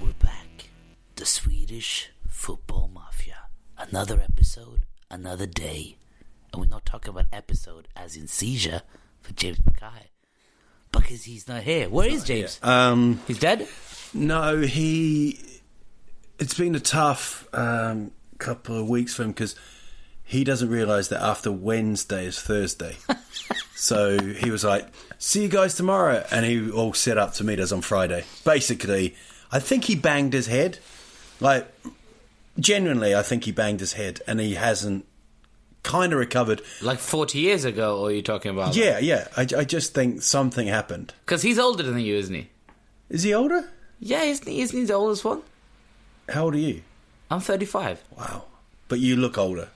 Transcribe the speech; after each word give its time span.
We're 0.00 0.12
back. 0.20 0.68
The 1.16 1.26
Swedish 1.26 2.08
Football 2.28 2.88
Mafia. 2.94 3.36
Another 3.76 4.18
episode, 4.20 4.82
another 5.10 5.44
day. 5.46 5.96
And 6.52 6.62
we're 6.62 6.68
not 6.68 6.86
talking 6.86 7.10
about 7.10 7.26
episode 7.30 7.88
as 7.94 8.16
in 8.16 8.26
seizure 8.26 8.80
for 9.20 9.34
James 9.34 9.58
Mackay. 9.66 10.08
Because 10.92 11.24
he's 11.24 11.46
not 11.46 11.62
here. 11.62 11.90
Where 11.90 12.08
is 12.08 12.24
James? 12.24 12.58
Um, 12.62 13.20
He's 13.26 13.38
dead? 13.38 13.68
no, 14.14 14.62
he. 14.62 15.38
It's 16.38 16.54
been 16.54 16.74
a 16.74 16.80
tough 16.80 17.46
um, 17.52 18.12
couple 18.38 18.78
of 18.80 18.88
weeks 18.88 19.14
for 19.14 19.24
him 19.24 19.32
because 19.32 19.54
he 20.24 20.42
doesn't 20.42 20.70
realise 20.70 21.08
that 21.08 21.22
after 21.22 21.52
Wednesday 21.52 22.24
is 22.26 22.40
Thursday. 22.40 22.96
so 23.74 24.18
he 24.20 24.50
was 24.50 24.64
like, 24.64 24.86
"See 25.18 25.42
you 25.42 25.48
guys 25.48 25.74
tomorrow," 25.74 26.24
and 26.30 26.46
he 26.46 26.70
all 26.70 26.92
set 26.92 27.18
up 27.18 27.34
to 27.34 27.44
meet 27.44 27.58
us 27.58 27.72
on 27.72 27.80
Friday. 27.80 28.24
Basically, 28.44 29.14
I 29.50 29.58
think 29.58 29.84
he 29.84 29.94
banged 29.94 30.32
his 30.32 30.46
head. 30.46 30.78
Like, 31.40 31.72
genuinely, 32.58 33.14
I 33.14 33.22
think 33.22 33.44
he 33.44 33.52
banged 33.52 33.80
his 33.80 33.94
head, 33.94 34.20
and 34.26 34.40
he 34.40 34.54
hasn't 34.54 35.06
kind 35.82 36.12
of 36.12 36.18
recovered. 36.18 36.62
Like 36.80 36.98
40 36.98 37.38
years 37.38 37.64
ago, 37.64 37.98
or 37.98 38.08
are 38.08 38.12
you 38.12 38.22
talking 38.22 38.50
about? 38.50 38.74
Yeah, 38.76 38.98
yeah. 38.98 39.28
I, 39.36 39.42
I 39.42 39.64
just 39.64 39.94
think 39.94 40.22
something 40.22 40.66
happened. 40.66 41.14
Because 41.24 41.42
he's 41.42 41.58
older 41.58 41.82
than 41.82 41.98
you, 41.98 42.16
isn't 42.16 42.34
he? 42.34 42.48
Is 43.08 43.22
he 43.24 43.34
older? 43.34 43.68
Yeah, 44.00 44.22
isn't 44.22 44.46
he, 44.48 44.60
isn't 44.62 44.78
he 44.78 44.84
the 44.84 44.94
oldest 44.94 45.24
one? 45.24 45.42
How 46.28 46.44
old 46.44 46.54
are 46.54 46.58
you? 46.58 46.82
I'm 47.30 47.40
35. 47.40 48.02
Wow. 48.16 48.44
But 48.88 49.00
you 49.00 49.16
look 49.16 49.38
older. 49.38 49.68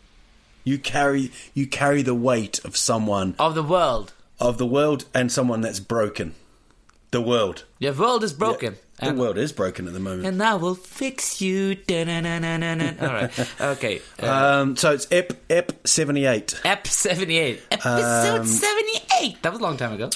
You 0.67 0.79
carry 0.79 1.31
you 1.55 1.67
carry 1.67 2.03
the 2.03 2.15
weight 2.15 2.59
of 2.65 2.77
someone 2.77 3.37
Of 3.39 3.55
the 3.55 3.63
world. 3.63 4.13
of 4.41 4.59
the 4.59 4.67
world 4.67 5.05
and 5.15 5.31
someone 5.31 5.61
that's 5.63 5.79
broken. 5.81 6.35
The 7.13 7.21
world. 7.23 7.65
Your 7.79 7.93
world 7.95 8.25
is 8.25 8.33
broken. 8.35 8.75
The 9.01 9.15
world 9.15 9.39
is 9.39 9.53
broken 9.53 9.87
at 9.87 9.93
the 9.93 10.01
moment. 10.01 10.27
And 10.27 10.43
I 10.43 10.55
will 10.57 10.75
fix 10.75 11.41
you. 11.41 11.77
All 11.89 11.95
right. 11.97 13.31
Okay. 13.61 14.01
Uh, 14.21 14.27
Um, 14.27 14.77
so 14.77 14.91
it's 14.93 15.07
Ep 15.13 15.35
Ep 15.49 15.87
seventy 15.87 16.27
eight. 16.27 16.61
Ep 16.65 16.87
78. 16.87 17.63
Episode 17.71 18.41
Um, 18.41 18.47
78. 18.47 19.43
That 19.43 19.53
was 19.53 19.61
a 19.61 19.63
long 19.63 19.77
time 19.77 19.93
ago. 19.93 20.11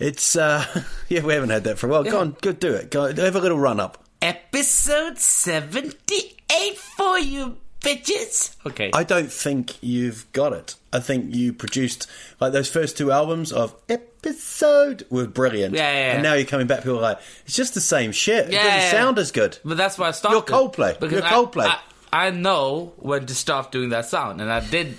It's 0.00 0.34
uh 0.34 0.64
yeah 1.08 1.22
we 1.22 1.32
haven't 1.34 1.50
had 1.50 1.62
that 1.64 1.78
for 1.78 1.86
a 1.86 1.90
while. 1.90 2.02
Go 2.04 2.18
on, 2.20 2.36
go 2.42 2.50
do 2.52 2.72
it. 2.74 2.90
Go 2.90 3.14
have 3.14 3.36
a 3.36 3.40
little 3.40 3.58
run 3.58 3.78
up. 3.80 4.02
Episode 4.20 5.18
78 5.18 6.78
for 6.96 7.18
you, 7.18 7.56
bitches. 7.86 8.56
Okay. 8.66 8.90
I 8.92 9.04
don't 9.04 9.30
think 9.32 9.76
you've 9.82 10.30
got 10.32 10.52
it. 10.52 10.74
I 10.92 11.00
think 11.00 11.34
you 11.34 11.52
produced 11.52 12.06
like 12.40 12.52
those 12.52 12.68
first 12.70 12.96
two 12.98 13.12
albums 13.12 13.52
of 13.52 13.74
episode 13.88 15.06
were 15.10 15.26
brilliant. 15.26 15.74
Yeah, 15.74 15.92
yeah, 15.92 15.98
yeah. 16.08 16.12
And 16.14 16.22
now 16.22 16.34
you're 16.34 16.46
coming 16.46 16.66
back, 16.66 16.80
people 16.80 16.98
are 16.98 17.02
like, 17.02 17.18
it's 17.44 17.54
just 17.56 17.74
the 17.74 17.80
same 17.80 18.12
shit. 18.12 18.46
It 18.48 18.52
Yeah, 18.52 18.62
doesn't 18.64 18.80
yeah, 18.80 18.90
sound 18.90 19.16
yeah. 19.16 19.20
as 19.22 19.30
good. 19.32 19.58
but 19.64 19.76
that's 19.76 19.98
why 19.98 20.08
I 20.08 20.10
stopped. 20.12 20.32
You're. 20.32 20.42
Coldplay. 20.58 20.98
Because 20.98 21.12
You're 21.12 21.24
I- 21.24 21.30
Coldplay. 21.30 21.66
I, 21.66 21.78
I 22.12 22.30
know 22.30 22.92
when 22.96 23.26
to 23.26 23.34
stop 23.34 23.72
doing 23.72 23.90
that 23.90 24.06
sound, 24.06 24.40
and 24.40 24.50
I 24.50 24.60
did 24.60 24.96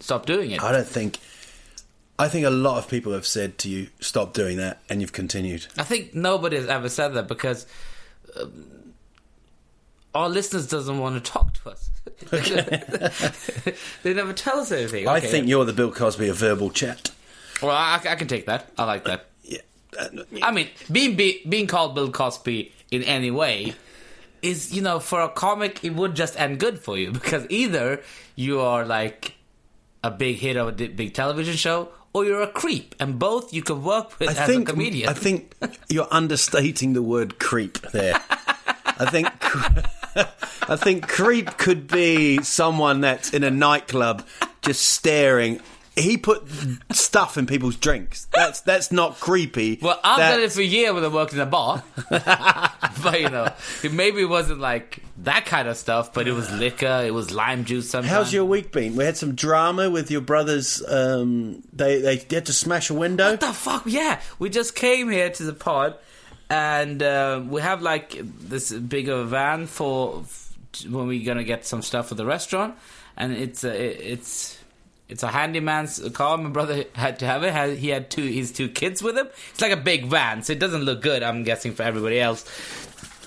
stop 0.00 0.26
doing 0.26 0.50
it. 0.50 0.62
I 0.62 0.72
don't 0.72 0.86
think. 0.86 1.18
I 2.18 2.28
think 2.28 2.44
a 2.44 2.50
lot 2.50 2.76
of 2.76 2.86
people 2.90 3.12
have 3.14 3.24
said 3.26 3.56
to 3.58 3.70
you, 3.70 3.88
"Stop 4.00 4.34
doing 4.34 4.58
that," 4.58 4.82
and 4.90 5.00
you've 5.00 5.12
continued. 5.12 5.68
I 5.78 5.84
think 5.84 6.14
nobody 6.14 6.56
has 6.56 6.66
ever 6.66 6.90
said 6.90 7.14
that 7.14 7.28
because 7.28 7.66
um, 8.38 8.92
our 10.14 10.28
listeners 10.28 10.66
doesn't 10.66 10.98
want 10.98 11.22
to 11.22 11.30
talk 11.32 11.54
to 11.62 11.70
us. 11.70 11.90
they 14.02 14.14
never 14.14 14.32
tell 14.32 14.58
us 14.60 14.72
anything. 14.72 15.06
I 15.08 15.18
Okay. 15.18 15.28
think 15.28 15.48
you're 15.48 15.64
the 15.64 15.72
Bill 15.72 15.92
Cosby 15.92 16.28
of 16.28 16.36
verbal 16.36 16.70
chat. 16.70 17.10
Well, 17.62 17.70
I, 17.72 18.00
I 18.08 18.14
can 18.16 18.26
take 18.28 18.46
that. 18.46 18.70
I 18.78 18.84
like 18.84 19.04
that. 19.04 19.26
Yeah. 19.44 19.58
Uh, 19.98 20.08
I 20.42 20.50
mean, 20.52 20.68
being 20.90 21.16
be, 21.16 21.42
being 21.48 21.66
called 21.66 21.94
Bill 21.94 22.10
Cosby 22.10 22.72
in 22.90 23.02
any 23.04 23.30
way 23.30 23.74
is, 24.42 24.72
you 24.72 24.82
know, 24.82 24.98
for 24.98 25.20
a 25.20 25.28
comic, 25.28 25.84
it 25.84 25.94
would 25.94 26.14
just 26.14 26.38
end 26.40 26.58
good 26.58 26.78
for 26.78 26.96
you 26.98 27.10
because 27.12 27.46
either 27.50 28.00
you 28.34 28.60
are 28.60 28.84
like 28.86 29.34
a 30.02 30.10
big 30.10 30.36
hit 30.36 30.56
of 30.56 30.68
a 30.68 30.72
big 30.72 31.12
television 31.14 31.54
show, 31.56 31.90
or 32.14 32.24
you're 32.24 32.40
a 32.42 32.46
creep, 32.48 32.94
and 32.98 33.18
both 33.18 33.52
you 33.52 33.62
can 33.62 33.82
work 33.84 34.18
with 34.18 34.30
I 34.30 34.32
as 34.42 34.48
think 34.48 34.68
a 34.68 34.72
comedian. 34.72 35.08
I 35.08 35.12
think 35.12 35.54
you're 35.88 36.08
understating 36.10 36.94
the 36.94 37.02
word 37.02 37.38
creep 37.38 37.78
there. 37.92 38.14
I 38.98 39.06
think 39.10 39.28
I 40.16 40.76
think 40.76 41.08
creep 41.08 41.56
could 41.58 41.88
be 41.88 42.42
someone 42.42 43.00
that's 43.00 43.32
in 43.32 43.44
a 43.44 43.50
nightclub 43.50 44.26
just 44.62 44.82
staring. 44.82 45.60
He 45.96 46.16
put 46.16 46.44
stuff 46.92 47.36
in 47.36 47.46
people's 47.46 47.76
drinks. 47.76 48.26
That's 48.32 48.60
that's 48.60 48.92
not 48.92 49.18
creepy. 49.20 49.78
Well, 49.82 49.98
I've 50.04 50.18
That- 50.18 50.30
done 50.32 50.42
it 50.42 50.52
for 50.52 50.60
a 50.60 50.64
year 50.64 50.94
when 50.94 51.04
I 51.04 51.08
worked 51.08 51.32
in 51.32 51.40
a 51.40 51.46
bar. 51.46 51.82
but, 52.08 53.20
you 53.20 53.28
know, 53.28 53.52
it 53.82 53.92
maybe 53.92 54.22
it 54.22 54.28
wasn't 54.28 54.60
like 54.60 55.02
that 55.18 55.46
kind 55.46 55.68
of 55.68 55.76
stuff, 55.76 56.12
but 56.14 56.26
it 56.28 56.32
was 56.32 56.50
liquor, 56.52 57.02
it 57.04 57.12
was 57.12 57.32
lime 57.32 57.64
juice 57.64 57.90
sometimes. 57.90 58.10
How's 58.12 58.32
your 58.32 58.44
week 58.44 58.72
been? 58.72 58.96
We 58.96 59.04
had 59.04 59.16
some 59.16 59.34
drama 59.34 59.90
with 59.90 60.10
your 60.10 60.20
brothers. 60.20 60.82
Um, 60.86 61.62
they 61.72 62.00
they 62.00 62.16
had 62.34 62.46
to 62.46 62.52
smash 62.52 62.88
a 62.90 62.94
window. 62.94 63.32
What 63.32 63.40
the 63.40 63.52
fuck? 63.52 63.82
Yeah, 63.86 64.20
we 64.38 64.48
just 64.48 64.74
came 64.74 65.10
here 65.10 65.28
to 65.30 65.42
the 65.42 65.52
pod, 65.52 65.96
and 66.50 67.00
uh, 67.02 67.40
we 67.48 67.62
have 67.62 67.80
like 67.80 68.18
this 68.20 68.72
big 68.72 69.08
of 69.08 69.20
a 69.20 69.24
van 69.24 69.66
for 69.66 70.24
when 70.88 71.06
we're 71.06 71.24
gonna 71.24 71.44
get 71.44 71.64
some 71.64 71.80
stuff 71.80 72.08
for 72.08 72.16
the 72.16 72.26
restaurant, 72.26 72.74
and 73.16 73.32
it's 73.32 73.62
a, 73.64 74.12
it's 74.12 74.58
it's 75.08 75.22
a 75.22 75.28
handyman's 75.28 76.00
car. 76.10 76.36
My 76.36 76.50
brother 76.50 76.84
had 76.94 77.20
to 77.20 77.26
have 77.26 77.44
it. 77.44 77.78
He 77.78 77.88
had 77.88 78.10
two 78.10 78.24
his 78.24 78.50
two 78.50 78.68
kids 78.68 79.00
with 79.00 79.16
him. 79.16 79.28
It's 79.52 79.60
like 79.60 79.72
a 79.72 79.76
big 79.76 80.06
van, 80.06 80.42
so 80.42 80.52
it 80.52 80.58
doesn't 80.58 80.82
look 80.82 81.00
good. 81.00 81.22
I'm 81.22 81.44
guessing 81.44 81.72
for 81.72 81.84
everybody 81.84 82.20
else. 82.20 82.44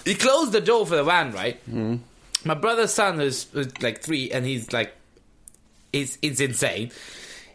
He 0.03 0.15
closed 0.15 0.51
the 0.51 0.61
door 0.61 0.85
for 0.85 0.97
the 0.97 1.03
van, 1.03 1.31
right? 1.31 1.65
Mm. 1.69 1.99
My 2.43 2.55
brother's 2.55 2.93
son 2.93 3.21
is, 3.21 3.47
is 3.53 3.81
like 3.81 4.01
three, 4.01 4.31
and 4.31 4.45
he's 4.45 4.73
like, 4.73 4.93
he's 5.93 6.17
it's 6.21 6.41
insane 6.41 6.91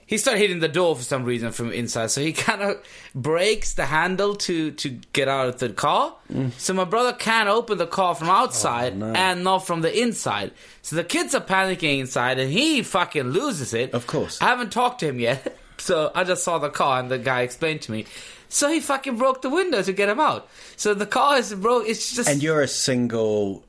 he 0.09 0.17
started 0.17 0.41
hitting 0.41 0.61
the 0.61 0.69
door 0.69 0.97
for 0.97 1.03
some 1.03 1.25
reason 1.25 1.53
from 1.53 1.71
inside, 1.71 2.11
so 2.11 2.23
he 2.23 2.33
kind 2.49 2.63
of 2.63 2.83
breaks 3.15 3.75
the 3.75 3.85
handle 3.85 4.35
to 4.37 4.71
to 4.73 4.89
get 5.13 5.29
out 5.29 5.49
of 5.49 5.59
the 5.59 5.69
car. 5.69 6.17
Mm. 6.33 6.53
So 6.53 6.73
my 6.73 6.85
brother 6.85 7.13
can't 7.13 7.51
open 7.51 7.77
the 7.77 7.87
car 7.87 8.15
from 8.15 8.31
outside 8.31 8.95
oh, 9.01 9.13
and 9.13 9.45
not 9.45 9.67
from 9.67 9.83
the 9.83 10.03
inside. 10.03 10.53
So 10.81 10.97
the 10.97 11.05
kids 11.05 11.35
are 11.35 11.43
panicking 11.43 12.01
inside, 12.01 12.39
and 12.39 12.51
he 12.51 12.83
fucking 12.83 13.25
loses 13.25 13.75
it. 13.75 13.93
Of 13.93 14.07
course. 14.07 14.41
I 14.41 14.47
haven't 14.47 14.73
talked 14.73 15.01
to 15.01 15.09
him 15.09 15.21
yet, 15.21 15.59
so 15.77 16.11
I 16.15 16.25
just 16.25 16.43
saw 16.43 16.59
the 16.59 16.71
car, 16.71 17.01
and 17.01 17.11
the 17.11 17.19
guy 17.19 17.43
explained 17.43 17.83
to 17.83 17.93
me. 17.93 18.07
So 18.49 18.71
he 18.71 18.81
fucking 18.81 19.19
broke 19.19 19.43
the 19.43 19.51
window 19.51 19.83
to 19.83 19.93
get 19.93 20.09
him 20.09 20.21
out. 20.21 20.49
So 20.77 20.95
the 20.95 21.05
car 21.05 21.37
is 21.37 21.53
broke. 21.53 21.87
It's 21.87 22.17
just 22.17 22.31
And 22.31 22.43
you're 22.43 22.63
a 22.63 22.69
single 22.69 23.63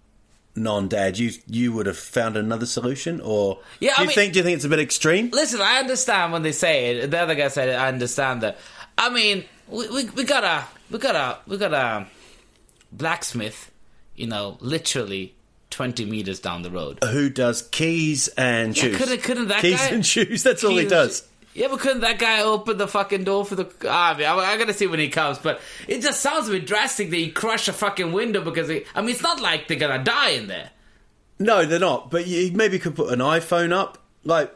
non-dad. 0.59 1.17
You 1.17 1.31
you 1.47 1.71
would 1.73 1.85
have 1.87 1.97
found 1.97 2.37
another 2.37 2.65
solution, 2.65 3.19
or 3.21 3.59
Yeah, 3.79 3.91
Do 3.91 3.95
I 3.97 4.01
you 4.01 4.07
mean- 4.09 4.15
think? 4.15 4.33
Do 4.33 4.39
you 4.39 4.43
think 4.43 4.55
it's 4.57 4.65
a 4.65 4.69
bit 4.69 4.79
extreme? 4.79 5.29
Listen, 5.31 5.61
I 5.61 5.79
understand 5.79 6.31
when 6.33 6.43
they 6.43 6.51
say 6.51 6.97
it. 6.97 7.09
The 7.11 7.19
other 7.19 7.35
guy 7.35 7.47
said 7.47 7.69
it. 7.69 7.73
I 7.73 7.87
understand 7.87 8.41
that. 8.41 8.57
I 8.97 9.09
mean, 9.09 9.45
we, 9.67 9.87
we 9.89 10.03
we 10.09 10.23
got 10.23 10.43
a 10.43 10.65
we 10.91 10.99
got 10.99 11.15
a 11.15 11.37
we 11.47 11.57
got 11.57 11.73
a 11.73 12.05
blacksmith, 12.91 13.71
you 14.15 14.27
know, 14.27 14.57
literally 14.59 15.35
twenty 15.69 16.05
meters 16.05 16.39
down 16.39 16.61
the 16.63 16.71
road. 16.71 16.99
Who 17.03 17.29
does 17.29 17.61
keys 17.63 18.27
and 18.29 18.75
Yeah, 18.75 18.83
shoes? 18.83 18.97
couldn't- 18.97 19.23
couldn't 19.23 19.47
that 19.49 19.61
keys 19.61 19.77
guy- 19.77 19.87
and 19.89 20.05
shoes? 20.05 20.43
That's 20.43 20.63
all 20.63 20.77
he 20.77 20.85
does. 20.85 21.23
Yeah, 21.53 21.67
but 21.69 21.79
couldn't 21.79 22.01
that 22.01 22.19
guy 22.19 22.41
open 22.43 22.77
the 22.77 22.87
fucking 22.87 23.23
door 23.23 23.43
for 23.45 23.55
the? 23.55 23.69
Ah, 23.85 24.13
I 24.13 24.17
mean, 24.17 24.27
I'm, 24.27 24.39
I'm 24.39 24.59
gonna 24.59 24.73
see 24.73 24.87
when 24.87 24.99
he 24.99 25.09
comes, 25.09 25.37
but 25.39 25.59
it 25.87 26.01
just 26.01 26.21
sounds 26.21 26.47
a 26.47 26.51
bit 26.51 26.65
drastic 26.67 27.09
that 27.09 27.15
he 27.17 27.31
crush 27.31 27.67
a 27.67 27.73
fucking 27.73 28.11
window 28.11 28.41
because 28.43 28.69
he, 28.69 28.83
I 28.95 29.01
mean, 29.01 29.11
it's 29.11 29.23
not 29.23 29.41
like 29.41 29.67
they're 29.67 29.77
gonna 29.79 30.03
die 30.03 30.29
in 30.31 30.47
there. 30.47 30.69
No, 31.39 31.65
they're 31.65 31.79
not. 31.79 32.11
But 32.11 32.27
you 32.27 32.51
maybe 32.51 32.79
could 32.79 32.95
put 32.95 33.11
an 33.11 33.19
iPhone 33.19 33.71
up, 33.73 33.97
like 34.23 34.55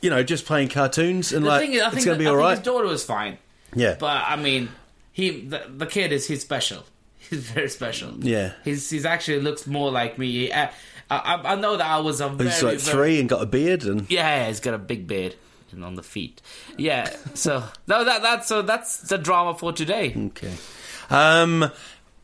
you 0.00 0.10
know, 0.10 0.22
just 0.22 0.44
playing 0.46 0.68
cartoons, 0.68 1.32
and 1.32 1.44
The 1.44 1.48
like 1.48 1.70
is, 1.70 1.82
I 1.82 1.90
it's 1.92 2.04
going 2.04 2.18
to 2.18 2.22
be 2.22 2.26
I 2.26 2.30
all 2.30 2.36
think 2.36 2.44
right. 2.44 2.56
his 2.58 2.64
daughter 2.64 2.86
was 2.86 3.04
fine, 3.04 3.38
Yeah, 3.74 3.96
but 3.98 4.22
I 4.26 4.36
mean, 4.36 4.68
he 5.12 5.40
the, 5.40 5.62
the 5.68 5.86
kid 5.86 6.12
is 6.12 6.26
he's 6.28 6.40
special. 6.42 6.84
He's 7.30 7.50
very 7.50 7.68
special. 7.68 8.14
Yeah. 8.24 8.52
he's 8.64 8.88
he's 8.88 9.04
actually 9.04 9.40
looks 9.40 9.66
more 9.66 9.90
like 9.90 10.18
me. 10.18 10.50
Uh, 10.50 10.68
I, 11.10 11.16
I, 11.16 11.52
I 11.52 11.54
know 11.56 11.76
that 11.76 11.86
I 11.86 11.98
was 11.98 12.20
a 12.22 12.28
very, 12.30 12.48
he's 12.50 12.62
like 12.62 12.78
very- 12.78 12.94
three 12.96 13.20
and 13.20 13.28
got 13.28 13.42
a 13.42 13.46
beard, 13.46 13.84
and 13.84 14.10
Yeah, 14.10 14.42
yeah, 14.42 14.46
he's 14.48 14.60
got 14.60 14.72
a 14.74 14.78
big 14.78 15.06
beard 15.06 15.34
and 15.72 15.84
on 15.84 15.94
the 15.94 16.02
feet. 16.02 16.42
Yeah, 16.76 17.14
so 17.34 17.64
no, 17.86 18.04
that 18.04 18.22
that's 18.22 18.48
so 18.48 18.62
that's 18.62 18.98
the 19.02 19.18
drama 19.18 19.54
for 19.54 19.72
today. 19.72 20.14
okay. 20.16 20.54
Um, 21.10 21.70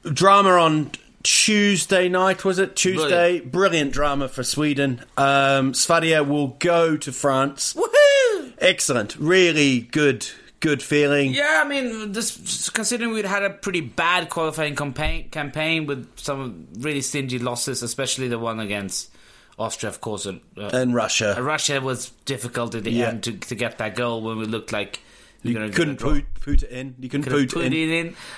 drama 0.05 0.51
on 0.51 0.91
Tuesday 1.23 2.09
night 2.09 2.45
was 2.45 2.59
it? 2.59 2.77
Tuesday, 2.77 3.41
brilliant, 3.41 3.93
drama 3.93 4.29
for 4.29 4.43
Sweden. 4.43 5.01
Um, 5.17 5.73
Svadia 5.73 6.27
will 6.27 6.49
go 6.59 6.97
to 6.99 7.13
France. 7.13 7.75
Woohoo! 7.75 8.53
Excellent, 8.59 9.17
really 9.17 9.81
good, 9.81 10.27
good 10.61 10.83
feeling. 10.83 11.33
Yeah, 11.33 11.63
I 11.65 11.69
mean, 11.69 12.13
this 12.13 12.69
considering 12.69 13.13
we'd 13.13 13.25
had 13.25 13.43
a 13.43 13.51
pretty 13.51 13.81
bad 13.81 14.29
qualifying 14.29 14.77
campaign 14.77 15.31
campaign 15.31 15.87
with 15.87 16.07
some 16.19 16.69
really 16.79 17.01
stingy 17.01 17.39
losses, 17.39 17.83
especially 17.83 18.29
the 18.29 18.39
one 18.39 18.61
against 18.61 19.11
Austria, 19.59 19.91
of 19.91 20.01
course. 20.01 20.27
Uh, 20.27 20.33
And 20.57 20.95
Russia, 20.95 21.37
Russia 21.41 21.81
was 21.81 22.11
difficult 22.25 22.75
at 22.75 22.85
the 22.85 22.91
Yeah. 22.91 23.09
end 23.09 23.23
to, 23.25 23.33
to 23.33 23.55
get 23.55 23.79
that 23.79 23.95
goal 23.95 24.23
when 24.23 24.39
we 24.39 24.47
looked 24.47 24.73
like 24.73 25.01
we 25.43 25.51
you 25.51 25.57
gonna 25.59 25.71
couldn't 25.71 25.99
get 25.99 26.09
a 26.09 26.13
draw. 26.13 26.21
put, 26.21 26.41
put 26.41 26.63
it 26.65 26.71
in. 26.71 26.95
You 26.99 27.09
couldn't 27.09 27.31
put, 27.31 27.53
put 27.53 27.65
it 27.67 27.73
in. 27.73 27.91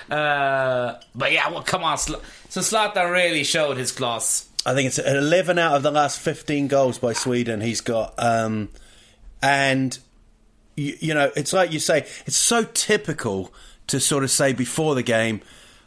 in. 0.09 0.15
Uh, 0.15 0.99
but 1.15 1.31
yeah, 1.31 1.49
well, 1.49 1.63
come 1.63 1.83
on. 1.83 1.97
Sl- 1.97 2.15
so 2.49 2.61
Zlatan 2.61 3.11
really 3.11 3.43
showed 3.43 3.77
his 3.77 3.91
class. 3.91 4.47
I 4.65 4.73
think 4.73 4.87
it's 4.87 4.99
11 4.99 5.57
out 5.57 5.75
of 5.75 5.83
the 5.83 5.91
last 5.91 6.19
15 6.19 6.67
goals 6.67 6.97
by 6.99 7.13
Sweden 7.13 7.61
he's 7.61 7.79
got. 7.81 8.13
Um, 8.17 8.67
and, 9.41 9.97
you, 10.75 10.97
you 10.99 11.13
know, 11.13 11.31
it's 11.35 11.53
like 11.53 11.71
you 11.71 11.79
say, 11.79 12.05
it's 12.25 12.35
so 12.35 12.63
typical 12.63 13.53
to 13.87 13.99
sort 14.01 14.23
of 14.25 14.31
say 14.31 14.51
before 14.53 14.93
the 14.95 15.03
game, 15.03 15.41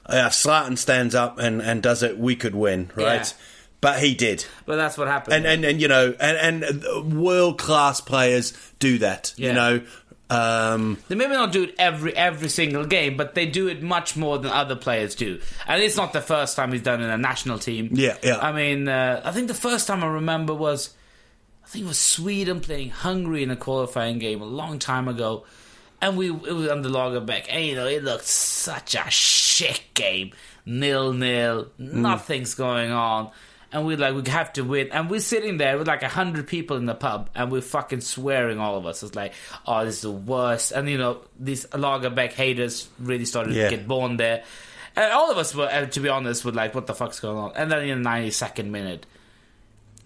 uh, 0.06 0.28
Zlatan 0.30 0.78
stands 0.78 1.14
up 1.14 1.38
and, 1.38 1.60
and 1.60 1.82
does 1.82 2.02
it, 2.02 2.18
we 2.18 2.34
could 2.36 2.54
win, 2.54 2.90
right? 2.94 3.26
Yeah. 3.26 3.32
But 3.80 4.00
he 4.00 4.14
did. 4.14 4.44
But 4.66 4.76
that's 4.76 4.98
what 4.98 5.08
happened. 5.08 5.34
And, 5.36 5.46
and, 5.46 5.64
and 5.64 5.80
you 5.80 5.88
know, 5.88 6.14
and, 6.20 6.74
and 6.74 7.18
world 7.18 7.58
class 7.58 8.00
players 8.00 8.52
do 8.78 8.98
that, 8.98 9.32
Yeah. 9.36 9.48
you 9.48 9.54
know. 9.54 9.82
Um, 10.28 10.98
They 11.08 11.16
maybe 11.16 11.32
not 11.32 11.50
do 11.50 11.64
it 11.64 11.74
every 11.78 12.14
every 12.16 12.48
single 12.50 12.84
game, 12.84 13.16
but 13.16 13.34
they 13.34 13.46
do 13.46 13.66
it 13.66 13.82
much 13.82 14.16
more 14.16 14.38
than 14.38 14.52
other 14.52 14.76
players 14.76 15.16
do. 15.16 15.40
And 15.66 15.82
it's 15.82 15.96
not 15.96 16.12
the 16.12 16.20
first 16.20 16.54
time 16.54 16.70
he's 16.72 16.82
done 16.82 17.00
it 17.00 17.04
in 17.04 17.10
a 17.10 17.18
national 17.18 17.58
team. 17.58 17.88
Yeah, 17.94 18.16
yeah. 18.22 18.38
I 18.38 18.52
mean, 18.52 18.86
uh, 18.86 19.22
I 19.24 19.32
think 19.32 19.48
the 19.48 19.54
first 19.54 19.88
time 19.88 20.04
I 20.04 20.06
remember 20.06 20.54
was, 20.54 20.90
I 21.64 21.68
think 21.68 21.84
it 21.86 21.88
was 21.88 21.98
Sweden 21.98 22.60
playing 22.60 22.90
Hungary 22.90 23.42
in 23.42 23.50
a 23.50 23.56
qualifying 23.56 24.20
game 24.20 24.40
a 24.40 24.44
long 24.44 24.78
time 24.78 25.08
ago, 25.08 25.46
and 26.00 26.16
we 26.16 26.30
it 26.30 26.54
was 26.54 26.68
under 26.68 26.88
Lagerbäck, 26.90 27.46
and 27.48 27.64
you 27.64 27.74
know 27.74 27.86
it 27.86 28.04
looked 28.04 28.26
such 28.26 28.94
a 28.94 29.10
shit 29.10 29.82
game, 29.94 30.30
nil 30.64 31.12
nil, 31.12 31.70
nothing's 31.76 32.54
going 32.54 32.92
on. 32.92 33.30
And 33.72 33.86
we're 33.86 33.96
like, 33.96 34.14
we 34.14 34.28
have 34.30 34.52
to 34.54 34.62
win. 34.62 34.90
And 34.90 35.08
we're 35.08 35.20
sitting 35.20 35.56
there 35.56 35.78
with 35.78 35.86
like 35.86 36.02
a 36.02 36.08
hundred 36.08 36.48
people 36.48 36.76
in 36.76 36.86
the 36.86 36.94
pub, 36.94 37.30
and 37.34 37.52
we're 37.52 37.60
fucking 37.60 38.00
swearing, 38.00 38.58
all 38.58 38.76
of 38.76 38.84
us. 38.86 39.02
It's 39.02 39.14
like, 39.14 39.32
oh, 39.66 39.84
this 39.84 39.96
is 39.96 40.02
the 40.02 40.10
worst. 40.10 40.72
And 40.72 40.88
you 40.88 40.98
know, 40.98 41.20
these 41.38 41.66
Lagerbäck 41.66 42.32
haters 42.32 42.88
really 42.98 43.24
started 43.24 43.54
Yeah. 43.54 43.70
to 43.70 43.76
get 43.76 43.86
born 43.86 44.16
there. 44.16 44.42
And 44.96 45.12
all 45.12 45.30
of 45.30 45.38
us 45.38 45.54
were, 45.54 45.66
uh, 45.70 45.86
to 45.86 46.00
be 46.00 46.08
honest, 46.08 46.44
were 46.44 46.50
like, 46.50 46.74
what 46.74 46.88
the 46.88 46.94
fuck's 46.94 47.20
going 47.20 47.38
on? 47.38 47.52
And 47.54 47.70
then 47.70 47.88
in 47.88 48.02
the 48.02 48.08
92nd 48.08 48.70
minute, 48.70 49.06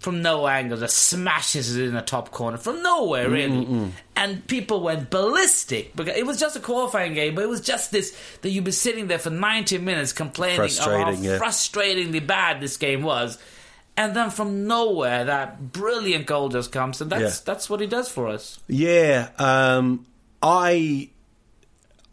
from 0.05 0.21
no 0.21 0.47
angle, 0.47 0.77
just 0.77 0.95
smashes 0.95 1.75
it 1.75 1.83
in 1.83 1.95
the 1.95 2.01
top 2.01 2.29
corner 2.29 2.57
from 2.57 2.83
nowhere, 2.83 3.27
really. 3.27 3.91
And 4.15 4.47
people 4.47 4.81
went 4.81 5.09
ballistic 5.09 5.95
because 5.95 6.15
it 6.15 6.27
was 6.27 6.39
just 6.39 6.55
a 6.55 6.59
qualifying 6.59 7.15
game, 7.15 7.33
but 7.33 7.43
it 7.43 7.49
was 7.49 7.59
just 7.59 7.91
this 7.91 8.15
that 8.43 8.51
you'd 8.51 8.63
be 8.63 8.71
sitting 8.71 9.07
there 9.07 9.17
for 9.17 9.31
90 9.31 9.79
minutes 9.79 10.13
complaining 10.13 10.61
of 10.61 10.77
how 10.77 11.09
yeah. 11.09 11.39
frustratingly 11.39 12.25
bad 12.25 12.61
this 12.61 12.77
game 12.77 13.01
was. 13.01 13.39
And 13.97 14.15
then 14.15 14.29
from 14.29 14.67
nowhere, 14.67 15.25
that 15.25 15.73
brilliant 15.73 16.27
goal 16.27 16.49
just 16.49 16.71
comes, 16.71 17.01
and 17.01 17.11
that's 17.11 17.39
Yeah. 17.39 17.41
that's 17.45 17.67
what 17.67 17.79
he 17.79 17.87
does 17.87 18.07
for 18.07 18.27
us. 18.27 18.59
Yeah, 18.67 19.29
um, 19.39 20.05
I 20.43 21.09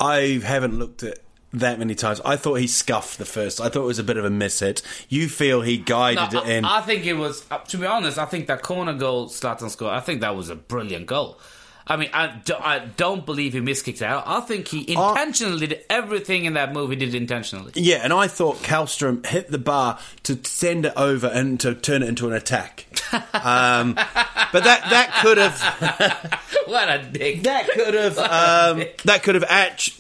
I 0.01 0.41
haven't 0.43 0.79
looked 0.79 1.03
at 1.03 1.19
that 1.53 1.79
many 1.79 1.95
times. 1.95 2.21
I 2.25 2.37
thought 2.37 2.55
he 2.55 2.67
scuffed 2.67 3.19
the 3.19 3.25
first. 3.25 3.61
I 3.61 3.69
thought 3.69 3.83
it 3.83 3.87
was 3.87 3.99
a 3.99 4.05
bit 4.05 4.17
of 4.17 4.25
a 4.25 4.31
miss 4.31 4.61
hit. 4.61 4.83
You 5.09 5.29
feel 5.29 5.61
he 5.63 5.77
guided 5.77 6.33
No, 6.33 6.43
it 6.43 6.49
in. 6.49 6.65
I, 6.65 6.79
I 6.79 6.81
think 6.83 7.05
it 7.07 7.15
was. 7.15 7.45
Uh, 7.51 7.59
to 7.59 7.79
be 7.79 7.87
honest, 7.87 8.19
I 8.19 8.25
think 8.25 8.47
that 8.47 8.63
corner 8.63 8.95
goal 8.95 9.29
Zlatan 9.29 9.71
scored. 9.71 9.93
I 9.93 10.01
think 10.01 10.21
that 10.23 10.35
was 10.35 10.49
a 10.49 10.57
brilliant 10.57 11.07
goal. 11.07 11.39
I 11.87 11.97
mean, 11.97 12.11
I, 12.13 12.29
do, 12.45 12.55
I 12.55 12.79
don't 12.97 13.27
believe 13.27 13.55
he 13.55 13.61
miskicked 13.61 13.97
it 13.97 14.03
out. 14.03 14.25
I 14.27 14.41
think 14.41 14.69
he 14.69 14.93
intentionally 14.93 15.67
did 15.67 15.85
everything 15.91 16.45
in 16.45 16.55
that 16.55 16.73
move. 16.73 16.91
He 16.91 16.97
did 16.97 17.15
intentionally. 17.15 17.73
yeah, 17.75 18.01
and 18.03 18.13
I 18.13 18.29
thought 18.29 18.57
Kallstrom 18.59 19.25
hit 19.27 19.51
the 19.51 19.59
bar 19.59 19.99
to 20.25 20.39
send 20.45 20.87
it 20.87 20.93
over 20.97 21.27
and 21.27 21.59
to 21.61 21.75
turn 21.75 22.03
it 22.03 22.09
into 22.09 22.29
an 22.29 22.35
attack. 22.35 22.87
um, 23.35 23.95
but 23.95 24.65
that 24.65 24.87
that 24.91 25.19
could 25.23 25.39
have 25.39 26.41
what 26.67 26.89
a 26.89 27.03
dick! 27.11 27.43
that 27.43 27.69
could 27.69 27.95
have 27.95 28.19
um, 28.19 28.85
that 29.05 29.23
could 29.23 29.35
have 29.35 29.45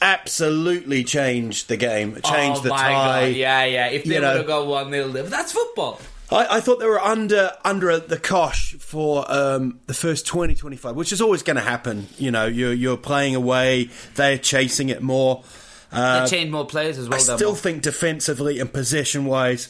absolutely 0.00 1.04
changed 1.04 1.68
the 1.68 1.76
game, 1.76 2.14
changed 2.24 2.60
oh 2.60 2.62
the 2.62 2.70
tie. 2.70 2.92
god! 2.92 3.32
Yeah, 3.32 3.64
yeah. 3.64 3.86
If 3.88 4.04
they 4.04 4.14
would 4.14 4.22
have 4.22 4.46
got 4.46 4.66
one 4.66 4.90
0 4.90 5.08
that's 5.08 5.52
football. 5.52 6.00
I, 6.32 6.56
I 6.56 6.60
thought 6.60 6.78
they 6.78 6.86
were 6.86 7.00
under 7.00 7.52
under 7.64 7.98
the 7.98 8.18
cosh 8.18 8.74
for 8.74 9.30
um, 9.30 9.80
the 9.86 9.94
first 9.94 10.26
20, 10.26 10.54
25, 10.54 10.96
which 10.96 11.12
is 11.12 11.20
always 11.20 11.42
going 11.42 11.56
to 11.56 11.62
happen. 11.62 12.08
You 12.18 12.30
know, 12.30 12.46
you're 12.46 12.72
you're 12.72 12.96
playing 12.96 13.34
away, 13.34 13.90
they're 14.14 14.38
chasing 14.38 14.88
it 14.88 15.02
more. 15.02 15.44
Uh, 15.90 16.24
they 16.24 16.30
changed 16.30 16.52
more 16.52 16.66
players 16.66 16.98
as 16.98 17.08
well. 17.08 17.18
I 17.18 17.22
still 17.22 17.50
Mark. 17.50 17.62
think 17.62 17.82
defensively 17.82 18.58
and 18.58 18.72
possession 18.72 19.26
wise, 19.26 19.68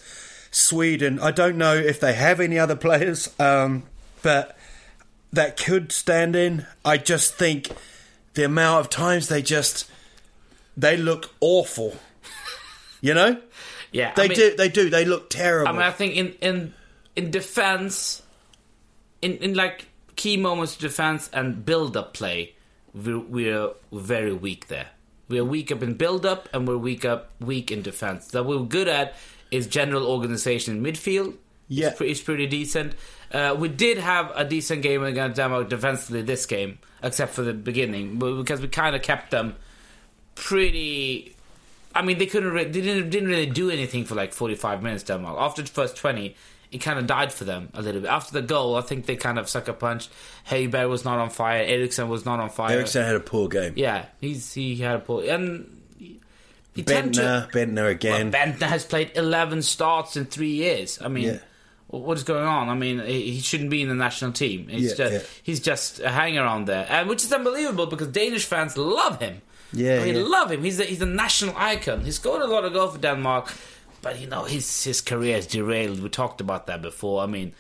Sweden. 0.50 1.19
I 1.19 1.33
don't 1.33 1.57
know 1.57 1.75
if 1.75 1.99
they 1.99 2.12
have 2.12 2.40
any 2.40 2.59
other 2.59 2.76
players, 2.76 3.28
um, 3.40 3.83
but 4.23 4.57
that 5.33 5.57
could 5.57 5.90
stand 5.90 6.37
in. 6.37 6.66
I 6.85 6.97
just 6.99 7.35
think 7.35 7.71
the 8.35 8.45
amount 8.45 8.81
of 8.81 8.90
times 8.90 9.28
they 9.28 9.42
just 9.42 9.90
they 10.76 10.97
look 10.97 11.35
awful. 11.40 11.97
You 13.00 13.14
know, 13.14 13.40
yeah, 13.93 14.13
they 14.15 14.25
I 14.25 14.29
mean, 14.29 14.39
do. 14.39 14.57
They 14.57 14.69
do. 14.69 14.91
They 14.91 15.05
look 15.05 15.31
terrible. 15.31 15.69
I 15.69 15.73
mean, 15.73 15.83
I 15.83 15.91
think 15.91 16.17
in 16.17 16.33
in 16.41 16.75
in 17.17 17.31
defense, 17.31 18.23
in 19.21 19.37
in 19.39 19.55
like 19.55 19.87
key 20.17 20.37
moments 20.37 20.75
of 20.75 20.81
defense 20.81 21.31
and 21.33 21.65
build 21.65 21.97
up 21.97 22.15
play, 22.15 22.55
we're, 22.95 23.19
we're 23.19 23.71
very 23.93 24.33
weak 24.33 24.69
there. 24.69 24.89
We're 25.29 25.45
weak 25.45 25.73
up 25.73 25.83
in 25.83 25.95
build 25.95 26.27
up 26.27 26.49
and 26.53 26.69
we're 26.69 26.77
weak 26.77 27.05
up 27.05 27.31
weak 27.41 27.71
in 27.71 27.83
defense. 27.83 28.29
That 28.29 28.45
we're 28.45 28.61
good 28.61 28.89
at 28.89 29.15
is 29.51 29.67
general 29.67 30.07
organization 30.07 30.77
in 30.77 30.83
midfield. 30.83 31.37
Yeah. 31.69 31.89
it's, 31.89 31.97
pre- 31.97 32.11
it's 32.11 32.21
pretty 32.21 32.47
decent. 32.47 32.95
Uh, 33.33 33.57
we 33.59 33.69
did 33.69 33.97
have 33.97 34.31
a 34.35 34.45
decent 34.45 34.83
game 34.83 35.03
against 35.03 35.37
Denmark 35.37 35.71
defensively 35.71 36.21
this 36.21 36.45
game, 36.45 36.79
except 37.03 37.33
for 37.33 37.43
the 37.43 37.55
beginning, 37.55 38.19
because 38.19 38.61
we 38.61 38.69
kind 38.69 38.95
of 38.95 39.01
kept 39.01 39.31
them 39.31 39.57
pretty. 40.35 41.35
I 41.95 42.03
mean, 42.03 42.19
they 42.19 42.27
couldn't. 42.27 42.53
Re- 42.53 42.65
they 42.65 42.81
didn't 42.81 43.11
didn't 43.11 43.29
really 43.29 43.47
do 43.47 43.71
anything 43.71 44.05
for 44.05 44.15
like 44.15 44.33
forty 44.33 44.55
five 44.55 44.83
minutes. 44.83 45.03
Denmark 45.05 45.37
after 45.39 45.63
the 45.63 45.69
first 45.69 45.97
twenty, 45.97 46.35
it 46.71 46.79
kind 46.79 46.99
of 46.99 47.07
died 47.07 47.33
for 47.33 47.45
them 47.45 47.69
a 47.75 47.83
little 47.83 48.01
bit. 48.01 48.11
After 48.11 48.33
the 48.33 48.43
goal, 48.47 48.77
I 48.77 48.81
think 48.81 49.07
they 49.07 49.17
kind 49.17 49.39
of 49.39 49.49
sucker 49.49 49.73
punched. 49.73 50.11
Højbjerg 50.49 50.89
was 50.89 51.05
not 51.05 51.19
on 51.19 51.31
fire. 51.31 51.63
Eriksen 51.65 52.09
was 52.09 52.25
not 52.25 52.41
on 52.41 52.51
fire. 52.51 52.77
Eriksen 52.77 53.05
had 53.05 53.17
a 53.17 53.21
poor 53.21 53.49
game. 53.49 53.75
Yeah, 53.77 54.07
he's 54.21 54.53
he 54.55 54.77
had 54.77 54.97
a 54.97 54.99
pull 55.01 55.21
and. 55.21 55.79
He, 56.75 56.83
tend 56.83 57.13
to- 57.17 57.21
Bendtner, 57.21 57.51
Bendtner 57.53 57.91
again. 57.91 58.31
well, 58.31 58.47
Bendtner 58.47 58.63
has 58.63 58.87
played 58.87 59.11
11 59.15 59.61
starts 59.61 60.17
in 60.17 60.25
three 60.25 60.53
years. 60.53 60.99
I 61.03 61.09
mean, 61.09 61.25
Yeah. 61.25 61.39
what 61.89 62.17
is 62.17 62.25
going 62.25 62.47
on? 62.47 62.71
I 62.71 62.75
mean, 62.75 63.01
he 63.05 63.33
he 63.33 63.41
shouldn't 63.41 63.69
be 63.69 63.83
in 63.83 63.91
the 63.91 63.95
national 63.95 64.33
team. 64.33 64.69
He's, 64.69 64.85
Yeah, 64.93 64.97
just, 64.97 65.13
yeah. 65.13 65.21
he's 65.43 65.61
just 65.61 66.01
a 66.01 66.09
hanger 66.09 66.43
on 66.45 66.65
there, 66.65 66.87
and 66.89 67.11
which 67.11 67.25
is 67.25 67.31
unbelievable 67.31 67.85
because 67.85 68.09
Danish 68.09 68.47
fans 68.47 68.79
love 68.79 69.21
him. 69.21 69.43
Yeah, 69.73 70.00
I 70.00 70.05
mean, 70.05 70.17
yeah. 70.17 70.23
love 70.23 70.50
him. 70.52 70.62
He's 70.64 70.79
a, 70.81 70.85
he's 70.85 71.00
a 71.02 71.07
national 71.07 71.55
icon. 71.57 72.02
He 72.05 72.11
scored 72.11 72.43
a 72.43 72.47
lot 72.47 72.64
of 72.64 72.73
goals 72.73 72.95
for 72.95 73.00
Denmark, 73.00 73.52
but 74.02 74.21
you 74.21 74.26
know 74.26 74.45
his 74.45 74.85
his 74.85 75.00
career 75.00 75.37
is 75.38 75.47
derailed. 75.47 76.00
We 76.00 76.09
talked 76.09 76.41
about 76.41 76.67
that 76.67 76.83
before. 76.83 77.23
I 77.23 77.26
mean. 77.26 77.52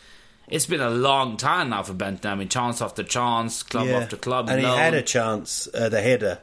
It's 0.48 0.66
been 0.66 0.82
a 0.82 0.90
long 0.90 1.38
time 1.38 1.70
now 1.70 1.82
for 1.82 1.94
Bendtner. 1.94 2.32
I 2.32 2.34
mean, 2.34 2.48
chance 2.48 2.82
after 2.82 3.02
chance, 3.02 3.62
club 3.62 3.86
Yeah. 3.86 4.00
after 4.00 4.16
club. 4.16 4.50
and 4.50 4.60
he 4.60 4.66
had 4.66 4.92
a 4.92 5.00
chance, 5.00 5.66
uh, 5.72 5.88
the 5.88 6.02
header. 6.02 6.40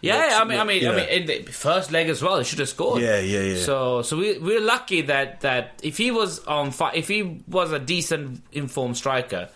Yeah, 0.00 0.38
I 0.40 0.44
mean, 0.44 0.58
I 0.58 0.64
mean, 0.64 0.82
you 0.82 0.90
I 0.90 0.96
mean, 0.96 1.08
in 1.08 1.26
the 1.26 1.42
first 1.52 1.90
leg 1.90 2.08
as 2.08 2.22
well, 2.22 2.38
he 2.38 2.44
should 2.44 2.60
have 2.60 2.68
scored. 2.68 3.02
Yeah, 3.02 3.18
yeah, 3.20 3.40
yeah. 3.42 3.58
So, 3.62 4.02
so 4.02 4.16
we 4.16 4.38
we're 4.38 4.60
lucky 4.60 5.02
that 5.02 5.40
that 5.40 5.80
if 5.82 5.98
he 5.98 6.10
was 6.10 6.38
on 6.46 6.70
fi- 6.70 6.94
if 6.94 7.08
he 7.08 7.42
was 7.48 7.72
a 7.72 7.78
decent 7.78 8.42
informed 8.52 8.96
striker, 8.96 9.48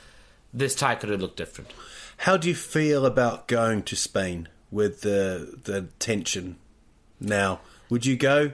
this 0.53 0.75
tie 0.75 0.97
could 0.97 1.11
have 1.11 1.21
looked 1.21 1.37
different. 1.37 1.71
How 2.19 2.37
do 2.37 2.49
you 2.49 2.55
feel 2.55 3.07
about 3.07 3.49
going 3.49 3.83
to 3.85 3.97
Spain 3.97 4.49
with 4.71 5.01
the 5.03 5.59
the 5.65 5.83
tension 5.99 6.57
now? 7.21 7.61
Would 7.89 8.07
you 8.07 8.17
go? 8.17 8.53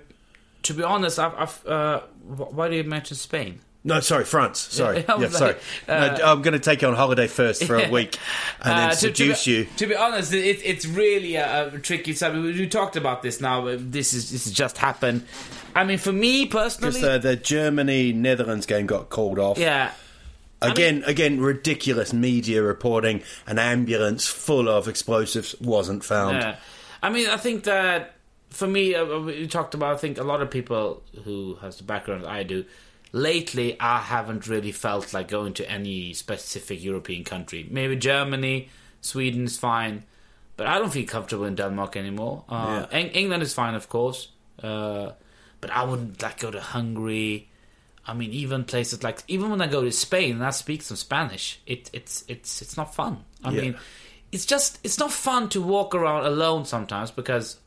To 0.64 0.74
be 0.74 0.82
honest, 0.82 1.18
I've, 1.18 1.34
I've 1.34 1.66
uh, 1.66 2.00
why 2.26 2.68
do 2.68 2.76
you 2.76 2.84
mention 2.84 3.16
Spain? 3.16 3.60
No, 3.84 4.00
sorry, 4.00 4.24
France. 4.24 4.58
Sorry, 4.58 5.04
Yeah, 5.08 5.18
yeah, 5.20 5.28
sorry. 5.28 5.54
like, 5.86 6.18
No, 6.18 6.24
I'm 6.32 6.42
going 6.42 6.54
to 6.54 6.58
take 6.58 6.82
you 6.82 6.88
on 6.88 6.94
holiday 6.94 7.28
first 7.28 7.62
for 7.62 7.76
a 7.76 7.88
week 7.88 8.18
and 8.60 8.72
then 8.76 8.88
Uh, 8.88 8.90
to- 8.90 8.96
seduce 8.96 9.44
to, 9.44 9.50
be, 9.50 9.56
you. 9.58 9.64
To 9.76 9.86
be 9.86 9.94
honest, 9.94 10.32
it, 10.34 10.60
it's 10.64 10.84
really 10.86 11.36
a, 11.36 11.68
a 11.72 11.78
tricky 11.78 12.12
subject. 12.12 12.42
We, 12.42 12.52
we 12.58 12.68
talked 12.68 12.96
about 12.96 13.22
this 13.22 13.40
now. 13.40 13.64
This 13.78 14.12
is 14.12 14.32
this 14.32 14.42
has 14.46 14.52
just 14.52 14.78
happened. 14.78 15.24
I 15.76 15.84
mean, 15.84 15.98
for 15.98 16.10
me 16.10 16.46
personally, 16.46 16.98
Because 17.00 17.22
the, 17.22 17.28
the 17.28 17.36
Germany 17.36 18.12
Netherlands 18.12 18.66
game 18.66 18.86
got 18.86 19.08
called 19.08 19.38
off. 19.38 19.56
yeah. 19.56 19.92
Again, 20.62 21.02
again, 21.06 21.40
ridiculous 21.40 22.12
media 22.12 22.62
reporting. 22.62 23.22
An 23.46 23.58
ambulance 23.58 24.26
full 24.26 24.68
of 24.68 24.88
explosives 24.88 25.54
wasn't 25.60 26.04
found. 26.04 26.38
Yeah. 26.42 26.56
I 27.02 27.10
mean, 27.10 27.28
I 27.28 27.36
think 27.36 27.64
that 27.64 28.14
for 28.50 28.66
me, 28.66 28.94
uh, 28.94 29.18
we 29.20 29.46
talked 29.46 29.74
about. 29.74 29.94
I 29.94 29.98
think 29.98 30.18
a 30.18 30.22
lot 30.24 30.40
of 30.40 30.50
people 30.50 31.02
who 31.24 31.56
has 31.60 31.76
the 31.76 31.84
background 31.84 32.26
I 32.26 32.42
do. 32.42 32.64
Lately, 33.12 33.76
I 33.80 33.98
haven't 33.98 34.46
really 34.46 34.72
felt 34.72 35.14
like 35.14 35.28
going 35.28 35.54
to 35.54 35.70
any 35.70 36.12
specific 36.14 36.82
European 36.82 37.24
country. 37.24 37.66
Maybe 37.70 37.96
Germany, 37.96 38.68
Sweden's 39.00 39.56
fine, 39.58 40.02
but 40.56 40.66
I 40.66 40.78
don't 40.78 40.90
feel 40.92 41.06
comfortable 41.06 41.44
in 41.44 41.54
Denmark 41.54 41.96
anymore. 41.96 42.44
Uh, 42.48 42.86
Eng- 42.90 43.10
England 43.10 43.42
is 43.42 43.54
fine, 43.54 43.74
of 43.74 43.88
course, 43.88 44.28
uh, 44.62 45.12
but 45.60 45.70
I 45.70 45.84
wouldn't 45.84 46.20
like 46.22 46.40
go 46.40 46.50
to 46.50 46.60
Hungary. 46.60 47.48
I 48.06 48.14
mean, 48.14 48.32
even 48.32 48.64
places 48.64 49.02
like 49.02 49.22
even 49.28 49.50
when 49.50 49.60
I 49.60 49.66
go 49.66 49.82
to 49.82 49.90
Spain 49.92 50.36
and 50.36 50.44
I 50.44 50.50
speak 50.50 50.82
some 50.82 50.96
Spanish, 50.96 51.60
it, 51.66 51.90
it's 51.92 52.24
it's 52.28 52.62
it's 52.62 52.76
not 52.76 52.94
fun. 52.94 53.24
I 53.42 53.50
Yeah. 53.50 53.60
mean, 53.62 53.76
it's 54.32 54.46
just 54.46 54.78
it's 54.84 54.98
not 54.98 55.12
fun 55.12 55.48
to 55.50 55.62
walk 55.62 55.94
around 55.94 56.24
alone 56.26 56.64
sometimes 56.64 57.10
because 57.10 57.58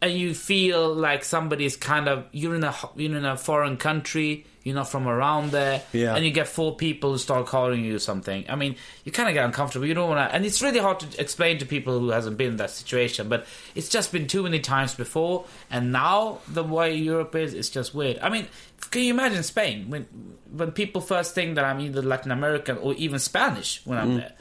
and 0.00 0.12
you 0.12 0.34
feel 0.34 0.94
like 0.94 1.24
somebody's 1.24 1.76
kind 1.76 2.08
of 2.08 2.26
you're 2.32 2.54
in 2.54 2.64
a 2.64 2.74
you're 2.96 3.16
in 3.16 3.24
a 3.24 3.36
foreign 3.36 3.76
country 3.76 4.44
you're 4.66 4.74
not 4.74 4.88
from 4.88 5.06
around 5.06 5.52
there. 5.52 5.80
Yeah. 5.92 6.16
and 6.16 6.24
you 6.24 6.32
get 6.32 6.48
four 6.48 6.74
people 6.74 7.12
who 7.12 7.18
start 7.18 7.46
calling 7.46 7.84
you 7.84 8.00
something. 8.00 8.44
I 8.48 8.56
mean 8.56 8.74
you 9.04 9.12
kind 9.12 9.28
of 9.28 9.34
get 9.34 9.44
uncomfortable. 9.44 9.86
You 9.86 9.94
don't 9.94 10.08
want 10.08 10.28
to 10.28 10.34
and 10.34 10.44
it's 10.44 10.60
really 10.60 10.80
hard 10.80 10.98
to 11.00 11.20
explain 11.20 11.58
to 11.58 11.66
people 11.66 12.00
who 12.00 12.08
hasn't 12.08 12.36
been 12.36 12.48
in 12.48 12.56
that 12.56 12.70
situation 12.70 13.28
but 13.28 13.46
it's 13.76 13.88
just 13.88 14.10
been 14.10 14.26
too 14.26 14.42
many 14.42 14.58
times 14.58 14.92
before 14.92 15.44
and 15.70 15.92
now 15.92 16.40
the 16.48 16.64
way 16.64 16.96
europe 16.96 17.36
is 17.36 17.54
it's 17.54 17.70
just 17.70 17.94
weird. 17.94 18.18
I 18.18 18.28
mean 18.28 18.48
can 18.90 19.02
you 19.02 19.14
imagine 19.14 19.44
spain? 19.44 19.88
When 19.88 20.02
when 20.50 20.72
people 20.72 21.00
first 21.00 21.32
think 21.32 21.54
that 21.54 21.64
i'm 21.64 21.80
either 21.80 22.02
latin 22.02 22.32
american 22.32 22.76
or 22.78 22.94
even 22.94 23.20
spanish 23.20 23.80
when 23.84 23.98
i'm 23.98 24.10
mm. 24.10 24.16
there. 24.16 24.32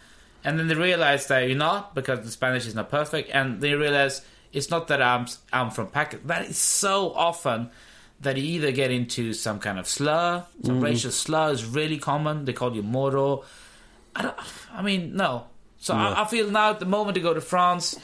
And 0.43 0.59
then 0.59 0.67
they 0.67 0.75
realize 0.75 1.27
that 1.27 1.47
you're 1.47 1.57
not 1.57 1.95
because 1.95 2.21
the 2.21 2.29
Spanish 2.29 2.67
is 2.67 2.75
not 2.75 2.91
perfect, 2.91 3.31
and 3.33 3.61
they 3.61 3.73
realize 3.73 4.21
it's 4.53 4.69
not 4.69 4.87
that 4.89 5.01
I'm 5.01 5.25
I'm 5.51 5.71
from 5.71 5.87
Pakistan. 5.87 6.27
That 6.27 6.45
is 6.45 6.59
so 6.59 7.11
often 7.13 7.71
that 8.25 8.37
you 8.37 8.43
either 8.43 8.71
get 8.71 8.91
into 8.91 9.33
some 9.33 9.59
kind 9.59 9.79
of 9.79 9.87
slur, 9.87 10.43
some 10.63 10.81
racial 10.81 11.11
slur 11.11 11.51
is 11.51 11.65
really 11.65 11.97
common. 11.97 12.45
They 12.45 12.53
call 12.53 12.75
you 12.75 12.83
moro. 12.83 13.43
I. 14.15 14.33
I 14.73 14.81
mean, 14.81 15.15
no. 15.15 15.45
So 15.79 15.93
I, 15.95 16.23
I 16.23 16.25
feel 16.25 16.49
now 16.51 16.71
at 16.71 16.79
the 16.79 16.85
moment 16.85 17.15
to 17.15 17.21
go 17.21 17.33
to 17.33 17.41
France. 17.41 17.97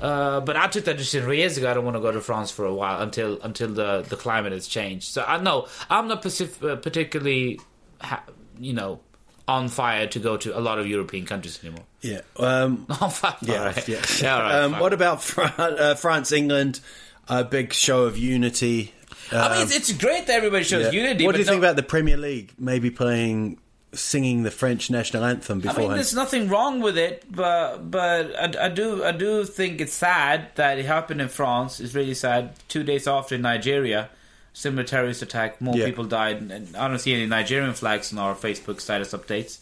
Uh, 0.00 0.40
but 0.40 0.56
I 0.56 0.68
took 0.68 0.84
that 0.84 0.96
decision 0.96 1.30
years 1.32 1.56
ago. 1.58 1.70
I 1.70 1.74
don't 1.74 1.84
want 1.84 1.96
to 1.96 2.00
go 2.00 2.12
to 2.12 2.20
France 2.20 2.50
for 2.50 2.64
a 2.64 2.74
while 2.74 3.00
until 3.02 3.40
until 3.42 3.68
the, 3.68 4.02
the 4.08 4.16
climate 4.16 4.52
has 4.52 4.66
changed. 4.68 5.08
So 5.12 5.24
I 5.26 5.38
know 5.38 5.66
I'm 5.90 6.06
not 6.08 6.22
pacif- 6.22 6.62
uh, 6.62 6.76
particularly, 6.76 7.60
ha- 8.00 8.22
you 8.60 8.72
know, 8.74 9.00
on 9.48 9.68
fire 9.68 10.06
to 10.06 10.18
go 10.20 10.36
to 10.36 10.56
a 10.56 10.60
lot 10.60 10.78
of 10.78 10.86
European 10.86 11.24
countries 11.26 11.58
anymore. 11.64 11.84
Yeah. 12.02 12.20
Um, 12.36 12.86
On 13.00 13.10
fire. 13.10 13.34
yeah. 13.40 13.58
all 13.58 13.64
right. 13.66 13.88
yeah. 13.88 14.02
Yeah, 14.22 14.40
right, 14.40 14.54
um, 14.62 14.78
what 14.78 14.92
about 14.92 15.22
Fran- 15.22 15.52
uh, 15.58 15.94
France, 15.96 16.30
England? 16.30 16.78
A 17.26 17.42
big 17.44 17.72
show 17.72 18.04
of 18.04 18.16
unity. 18.16 18.92
I 19.32 19.54
mean, 19.54 19.62
it's, 19.66 19.76
it's 19.76 19.92
great 19.92 20.26
that 20.26 20.36
everybody 20.36 20.64
shows 20.64 20.86
Um, 20.86 20.92
Yeah. 20.94 21.00
unity. 21.02 21.24
What 21.26 21.32
do 21.34 21.38
you 21.38 21.44
think 21.44 21.60
no- 21.60 21.66
about 21.66 21.76
the 21.76 21.82
Premier 21.82 22.16
League? 22.16 22.52
Maybe 22.58 22.90
playing, 22.90 23.58
singing 23.92 24.42
the 24.42 24.50
French 24.50 24.90
national 24.90 25.24
anthem 25.24 25.62
I 25.68 25.72
mean, 25.76 25.92
there's 25.92 26.14
nothing 26.14 26.48
wrong 26.48 26.80
with 26.80 26.96
it, 26.98 27.24
but 27.30 27.90
but 27.90 28.34
I, 28.38 28.66
I 28.66 28.68
do 28.68 29.04
I 29.04 29.12
do 29.12 29.44
think 29.44 29.80
it's 29.80 29.94
sad 29.94 30.50
that 30.56 30.78
it 30.78 30.84
happened 30.86 31.20
in 31.20 31.28
France. 31.28 31.80
It's 31.80 31.94
really 31.94 32.14
sad. 32.14 32.52
Two 32.68 32.82
days 32.84 33.06
after 33.06 33.34
in 33.34 33.42
Nigeria, 33.42 34.10
similar 34.52 34.84
terrorist 34.84 35.22
attack, 35.22 35.60
more 35.60 35.76
Yeah. 35.76 35.86
people 35.86 36.04
died, 36.04 36.36
and 36.50 36.76
I 36.76 36.88
don't 36.88 36.98
see 36.98 37.14
any 37.14 37.26
Nigerian 37.26 37.72
flags 37.74 38.12
on 38.12 38.18
our 38.18 38.34
Facebook 38.34 38.80
status 38.80 39.12
updates. 39.12 39.58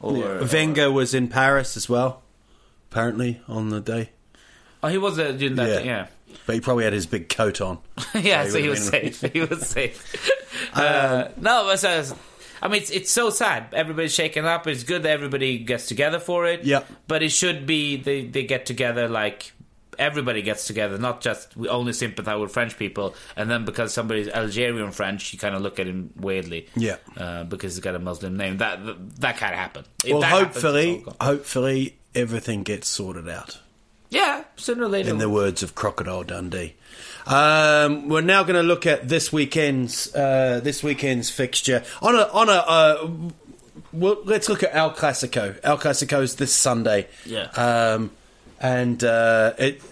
Or. 0.00 0.44
Wenger 0.52 0.92
was 0.92 1.12
in 1.12 1.26
Paris 1.28 1.76
as 1.76 1.88
well, 1.88 2.22
apparently 2.90 3.40
on 3.48 3.70
the 3.70 3.80
day. 3.80 4.10
oh, 4.82 4.88
he 4.88 4.98
was 4.98 5.18
uh, 5.18 5.32
doing 5.32 5.56
that. 5.56 5.84
Yeah. 5.84 5.90
yeah. 5.90 6.06
But 6.46 6.54
he 6.54 6.60
probably 6.60 6.84
had 6.84 6.92
his 6.92 7.06
big 7.06 7.28
coat 7.28 7.60
on. 7.60 7.78
yeah, 8.14 8.44
he 8.44 8.50
so 8.50 8.58
he 8.62 8.68
was 8.68 8.86
safe. 8.86 9.20
He 9.20 9.40
was 9.40 9.66
safe. 9.66 10.30
uh, 10.74 11.28
no, 11.36 11.64
but 11.64 11.78
so, 11.78 12.16
I 12.62 12.68
mean, 12.68 12.82
it's, 12.82 12.90
it's 12.90 13.10
so 13.10 13.30
sad. 13.30 13.68
Everybody's 13.72 14.14
shaken 14.14 14.44
up. 14.44 14.66
It's 14.66 14.82
good 14.82 15.02
that 15.02 15.10
everybody 15.10 15.58
gets 15.58 15.86
together 15.86 16.18
for 16.18 16.46
it. 16.46 16.64
Yep. 16.64 16.90
But 17.06 17.22
it 17.22 17.30
should 17.30 17.66
be 17.66 17.96
they, 17.96 18.24
they 18.24 18.44
get 18.44 18.66
together 18.66 19.08
like 19.08 19.52
everybody 19.98 20.42
gets 20.42 20.66
together, 20.66 20.96
not 20.96 21.20
just 21.20 21.56
we 21.56 21.68
only 21.68 21.92
sympathize 21.92 22.38
with 22.38 22.52
French 22.52 22.78
people, 22.78 23.14
and 23.36 23.50
then 23.50 23.64
because 23.64 23.92
somebody's 23.92 24.28
Algerian 24.28 24.92
French, 24.92 25.32
you 25.32 25.38
kind 25.38 25.54
of 25.54 25.62
look 25.62 25.78
at 25.78 25.86
him 25.86 26.10
weirdly. 26.16 26.68
Yeah. 26.76 26.96
Uh, 27.16 27.44
because 27.44 27.74
he's 27.74 27.84
got 27.84 27.94
a 27.94 27.98
Muslim 27.98 28.36
name. 28.36 28.58
That 28.58 28.84
that, 28.86 29.16
that 29.20 29.36
can't 29.36 29.54
happen. 29.54 29.84
Well, 30.08 30.20
that 30.20 30.26
happens, 30.26 30.54
hopefully, 30.54 31.04
hopefully 31.20 31.98
everything 32.14 32.62
gets 32.62 32.88
sorted 32.88 33.28
out. 33.28 33.58
Yeah, 34.10 34.44
sooner 34.56 34.84
or 34.84 34.88
later. 34.88 35.10
In 35.10 35.18
the 35.18 35.28
words 35.30 35.62
of 35.62 35.74
Crocodile 35.74 36.24
Dundee. 36.24 36.74
Um, 37.26 38.08
we're 38.08 38.22
now 38.22 38.42
going 38.42 38.54
to 38.56 38.62
look 38.62 38.86
at 38.86 39.08
this 39.08 39.32
weekend's 39.32 40.14
uh, 40.14 40.60
this 40.62 40.82
weekend's 40.82 41.30
fixture 41.30 41.82
on 42.00 42.14
a 42.14 42.22
on 42.32 42.48
a. 42.48 42.52
Uh, 42.52 43.10
well, 43.92 44.18
let's 44.24 44.48
look 44.48 44.62
at 44.62 44.74
El 44.74 44.92
Clasico. 44.92 45.58
El 45.62 45.78
Clasico 45.78 46.22
is 46.22 46.36
this 46.36 46.54
Sunday. 46.54 47.06
Yeah. 47.26 47.44
Um, 47.50 48.10
and 48.60 49.02
uh, 49.04 49.52
it 49.58 49.82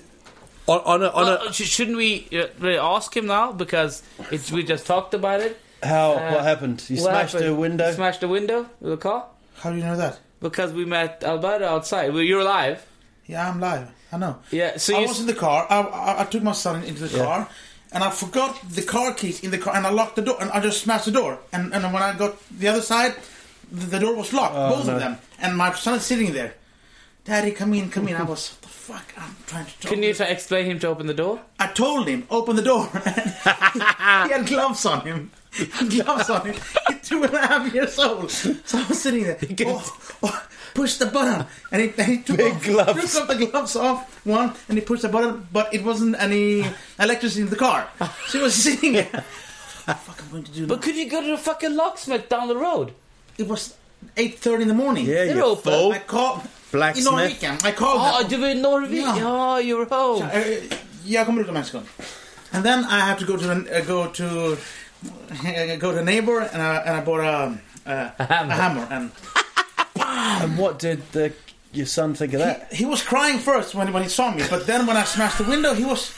on, 0.67 0.81
on 0.81 1.03
a, 1.03 1.07
on 1.09 1.25
Well, 1.27 1.49
a 1.49 1.53
shouldn't 1.53 1.97
we 1.97 2.27
uh, 2.33 2.47
really 2.59 2.79
ask 2.79 3.17
him 3.17 3.27
now 3.27 3.53
because 3.53 4.03
it's 4.31 4.51
we 4.51 4.65
just 4.65 4.87
talked 4.87 5.15
about 5.15 5.41
it. 5.41 5.59
how 5.83 6.13
uh, 6.13 6.33
what 6.33 6.43
happened? 6.45 6.85
You 6.89 6.97
What 7.03 7.11
smashed 7.11 7.33
happened? 7.35 7.51
a 7.51 7.55
window. 7.55 7.89
You 7.89 7.95
smashed 7.95 8.21
the 8.21 8.29
window 8.29 8.61
of 8.61 8.89
the 8.89 8.97
car 8.97 9.27
How 9.59 9.71
do 9.71 9.77
you 9.77 9.83
know 9.85 9.97
that? 9.97 10.19
because 10.41 10.73
we 10.73 10.85
met 10.85 11.23
Alberto 11.25 11.65
outside. 11.67 12.13
Well, 12.13 12.23
you're 12.23 12.41
alive. 12.41 12.85
Yeah, 13.27 13.49
I'm 13.49 13.61
live. 13.61 13.91
I 14.13 14.19
know. 14.19 14.39
Yeah, 14.51 14.77
so 14.77 14.97
I 14.97 15.01
was 15.01 15.11
s- 15.13 15.21
in 15.21 15.27
the 15.27 15.35
car. 15.35 15.67
I, 15.69 15.81
I, 15.81 16.21
I 16.23 16.25
took 16.25 16.43
my 16.43 16.53
son 16.53 16.85
into 16.85 17.07
the 17.09 17.19
car, 17.19 17.49
and 17.93 18.05
I 18.05 18.11
forgot 18.11 18.61
the 18.71 18.83
car 18.83 19.13
keys 19.15 19.43
in 19.43 19.51
the 19.51 19.59
car, 19.59 19.75
and 19.75 19.87
I 19.87 19.91
locked 19.91 20.17
the 20.17 20.23
door, 20.23 20.37
and 20.41 20.51
I 20.51 20.61
just 20.61 20.83
smashed 20.83 21.07
the 21.07 21.11
door. 21.13 21.39
And 21.53 21.75
and 21.75 21.85
when 21.93 22.03
I 22.03 22.17
got 22.17 22.37
the 22.51 22.69
other 22.69 22.83
side, 22.83 23.15
the, 23.71 23.87
the 23.87 23.99
door 23.99 24.15
was 24.15 24.33
locked, 24.33 24.55
oh, 24.57 24.71
both 24.77 24.87
no. 24.87 24.95
of 24.95 25.01
them. 25.01 25.19
And 25.41 25.57
my 25.57 25.73
son 25.75 25.95
is 25.97 26.05
sitting 26.07 26.33
there. 26.33 26.55
Daddy, 27.25 27.51
come 27.51 27.75
in, 27.75 27.91
come 27.91 28.07
in. 28.07 28.15
I 28.15 28.23
was, 28.23 28.51
what 28.53 28.63
the 28.63 28.69
fuck? 28.69 29.05
I'm 29.19 29.35
trying 29.47 29.67
to 29.67 29.81
talk. 29.81 29.91
Can 29.93 30.03
you 30.05 30.15
t- 30.15 30.23
explain 30.23 30.67
him 30.67 30.79
to 30.79 30.87
open 30.87 31.09
the 31.09 31.15
door? 31.15 31.41
I 31.59 31.67
told 31.67 32.07
him, 32.07 32.25
open 32.31 32.55
the 32.55 32.63
door. 32.63 32.87
he 32.95 33.81
had 33.81 34.47
gloves 34.47 34.87
on 34.87 35.01
him. 35.05 35.33
gloves 35.89 36.31
on 36.31 36.47
him. 36.47 36.55
He's 36.89 37.09
two 37.09 37.25
and 37.25 37.35
a 37.35 37.39
half 37.47 37.75
years 37.75 37.99
old. 37.99 38.31
So 38.31 38.55
I 38.79 38.87
was 38.87 39.03
sitting 39.03 39.25
there. 39.25 39.39
Oh, 39.67 39.99
oh, 40.23 40.47
push 40.77 40.95
the 40.99 41.07
button. 41.07 41.47
And 41.73 41.83
he, 41.83 41.89
and 41.99 42.07
he 42.13 42.17
took, 42.27 42.37
Big 42.37 42.53
off, 42.53 42.65
gloves. 42.65 43.13
took 43.15 43.23
off 43.23 43.29
the 43.39 43.47
gloves 43.47 43.77
off, 43.77 43.99
one, 44.27 44.53
and 44.69 44.79
he 44.79 44.85
pushed 44.85 45.03
the 45.03 45.09
button, 45.09 45.47
but 45.53 45.67
it 45.75 45.83
wasn't 45.85 46.15
any 46.21 46.65
electricity 46.99 47.43
in 47.43 47.51
the 47.51 47.57
car. 47.57 47.89
So 48.29 48.39
he 48.39 48.45
was 48.45 48.55
sitting 48.67 48.93
there. 48.93 49.11
What 49.13 49.25
the 49.87 49.95
fuck 49.95 50.19
am 50.21 50.27
I 50.29 50.31
going 50.33 50.45
to 50.45 50.53
do 50.53 50.67
But 50.67 50.77
now? 50.77 50.83
could 50.85 50.97
you 50.97 51.09
go 51.11 51.21
to 51.21 51.31
the 51.37 51.39
fucking 51.39 51.75
locksmith 51.77 52.29
down 52.29 52.49
the 52.49 52.57
road? 52.57 52.93
It 53.39 53.47
was 53.49 53.75
8.30 54.17 54.63
in 54.63 54.69
the 54.69 54.75
morning. 54.75 55.07
yeah, 55.07 55.25
They're 55.25 55.37
you 55.37 55.45
open. 55.45 55.73
fool. 55.73 55.93
I 55.93 55.99
called... 55.99 56.41
Blacksmith. 56.73 57.07
In 57.07 57.13
Norwegian. 57.15 57.57
I 57.65 57.73
called 57.73 58.01
Oh, 58.03 58.19
them. 58.21 58.29
du 58.31 58.37
var 58.41 58.49
i 58.49 58.55
Norrvik? 58.55 59.01
Ja. 59.07 59.17
Ja, 59.17 59.61
you're 59.61 59.87
home. 59.89 60.23
Uh, 60.35 60.77
jag 61.05 61.27
kommer 61.27 61.43
ut 61.43 61.49
om 61.49 61.57
en 61.57 61.65
sekund. 61.65 61.87
And 62.53 62.65
then 62.65 62.81
I 62.85 63.01
have 63.01 63.19
to 63.21 63.25
go 63.25 63.37
to 63.37 63.51
an, 63.51 63.69
uh, 63.73 63.81
go 63.87 64.07
to 64.13 64.25
uh, 64.25 65.77
go 65.81 65.93
to 65.93 65.99
a 65.99 66.03
neighbor 66.03 66.41
and 66.53 66.61
I, 66.63 66.77
and 66.87 66.97
I 66.97 67.05
bought 67.05 67.21
a, 67.21 67.59
uh, 67.87 68.11
a, 68.19 68.25
hammer. 68.25 68.53
hammer 68.55 68.87
and 68.91 69.11
And 70.17 70.59
what 70.59 70.79
did 70.79 71.03
the 71.13 71.33
your 71.73 71.87
son 71.87 72.15
think 72.15 72.33
of 72.33 72.41
that? 72.41 72.73
he 72.73 72.85
was 72.87 73.03
crying 73.03 73.39
first 73.39 73.75
when 73.75 73.93
when 73.93 74.03
he 74.03 74.09
saw 74.09 74.31
me, 74.31 74.43
but 74.51 74.67
then 74.67 74.87
when 74.87 74.97
I 74.97 75.05
smashed 75.05 75.39
the 75.39 75.45
window, 75.45 75.75
he 75.75 75.85
was. 75.85 76.13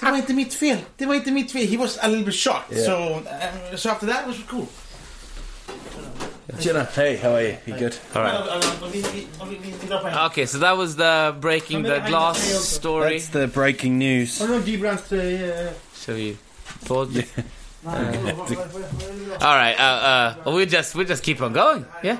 Det 0.00 0.06
var 0.06 0.16
inte 0.16 0.32
mitt 0.34 0.54
fel. 0.54 0.78
Det 0.96 1.06
var 1.06 1.14
inte 1.14 1.30
mitt 1.32 1.52
fel. 1.52 1.66
He 1.66 1.76
was 1.76 1.98
a 1.98 2.08
little 2.08 2.24
bit 2.24 2.34
shocked. 2.34 2.72
Yeah. 2.72 2.84
So 2.86 3.22
uh, 3.72 3.76
so 3.76 3.90
after 3.90 4.06
that 4.06 4.22
it 4.22 4.28
was 4.28 4.38
cool. 4.48 4.66
Jenna, 6.60 6.84
hey, 6.84 7.16
how 7.16 7.34
are 7.34 7.42
you? 7.42 7.56
You 7.66 7.74
good? 7.78 7.96
All 8.14 8.22
right. 8.22 8.34
Okay, 10.30 10.46
so 10.46 10.58
that 10.58 10.76
was 10.76 10.96
the 10.96 11.34
breaking 11.40 11.82
the 11.82 12.00
glass 12.08 12.38
story. 12.38 13.18
That's 13.18 13.28
the 13.28 13.46
breaking 13.46 13.98
news. 13.98 14.38
Har 14.38 14.46
du 14.48 14.52
någon 14.52 14.62
Gibran's 14.64 15.02
tröja? 15.08 15.70
Shall 15.94 16.14
we 16.14 16.36
pause? 16.86 17.24
All 19.40 19.56
right. 19.56 19.76
Uh, 19.78 20.34
uh, 20.46 20.52
we 20.54 20.66
just 20.66 20.94
we 20.94 21.04
just 21.04 21.22
keep 21.22 21.40
on 21.42 21.52
going. 21.52 21.84
Yeah. 22.02 22.18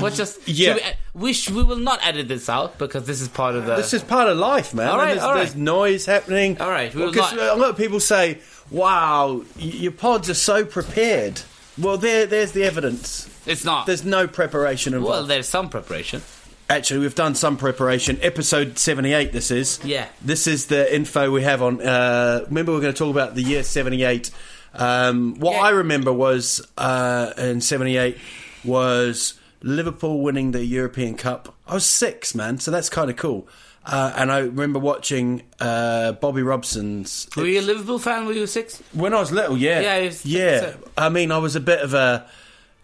We'll 0.00 0.10
just 0.10 0.46
Yeah. 0.48 0.74
We, 1.14 1.22
we, 1.28 1.32
sh- 1.32 1.50
we 1.50 1.62
will 1.62 1.76
not 1.76 2.00
edit 2.06 2.28
this 2.28 2.48
out 2.48 2.78
because 2.78 3.06
this 3.06 3.20
is 3.20 3.28
part 3.28 3.54
of 3.54 3.66
the. 3.66 3.76
This 3.76 3.92
is 3.94 4.02
part 4.02 4.28
of 4.28 4.36
life, 4.36 4.74
man. 4.74 4.88
All 4.88 4.98
right, 4.98 5.12
there's, 5.12 5.22
all 5.22 5.30
right. 5.34 5.38
there's 5.44 5.54
noise 5.56 6.06
happening. 6.06 6.60
All 6.60 6.70
right, 6.70 6.94
we'll 6.94 7.10
Because 7.12 7.32
not- 7.34 7.56
a 7.56 7.60
lot 7.60 7.70
of 7.70 7.76
people 7.76 8.00
say, 8.00 8.38
"Wow, 8.70 9.42
your 9.56 9.92
pods 9.92 10.28
are 10.28 10.34
so 10.34 10.64
prepared." 10.64 11.40
Well, 11.78 11.96
there, 11.98 12.26
there's 12.26 12.52
the 12.52 12.64
evidence. 12.64 13.28
it's 13.46 13.64
not. 13.64 13.86
There's 13.86 14.04
no 14.04 14.26
preparation 14.28 14.94
involved. 14.94 15.10
well, 15.10 15.24
there's 15.26 15.48
some 15.48 15.68
preparation. 15.68 16.22
Actually, 16.70 17.00
we've 17.00 17.14
done 17.14 17.34
some 17.34 17.56
preparation. 17.58 18.18
Episode 18.22 18.78
78, 18.78 19.32
this 19.32 19.50
is. 19.50 19.80
Yeah. 19.84 20.06
This 20.22 20.46
is 20.46 20.66
the 20.66 20.92
info 20.94 21.30
we 21.30 21.42
have 21.42 21.60
on. 21.62 21.80
Uh, 21.82 22.44
remember, 22.46 22.72
we're 22.72 22.80
going 22.80 22.92
to 22.94 22.98
talk 22.98 23.10
about 23.10 23.34
the 23.34 23.42
year 23.42 23.62
78. 23.62 24.30
Um, 24.72 25.34
what 25.40 25.52
Yeah. 25.54 25.60
I 25.62 25.70
remember 25.70 26.12
was 26.12 26.66
uh, 26.78 27.32
in 27.36 27.60
78 27.60 28.16
was 28.64 29.34
Liverpool 29.64 30.20
winning 30.22 30.50
the 30.52 30.64
European 30.64 31.16
Cup. 31.16 31.54
I 31.66 31.74
was 31.74 31.86
six, 31.86 32.34
man, 32.34 32.58
so 32.60 32.70
that's 32.70 32.90
kind 32.90 33.08
of 33.10 33.16
cool. 33.16 33.48
Uh, 33.86 34.12
and 34.16 34.30
I 34.30 34.40
remember 34.40 34.78
watching 34.78 35.42
uh, 35.58 36.12
Bobby 36.12 36.42
Robson's. 36.42 37.26
Were 37.36 37.46
you 37.46 37.60
a 37.60 37.62
Liverpool 37.62 37.98
fan? 37.98 38.26
Were 38.26 38.32
you 38.32 38.42
were 38.42 38.46
six? 38.46 38.82
When 38.92 39.14
I 39.14 39.20
was 39.20 39.32
little, 39.32 39.56
yeah. 39.56 39.80
Yeah, 39.80 40.00
was- 40.06 40.24
yeah. 40.26 40.60
so- 40.60 40.76
I 40.98 41.08
mean, 41.08 41.32
I 41.32 41.38
was 41.38 41.56
a 41.56 41.60
bit 41.60 41.80
of 41.80 41.94
a 41.94 42.28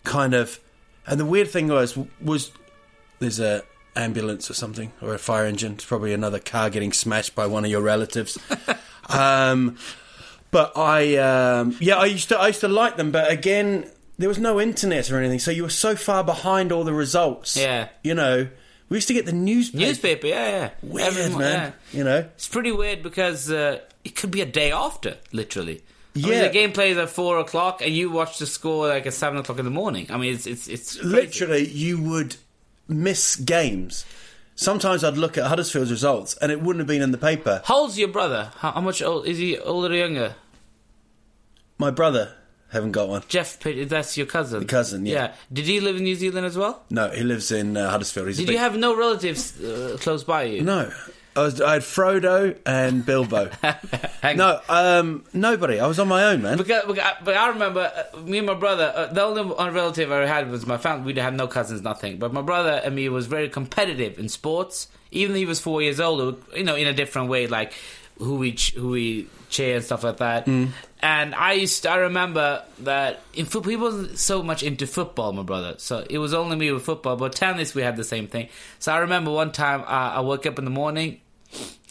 kind 0.04 0.34
of. 0.34 0.58
And 1.06 1.20
the 1.20 1.24
weird 1.26 1.50
thing 1.50 1.68
was, 1.68 1.98
was 2.20 2.50
there's 3.18 3.40
a 3.40 3.62
ambulance 3.96 4.50
or 4.50 4.54
something, 4.54 4.92
or 5.02 5.14
a 5.14 5.18
fire 5.18 5.44
engine. 5.46 5.72
It's 5.72 5.84
probably 5.84 6.12
another 6.14 6.38
car 6.38 6.70
getting 6.70 6.92
smashed 6.92 7.34
by 7.34 7.46
one 7.46 7.64
of 7.64 7.70
your 7.70 7.82
relatives. 7.82 8.38
um, 9.08 9.76
but 10.50 10.76
I, 10.76 11.16
um, 11.16 11.76
yeah, 11.80 11.96
I 11.96 12.06
used 12.06 12.28
to, 12.30 12.38
I 12.38 12.48
used 12.48 12.60
to 12.60 12.68
like 12.68 12.96
them. 12.96 13.10
But 13.10 13.30
again, 13.30 13.90
there 14.20 14.28
was 14.28 14.38
no 14.38 14.60
internet 14.60 15.10
or 15.10 15.18
anything, 15.18 15.38
so 15.38 15.50
you 15.50 15.62
were 15.62 15.68
so 15.70 15.96
far 15.96 16.22
behind 16.22 16.72
all 16.72 16.84
the 16.84 16.92
results. 16.94 17.56
Yeah. 17.56 17.88
You 18.02 18.14
know, 18.14 18.48
we 18.88 18.96
used 18.96 19.08
to 19.08 19.14
get 19.14 19.26
the 19.26 19.32
newspaper. 19.32 19.84
Newspaper, 19.84 20.26
yeah, 20.28 20.48
yeah. 20.48 20.70
Weird, 20.82 21.06
Every 21.08 21.28
mo- 21.32 21.38
man. 21.38 21.72
yeah. 21.92 21.98
You 21.98 22.04
know. 22.04 22.18
It's 22.34 22.48
pretty 22.48 22.72
weird 22.72 23.02
because 23.02 23.50
uh, 23.50 23.80
it 24.04 24.16
could 24.16 24.30
be 24.30 24.40
a 24.40 24.46
day 24.46 24.72
after, 24.72 25.16
literally. 25.32 25.82
I 26.14 26.18
mean, 26.18 26.28
Yeah. 26.28 26.42
the 26.48 26.52
game 26.52 26.72
plays 26.72 26.96
at 26.96 27.08
four 27.10 27.38
o'clock, 27.38 27.82
and 27.82 27.94
you 27.94 28.10
watch 28.10 28.38
the 28.38 28.46
score 28.46 28.88
like 28.88 29.06
at 29.06 29.14
seven 29.14 29.38
o'clock 29.38 29.58
in 29.58 29.64
the 29.64 29.70
morning. 29.70 30.06
I 30.10 30.16
mean, 30.16 30.34
it's 30.34 30.46
it's 30.46 30.66
it's 30.68 30.96
crazy. 30.96 31.08
literally 31.08 31.68
you 31.68 32.02
would 32.02 32.36
miss 32.88 33.36
games. 33.36 34.04
Sometimes 34.56 35.02
I'd 35.04 35.16
look 35.16 35.38
at 35.38 35.44
Huddersfield's 35.46 35.90
results 35.90 36.36
and 36.42 36.52
it 36.52 36.60
wouldn't 36.60 36.80
have 36.80 36.86
been 36.88 37.00
in 37.00 37.12
the 37.12 37.16
paper. 37.18 37.62
How 37.64 37.78
old's 37.82 37.98
your 37.98 38.08
brother? 38.08 38.50
How, 38.58 38.72
how 38.72 38.80
much 38.82 39.00
old 39.00 39.26
is 39.26 39.38
he? 39.38 39.56
Older 39.56 39.90
or 39.94 39.96
younger? 39.96 40.34
My 41.78 41.90
brother 41.90 42.34
haven't 42.70 42.92
got 42.92 43.08
one. 43.08 43.22
Jeff, 43.28 43.60
Pitt, 43.60 43.88
that's 43.88 44.16
your 44.16 44.26
cousin. 44.26 44.66
cousin, 44.66 45.06
yeah. 45.06 45.34
Did 45.52 45.66
he 45.66 45.80
live 45.80 45.96
in 45.96 46.04
New 46.04 46.14
Zealand 46.14 46.46
as 46.46 46.56
well? 46.56 46.82
No, 46.90 47.10
he 47.10 47.22
lives 47.22 47.50
in 47.52 47.76
uh, 47.76 47.90
Huddersfield. 47.90 48.28
He's 48.28 48.38
a 48.38 48.42
Did 48.42 48.46
big- 48.48 48.52
you 48.54 48.58
have 48.60 48.76
no 48.76 48.96
relatives 48.96 49.60
uh, 49.60 49.96
close 50.00 50.24
by 50.24 50.44
you? 50.44 50.62
no? 50.62 50.90
I, 51.36 51.42
was, 51.42 51.60
I 51.60 51.74
had 51.74 51.82
Frodo 51.82 52.58
and 52.66 53.06
Bilbo. 53.06 53.50
Hang- 54.20 54.36
no, 54.36 54.60
um, 54.68 55.24
nobody. 55.32 55.78
I 55.78 55.86
was 55.86 56.00
on 56.00 56.08
my 56.08 56.24
own, 56.24 56.42
man. 56.42 56.58
Because, 56.58 56.84
because 56.86 57.14
but 57.24 57.36
I 57.36 57.48
remember 57.50 57.92
uh, 58.14 58.18
me 58.18 58.38
and 58.38 58.46
my 58.48 58.54
brother. 58.54 58.92
Uh, 58.94 59.06
the 59.12 59.22
only 59.22 59.44
one 59.44 59.72
relative 59.72 60.10
I 60.10 60.26
had 60.26 60.50
was 60.50 60.66
my 60.66 60.76
family. 60.76 61.12
We 61.12 61.20
had 61.20 61.34
no 61.34 61.46
cousins, 61.46 61.82
nothing. 61.82 62.18
But 62.18 62.32
my 62.32 62.42
brother 62.42 62.80
and 62.84 62.96
me 62.96 63.08
was 63.08 63.26
very 63.28 63.48
competitive 63.48 64.18
in 64.18 64.28
sports. 64.28 64.88
Even 65.12 65.32
though 65.32 65.38
he 65.38 65.46
was 65.46 65.60
four 65.60 65.80
years 65.82 66.00
old, 66.00 66.42
you 66.54 66.64
know, 66.64 66.74
in 66.74 66.88
a 66.88 66.92
different 66.92 67.28
way, 67.28 67.46
like 67.46 67.74
who 68.20 68.36
we 68.36 68.52
ch- 68.52 68.74
who 68.74 68.90
we 68.90 69.26
cheer 69.48 69.76
and 69.76 69.84
stuff 69.84 70.04
like 70.04 70.18
that. 70.18 70.46
And 71.02 71.34
I 71.34 71.54
used, 71.54 71.82
to, 71.82 71.90
I 71.90 71.96
remember 71.96 72.62
that 72.80 73.20
in 73.34 73.46
football, 73.46 73.70
he 73.70 73.76
wasn't 73.76 74.18
so 74.18 74.42
much 74.42 74.62
into 74.62 74.86
football, 74.86 75.32
my 75.32 75.42
brother. 75.42 75.74
So 75.78 76.04
it 76.08 76.18
was 76.18 76.34
only 76.34 76.56
me 76.56 76.70
with 76.70 76.84
football. 76.84 77.16
But 77.16 77.34
tennis, 77.34 77.74
we 77.74 77.82
had 77.82 77.96
the 77.96 78.04
same 78.04 78.28
thing. 78.28 78.48
So 78.78 78.92
I 78.92 78.98
remember 78.98 79.30
one 79.32 79.50
time 79.50 79.80
uh, 79.82 79.84
I 80.16 80.20
woke 80.20 80.44
up 80.46 80.58
in 80.58 80.64
the 80.66 80.70
morning, 80.70 81.20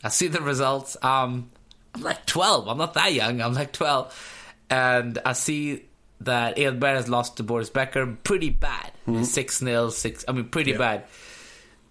I 0.04 0.10
see 0.10 0.28
the 0.28 0.42
results. 0.42 0.96
Um, 1.02 1.50
I'm 1.96 2.02
like 2.04 2.26
12. 2.28 2.68
I'm 2.68 2.78
not 2.78 2.94
that 2.94 3.12
young. 3.14 3.42
I'm 3.42 3.54
like 3.54 3.74
12. 3.74 4.46
And 4.70 5.18
I 5.26 5.34
see 5.34 5.86
that 6.22 6.58
Edberg 6.58 6.96
has 6.96 7.10
lost 7.10 7.38
to 7.38 7.44
Boris 7.44 7.70
Becker 7.72 8.06
pretty 8.24 8.52
bad. 8.52 8.92
6 9.26 9.58
0, 9.58 9.90
6. 9.90 10.26
I 10.28 10.32
mean, 10.34 10.46
pretty 10.50 10.74
bad. 10.74 11.06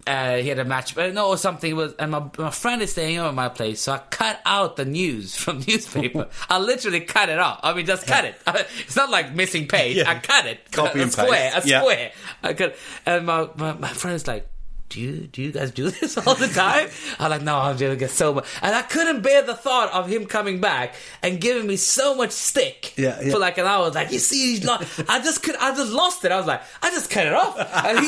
Uh, 0.07 0.37
he 0.37 0.47
had 0.47 0.57
a 0.57 0.65
match, 0.65 0.95
but 0.95 1.13
no, 1.13 1.27
or 1.27 1.37
something 1.37 1.75
was, 1.75 1.93
and 1.99 2.11
my, 2.11 2.23
my 2.37 2.49
friend 2.49 2.81
is 2.81 2.91
staying 2.91 3.19
over 3.19 3.29
at 3.29 3.35
my 3.35 3.49
place, 3.49 3.81
so 3.81 3.91
I 3.91 3.97
cut 4.09 4.41
out 4.45 4.75
the 4.75 4.85
news 4.85 5.35
from 5.43 5.59
newspaper. 5.67 6.27
I 6.49 6.57
literally 6.57 7.01
cut 7.01 7.29
it 7.29 7.37
off. 7.37 7.59
I 7.61 7.73
mean, 7.73 7.85
just 7.85 8.07
cut 8.07 8.25
it. 8.25 8.35
It's 8.79 8.95
not 8.95 9.09
like 9.11 9.35
missing 9.35 9.67
page. 9.67 9.97
Yeah. 9.97 10.09
I 10.09 10.15
cut 10.15 10.45
it. 10.47 10.71
Copy 10.71 10.99
a 10.99 11.03
and 11.03 11.11
square, 11.11 11.51
paste. 11.51 11.57
a 11.65 11.79
square. 11.79 12.11
Yeah. 12.43 12.49
I 12.49 12.53
cut, 12.53 12.75
and 13.05 13.25
my, 13.25 13.49
my 13.55 13.73
my 13.73 13.89
friend 13.89 14.15
is 14.15 14.25
like, 14.25 14.47
do 14.89 14.99
you 14.99 15.27
do 15.27 15.41
you 15.41 15.51
guys 15.51 15.71
do 15.71 15.89
this 15.91 16.17
all 16.17 16.35
the 16.35 16.47
time? 16.47 16.89
I'm 17.19 17.29
like, 17.29 17.41
no, 17.43 17.57
I'm 17.57 17.77
gonna 17.77 17.95
get 17.95 18.09
so 18.11 18.33
much, 18.33 18.45
and 18.61 18.75
I 18.75 18.81
couldn't 18.81 19.21
bear 19.21 19.41
the 19.43 19.53
thought 19.55 19.91
of 19.93 20.07
him 20.09 20.25
coming 20.25 20.59
back 20.59 20.95
and 21.21 21.39
giving 21.39 21.67
me 21.67 21.75
so 21.75 22.15
much 22.15 22.31
stick 22.31 22.93
Yeah, 22.97 23.19
yeah. 23.21 23.31
for 23.31 23.39
like 23.39 23.57
an 23.57 23.65
hour. 23.65 23.83
I 23.83 23.85
was 23.85 23.95
like, 23.95 24.11
you 24.11 24.19
see, 24.19 24.51
he's 24.55 24.63
not. 24.63 24.85
I 25.07 25.19
just 25.21 25.43
could, 25.43 25.55
I 25.57 25.75
just 25.75 25.91
lost 25.91 26.25
it. 26.25 26.31
I 26.31 26.37
was 26.37 26.47
like, 26.47 26.61
I 26.81 26.89
just 26.89 27.09
cut 27.09 27.27
it 27.27 27.33
off, 27.33 27.57
and 27.59 27.99
he 27.99 28.07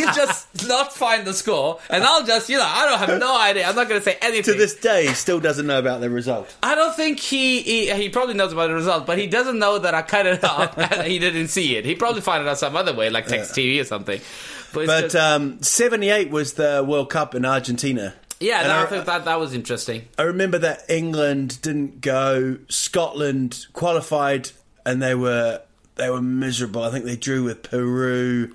he'll 0.00 0.12
just 0.14 0.66
not 0.68 0.92
find 0.94 1.26
the 1.26 1.34
score, 1.34 1.80
and 1.90 2.04
I'll 2.04 2.24
just, 2.24 2.48
you 2.48 2.56
know, 2.58 2.64
I 2.66 2.86
don't 2.86 3.08
have 3.08 3.18
no 3.20 3.36
idea. 3.38 3.66
I'm 3.68 3.74
not 3.76 3.88
gonna 3.88 4.00
say 4.00 4.16
anything. 4.22 4.52
to 4.54 4.58
this 4.58 4.76
day, 4.76 5.06
he 5.08 5.14
still 5.14 5.40
doesn't 5.40 5.66
know 5.66 5.78
about 5.78 6.00
the 6.00 6.10
result. 6.10 6.54
I 6.62 6.74
don't 6.74 6.94
think 6.94 7.18
he, 7.18 7.60
he 7.62 7.90
he 7.92 8.08
probably 8.08 8.34
knows 8.34 8.52
about 8.52 8.68
the 8.68 8.74
result, 8.74 9.04
but 9.06 9.18
he 9.18 9.26
doesn't 9.26 9.58
know 9.58 9.78
that 9.80 9.94
I 9.94 10.02
cut 10.02 10.26
it 10.26 10.44
off 10.54 10.78
and 10.78 11.06
he 11.06 11.18
didn't 11.18 11.48
see 11.48 11.76
it. 11.76 11.84
He 11.84 11.94
probably 11.96 12.20
found 12.20 12.42
it 12.46 12.48
out 12.48 12.58
some 12.58 12.76
other 12.76 12.94
way, 12.94 13.10
like 13.10 13.26
text 13.26 13.52
TV 13.54 13.80
or 13.80 13.84
something. 13.84 14.20
But, 14.72 14.86
But 14.86 15.14
um, 15.14 15.62
78 15.62 16.30
was 16.30 16.54
the 16.54 16.84
World 16.86 17.10
Cup 17.10 17.34
in 17.34 17.44
Argentina. 17.44 18.14
yeah, 18.38 18.62
no, 18.62 18.70
I, 18.76 18.82
I- 18.82 18.86
think 18.86 19.04
that 19.06 19.24
that 19.24 19.38
was 19.40 19.52
interesting. 19.54 20.08
I 20.18 20.22
remember 20.22 20.58
that 20.58 20.84
England 20.88 21.60
didn't 21.62 22.00
go. 22.00 22.58
Scotland 22.68 23.66
qualified, 23.72 24.50
and 24.86 25.02
they 25.02 25.14
were 25.14 25.62
they 25.96 26.08
were 26.10 26.22
miserable. 26.22 26.82
I 26.82 26.90
think 26.90 27.04
they 27.04 27.16
drew 27.16 27.44
with 27.44 27.62
Peru, 27.62 28.54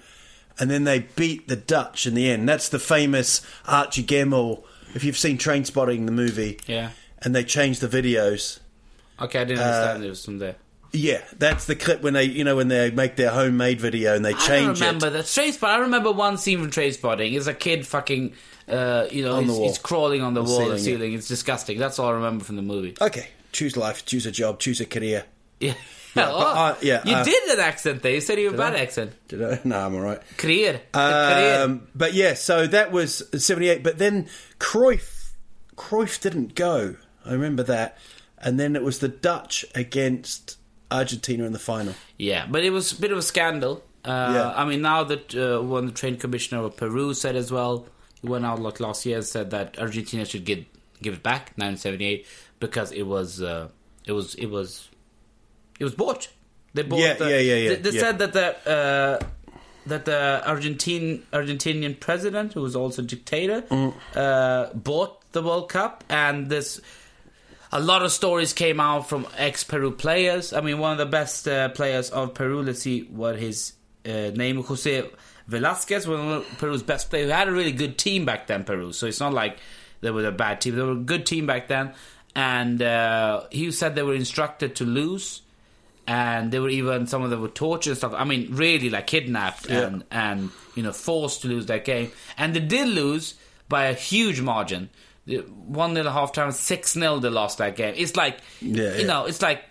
and 0.59 0.71
then 0.71 0.83
they 0.85 0.99
beat 1.15 1.47
the 1.47 1.55
Dutch 1.55 2.07
in 2.07 2.13
the 2.15 2.29
end. 2.29 2.47
That's 2.49 2.69
the 2.69 2.79
famous 2.79 3.41
Archie 3.67 4.03
Gemmill. 4.03 4.63
If 4.95 5.03
you've 5.03 5.17
seen 5.17 5.37
Trainspotting, 5.37 6.05
the 6.05 6.11
movie, 6.13 6.59
Yeah. 6.67 6.91
and 7.21 7.35
they 7.35 7.43
changed 7.43 7.81
the 7.81 7.87
videos. 7.89 8.59
Okay, 9.21 9.41
I 9.41 9.43
didn't 9.43 9.59
Uh, 9.59 9.63
understand 9.63 10.03
it 10.05 10.09
was 10.09 10.25
from 10.25 10.39
there. 10.39 10.55
Yeah, 10.95 11.21
that's 11.37 11.65
the 11.65 11.75
clip 11.75 12.01
when 12.01 12.13
they, 12.13 12.23
you 12.23 12.43
know, 12.43 12.55
when 12.55 12.67
they 12.69 12.89
make 12.91 13.15
their 13.17 13.29
homemade 13.31 13.81
video 13.81 14.15
and 14.15 14.23
they 14.23 14.33
I 14.33 14.37
change 14.47 14.79
remember 14.79 15.07
it. 15.07 15.11
that 15.11 15.25
Spot. 15.27 15.69
I 15.69 15.77
remember 15.79 16.11
one 16.11 16.37
scene 16.37 16.59
from 16.59 16.71
Trainspotting. 16.71 17.35
It's 17.35 17.47
a 17.47 17.53
kid 17.53 17.85
fucking, 17.85 18.33
uh, 18.69 19.07
you 19.11 19.23
know, 19.23 19.41
he's, 19.41 19.57
he's 19.57 19.77
crawling 19.77 20.21
on 20.21 20.33
the 20.33 20.41
The 20.43 20.49
wall 20.49 20.57
ceiling, 20.59 20.71
and 20.73 20.81
ceiling. 20.81 21.13
It's 21.13 21.27
disgusting. 21.27 21.77
That's 21.79 21.99
all 21.99 22.09
I 22.09 22.13
remember 22.13 22.43
from 22.45 22.55
the 22.55 22.61
movie. 22.61 22.95
Okay, 23.01 23.27
choose 23.51 23.75
life, 23.75 24.05
choose 24.05 24.25
a 24.25 24.31
job, 24.31 24.59
choose 24.59 24.79
a 24.81 24.85
career. 24.85 25.25
Yeah. 25.59 25.73
Yeah, 26.15 26.29
Oh, 26.31 26.37
I- 26.39 26.75
yeah, 26.81 27.01
you 27.05 27.13
uh, 27.13 27.23
did 27.25 27.43
an 27.49 27.59
accent 27.59 28.01
there. 28.01 28.13
You 28.13 28.21
said 28.21 28.39
you 28.39 28.49
were 28.49 28.55
a 28.55 28.57
bad 28.57 28.75
accent. 28.75 29.11
Did 29.27 29.43
I? 29.43 29.59
No, 29.65 29.77
I'm 29.85 29.93
all 29.95 30.01
right. 30.01 30.21
Career. 30.37 30.81
career. 30.93 31.61
Um, 31.63 31.87
but 31.93 32.13
yeah, 32.13 32.35
so 32.35 32.67
that 32.67 32.91
was 32.93 33.21
78. 33.35 33.83
But 33.83 33.97
then 33.97 34.27
Cruyff, 34.59 35.31
Cruyff 35.75 36.21
didn't 36.21 36.55
go. 36.55 36.95
I 37.25 37.33
remember 37.33 37.63
that. 37.63 37.97
And 38.37 38.57
then 38.59 38.75
it 38.77 38.83
was 38.83 38.99
the 38.99 39.07
Dutch 39.09 39.65
against 39.75 40.57
Argentina 40.91 41.43
in 41.45 41.53
the 41.53 41.59
final. 41.59 41.93
Yeah, 42.17 42.45
but 42.49 42.63
it 42.63 42.69
was 42.71 42.91
a 42.91 43.01
bit 43.01 43.11
of 43.11 43.17
a 43.17 43.21
scandal. 43.21 43.83
Uh, 44.03 44.31
Yeah. 44.33 44.53
I 44.55 44.65
mean, 44.65 44.81
now 44.81 45.03
that 45.03 45.33
uh, 45.35 45.61
one 45.61 45.85
the 45.87 45.91
trade 45.91 46.19
commissioner 46.19 46.63
of 46.63 46.77
Peru 46.77 47.13
said 47.13 47.35
as 47.35 47.51
well, 47.51 47.87
he 48.21 48.27
went 48.27 48.45
out 48.45 48.59
like 48.61 48.79
last 48.79 49.05
year 49.05 49.17
and 49.17 49.25
said 49.25 49.51
that 49.51 49.79
Argentina 49.79 50.25
should 50.25 50.45
get 50.45 50.65
give 51.01 51.13
it 51.15 51.23
back 51.23 51.51
1978 51.57 52.25
because 52.59 52.91
it 52.91 53.03
was 53.03 53.41
uh, 53.41 53.67
it 54.05 54.11
was 54.13 54.35
it 54.35 54.47
was 54.49 54.89
it 55.79 55.83
was 55.83 55.95
bought. 55.95 56.29
They 56.73 56.83
bought. 56.83 56.99
Yeah, 56.99 57.13
the, 57.13 57.29
yeah, 57.29 57.37
yeah, 57.39 57.55
yeah, 57.55 57.69
They, 57.69 57.75
they 57.75 57.89
yeah. 57.91 58.01
said 58.01 58.19
that 58.19 58.33
the. 58.33 58.69
Uh, 58.69 59.19
that 59.87 60.05
the 60.05 60.41
Argentine 60.47 61.21
Argentinian 61.31 61.99
president, 61.99 62.53
who 62.53 62.61
was 62.61 62.75
also 62.75 63.03
dictator, 63.03 63.61
Mm. 63.69 63.93
uh, 64.15 64.73
bought 64.73 65.21
the 65.31 65.43
World 65.43 65.69
Cup, 65.69 66.03
and 66.09 66.49
this 66.49 66.81
a 67.71 67.79
lot 67.79 68.03
of 68.03 68.11
stories 68.11 68.53
came 68.53 68.79
out 68.79 69.09
from 69.09 69.27
ex 69.37 69.63
Peru 69.63 69.91
players. 69.91 70.53
I 70.53 70.61
mean, 70.61 70.79
one 70.79 70.91
of 70.91 70.97
the 70.97 71.05
best 71.05 71.47
uh, 71.47 71.69
players 71.69 72.09
of 72.09 72.33
Peru. 72.33 72.61
Let's 72.61 72.81
see 72.81 73.01
what 73.03 73.37
his 73.37 73.73
uh, 74.05 74.31
name 74.35 74.63
Jose 74.63 75.09
Velasquez, 75.47 76.07
one 76.07 76.19
of 76.31 76.57
Peru's 76.57 76.83
best 76.83 77.09
players. 77.09 77.25
Who 77.27 77.31
had 77.31 77.47
a 77.47 77.51
really 77.51 77.71
good 77.71 77.97
team 77.97 78.25
back 78.25 78.47
then, 78.47 78.63
Peru. 78.63 78.93
So 78.93 79.07
it's 79.07 79.19
not 79.19 79.33
like 79.33 79.57
they 80.01 80.11
were 80.11 80.25
a 80.25 80.31
bad 80.31 80.61
team. 80.61 80.75
They 80.75 80.81
were 80.83 80.91
a 80.91 80.95
good 80.95 81.25
team 81.25 81.45
back 81.45 81.67
then, 81.67 81.93
and 82.35 82.81
uh, 82.81 83.43
he 83.51 83.71
said 83.71 83.95
they 83.95 84.03
were 84.03 84.15
instructed 84.15 84.75
to 84.77 84.85
lose. 84.85 85.41
and 86.07 86.51
they 86.51 86.59
were 86.59 86.69
even 86.69 87.07
some 87.07 87.23
of 87.23 87.31
them 87.31 87.41
were 87.41 87.47
tortured 87.47 87.91
and 87.91 87.97
stuff. 87.97 88.13
I 88.15 88.25
mean, 88.25 88.49
really 88.55 88.89
like 88.91 89.07
kidnapped 89.07 89.67
and 89.69 90.03
and 90.11 90.51
you 90.75 90.83
know 90.83 90.91
forced 90.91 91.41
to 91.41 91.47
lose 91.47 91.65
that 91.65 91.83
game, 91.85 92.11
and 92.37 92.55
they 92.55 92.59
did 92.59 92.87
lose 92.87 93.33
by 93.67 93.85
a 93.85 93.93
huge 93.93 94.39
margin. 94.41 94.89
One 95.27 95.93
nil 95.93 96.07
at 96.07 96.13
half 96.13 96.31
time, 96.33 96.51
six 96.51 96.93
0 96.93 97.19
They 97.19 97.29
lost 97.29 97.57
that 97.57 97.75
game. 97.75 97.93
It's 97.97 98.15
like 98.15 98.37
Yeah, 98.61 98.93
you 98.93 98.99
yeah. 99.01 99.07
know, 99.07 99.25
it's 99.25 99.41
like 99.41 99.63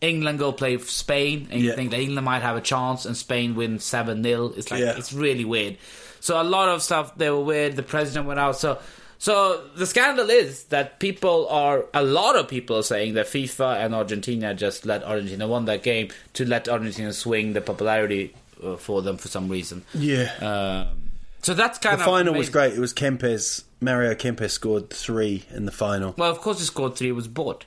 England 0.00 0.38
go 0.38 0.52
play 0.52 0.78
Spain, 0.78 1.48
and 1.50 1.60
you 1.60 1.70
Yeah. 1.70 1.74
think 1.74 1.90
that 1.90 2.00
England 2.00 2.24
might 2.24 2.42
have 2.42 2.56
a 2.56 2.60
chance, 2.60 3.04
and 3.06 3.16
Spain 3.16 3.54
win 3.54 3.78
seven 3.80 4.22
0 4.22 4.52
It's 4.56 4.70
like 4.70 4.80
it's 4.80 5.12
really 5.12 5.44
weird. 5.44 5.78
So 6.20 6.40
a 6.40 6.44
lot 6.44 6.68
of 6.68 6.82
stuff 6.82 7.16
they 7.16 7.30
were 7.30 7.40
weird. 7.42 7.76
The 7.76 7.82
president 7.82 8.26
went 8.26 8.38
out. 8.38 8.56
So 8.56 8.78
so 9.18 9.62
the 9.76 9.86
scandal 9.86 10.28
is 10.28 10.64
that 10.64 11.00
people 11.00 11.48
are 11.48 11.86
a 11.94 12.02
lot 12.04 12.36
of 12.36 12.46
people 12.48 12.76
are 12.76 12.82
saying 12.82 13.14
that 13.14 13.26
FIFA 13.26 13.84
and 13.84 13.94
Argentina 13.94 14.54
just 14.54 14.84
let 14.86 15.02
Argentina 15.02 15.48
won 15.48 15.64
that 15.64 15.82
game 15.82 16.10
to 16.34 16.44
let 16.44 16.68
Argentina 16.68 17.12
swing 17.12 17.54
the 17.54 17.60
popularity 17.62 18.34
uh, 18.62 18.76
for 18.76 19.02
them 19.02 19.16
for 19.16 19.28
some 19.28 19.48
reason. 19.48 19.84
Yeah. 19.94 20.30
Um, 20.40 21.05
so 21.46 21.54
that's 21.54 21.78
kind 21.78 21.96
the 21.96 22.02
of 22.02 22.06
the 22.06 22.10
final 22.10 22.34
was 22.34 22.50
great. 22.50 22.72
It 22.72 22.80
was 22.80 22.92
Kempes. 22.92 23.62
Mario 23.80 24.14
Kempes 24.16 24.50
scored 24.50 24.90
three 24.90 25.44
in 25.50 25.64
the 25.64 25.70
final. 25.70 26.12
Well, 26.18 26.28
of 26.28 26.40
course, 26.40 26.58
he 26.58 26.64
scored 26.64 26.96
three. 26.96 27.10
It 27.10 27.12
was 27.12 27.28
bought. 27.28 27.64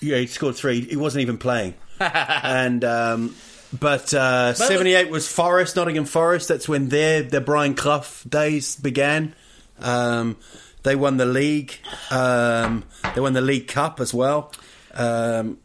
Yeah, 0.00 0.18
he 0.18 0.26
scored 0.26 0.54
three. 0.54 0.82
He 0.82 0.96
wasn't 0.96 1.22
even 1.22 1.38
playing. 1.38 1.76
and 1.98 2.84
um, 2.84 3.34
but 3.72 4.12
uh, 4.12 4.52
seventy 4.52 4.92
eight 4.92 5.08
was 5.08 5.26
Forest, 5.26 5.76
Nottingham 5.76 6.04
Forest. 6.04 6.48
That's 6.48 6.68
when 6.68 6.90
their 6.90 7.22
their 7.22 7.40
Brian 7.40 7.72
Clough 7.74 8.04
days 8.28 8.76
began. 8.76 9.34
Um, 9.78 10.36
they 10.82 10.94
won 10.94 11.16
the 11.16 11.24
league. 11.24 11.72
Um, 12.10 12.84
they 13.14 13.22
won 13.22 13.32
the 13.32 13.40
League 13.40 13.66
Cup 13.66 13.98
as 14.00 14.12
well. 14.12 14.52
Um, 14.92 15.56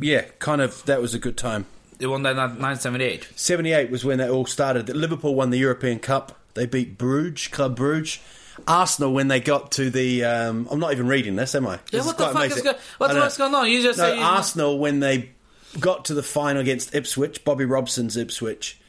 yeah, 0.00 0.22
kind 0.40 0.60
of. 0.60 0.84
That 0.86 1.00
was 1.00 1.14
a 1.14 1.20
good 1.20 1.36
time. 1.36 1.66
They 1.98 2.06
won 2.06 2.24
that 2.24 2.32
in 2.32 2.38
1978. 2.38 3.28
78 3.36 3.88
was 3.88 4.04
when 4.04 4.18
that 4.18 4.30
all 4.30 4.46
started. 4.46 4.88
Liverpool 4.88 5.36
won 5.36 5.50
the 5.50 5.58
European 5.58 6.00
Cup. 6.00 6.36
They 6.56 6.66
beat 6.66 6.98
Bruges, 6.98 7.46
Club 7.48 7.76
Bruges. 7.76 8.18
Arsenal, 8.66 9.12
when 9.12 9.28
they 9.28 9.38
got 9.38 9.72
to 9.72 9.90
the. 9.90 10.24
Um, 10.24 10.66
I'm 10.70 10.80
not 10.80 10.90
even 10.92 11.06
reading 11.06 11.36
this, 11.36 11.54
am 11.54 11.66
I? 11.66 11.72
Yeah, 11.74 11.78
This 11.92 12.00
is 12.00 12.06
what 12.06 12.18
the 12.18 12.24
fuck 12.24 12.34
amazing. 12.36 12.56
is 12.58 12.62
go- 12.64 12.78
what's- 12.98 13.10
I 13.12 13.14
know. 13.14 13.20
what's 13.20 13.36
going 13.36 13.54
on? 13.54 13.70
You 13.70 13.82
just 13.82 13.98
no, 13.98 14.18
Arsenal, 14.18 14.78
when 14.78 15.00
they 15.00 15.30
got 15.78 16.06
to 16.06 16.14
the 16.14 16.22
final 16.22 16.62
against 16.62 16.94
Ipswich, 16.94 17.44
Bobby 17.44 17.66
Robson's 17.66 18.16
Ipswich, 18.16 18.80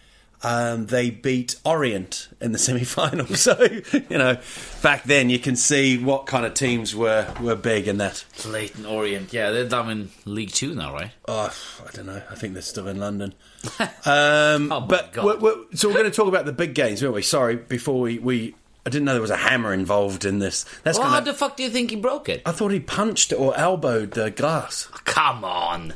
um, 0.43 0.85
they 0.87 1.09
beat 1.09 1.55
Orient 1.65 2.27
in 2.39 2.51
the 2.51 2.57
semi 2.59 2.83
final. 2.83 3.25
So, 3.27 3.57
you 3.61 4.17
know, 4.17 4.37
back 4.81 5.03
then 5.03 5.29
you 5.29 5.39
can 5.39 5.55
see 5.55 5.97
what 5.97 6.25
kind 6.27 6.45
of 6.45 6.53
teams 6.53 6.95
were, 6.95 7.33
were 7.41 7.55
big 7.55 7.87
in 7.87 7.97
that. 7.97 8.23
Leyton 8.47 8.85
Orient. 8.85 9.33
Yeah, 9.33 9.51
they're 9.51 9.67
down 9.67 9.89
in 9.89 10.09
League 10.25 10.51
Two 10.51 10.75
now, 10.75 10.93
right? 10.93 11.11
Oh, 11.27 11.53
I 11.85 11.91
don't 11.91 12.05
know. 12.05 12.21
I 12.29 12.35
think 12.35 12.53
they're 12.53 12.61
still 12.61 12.87
in 12.87 12.99
London. 12.99 13.33
Um, 14.05 14.71
Oh 14.71 14.81
but 14.81 15.11
God. 15.13 15.25
we're, 15.25 15.37
we're- 15.39 15.65
so 15.75 15.87
we're 15.89 15.95
going 15.95 16.05
to 16.05 16.11
talk 16.11 16.27
about 16.27 16.45
the 16.45 16.53
big 16.53 16.73
games, 16.73 17.01
weren't 17.01 17.15
we? 17.15 17.21
Sorry, 17.21 17.55
before 17.55 17.99
we, 17.99 18.19
we 18.19 18.55
I 18.85 18.89
didn't 18.89 19.03
know 19.05 19.11
there 19.13 19.21
was 19.21 19.31
a 19.31 19.35
hammer 19.35 19.73
involved 19.73 20.23
in 20.23 20.39
this. 20.39 20.63
That's 20.83 20.97
Well, 20.97 21.09
how 21.09 21.19
the 21.19 21.33
fuck 21.33 21.57
do 21.57 21.63
you 21.63 21.69
think 21.69 21.89
he 21.89 21.97
broke 21.97 22.29
it? 22.29 22.41
I 22.45 22.51
thought 22.53 22.71
he 22.71 22.79
punched 22.79 23.33
or 23.33 23.53
elbowed 23.57 24.11
the 24.11 24.31
glass. 24.31 24.85
Come 25.03 25.43
on. 25.43 25.95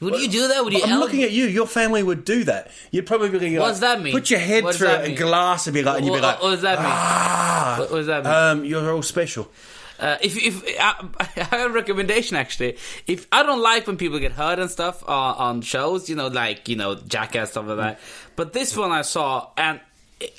Would 0.00 0.20
you 0.20 0.28
do 0.28 0.48
that? 0.48 0.64
Would 0.64 0.72
you? 0.74 0.82
I'm 0.84 0.90
el- 0.92 1.00
looking 1.00 1.22
at 1.24 1.32
you. 1.32 1.46
Your 1.46 1.66
family 1.66 2.02
would 2.02 2.24
do 2.24 2.44
that. 2.44 2.70
You'd 2.92 3.06
probably 3.06 3.30
be 3.30 3.38
like, 3.38 3.60
What 3.60 3.68
does 3.68 3.80
that 3.80 4.00
mean? 4.00 4.12
Put 4.12 4.30
your 4.30 4.38
head 4.38 4.62
What 4.64 4.76
through 4.76 4.88
a 4.90 5.14
glass 5.14 5.66
and 5.66 5.74
be 5.74 5.82
like, 5.82 5.96
and 5.98 6.06
you'd 6.06 6.12
be 6.12 6.20
What- 6.20 6.22
like, 6.22 6.42
what 6.42 6.50
does 6.50 6.62
that 6.62 6.78
mean? 6.78 6.88
Ah, 6.90 7.76
What- 7.80 7.90
what 7.90 7.96
does 7.98 8.06
that 8.06 8.24
mean? 8.24 8.32
Um, 8.32 8.64
you're 8.64 8.92
all 8.92 9.02
special. 9.02 9.50
Uh, 9.98 10.16
if 10.20 10.36
if 10.36 10.62
I, 10.80 11.04
I 11.20 11.24
have 11.56 11.70
a 11.70 11.72
recommendation 11.72 12.36
actually, 12.36 12.76
if 13.08 13.26
I 13.32 13.42
don't 13.42 13.60
like 13.60 13.88
when 13.88 13.96
people 13.96 14.20
get 14.20 14.30
hurt 14.32 14.60
and 14.60 14.70
stuff 14.70 15.02
uh, 15.08 15.12
on 15.12 15.60
shows, 15.62 16.08
you 16.08 16.14
know, 16.14 16.28
like 16.28 16.68
you 16.68 16.76
know 16.76 16.94
Jackass 16.94 17.50
stuff 17.50 17.66
like 17.66 17.78
that. 17.78 18.00
But 18.36 18.52
this 18.52 18.76
one 18.76 18.92
I 18.92 19.02
saw 19.02 19.48
and 19.56 19.80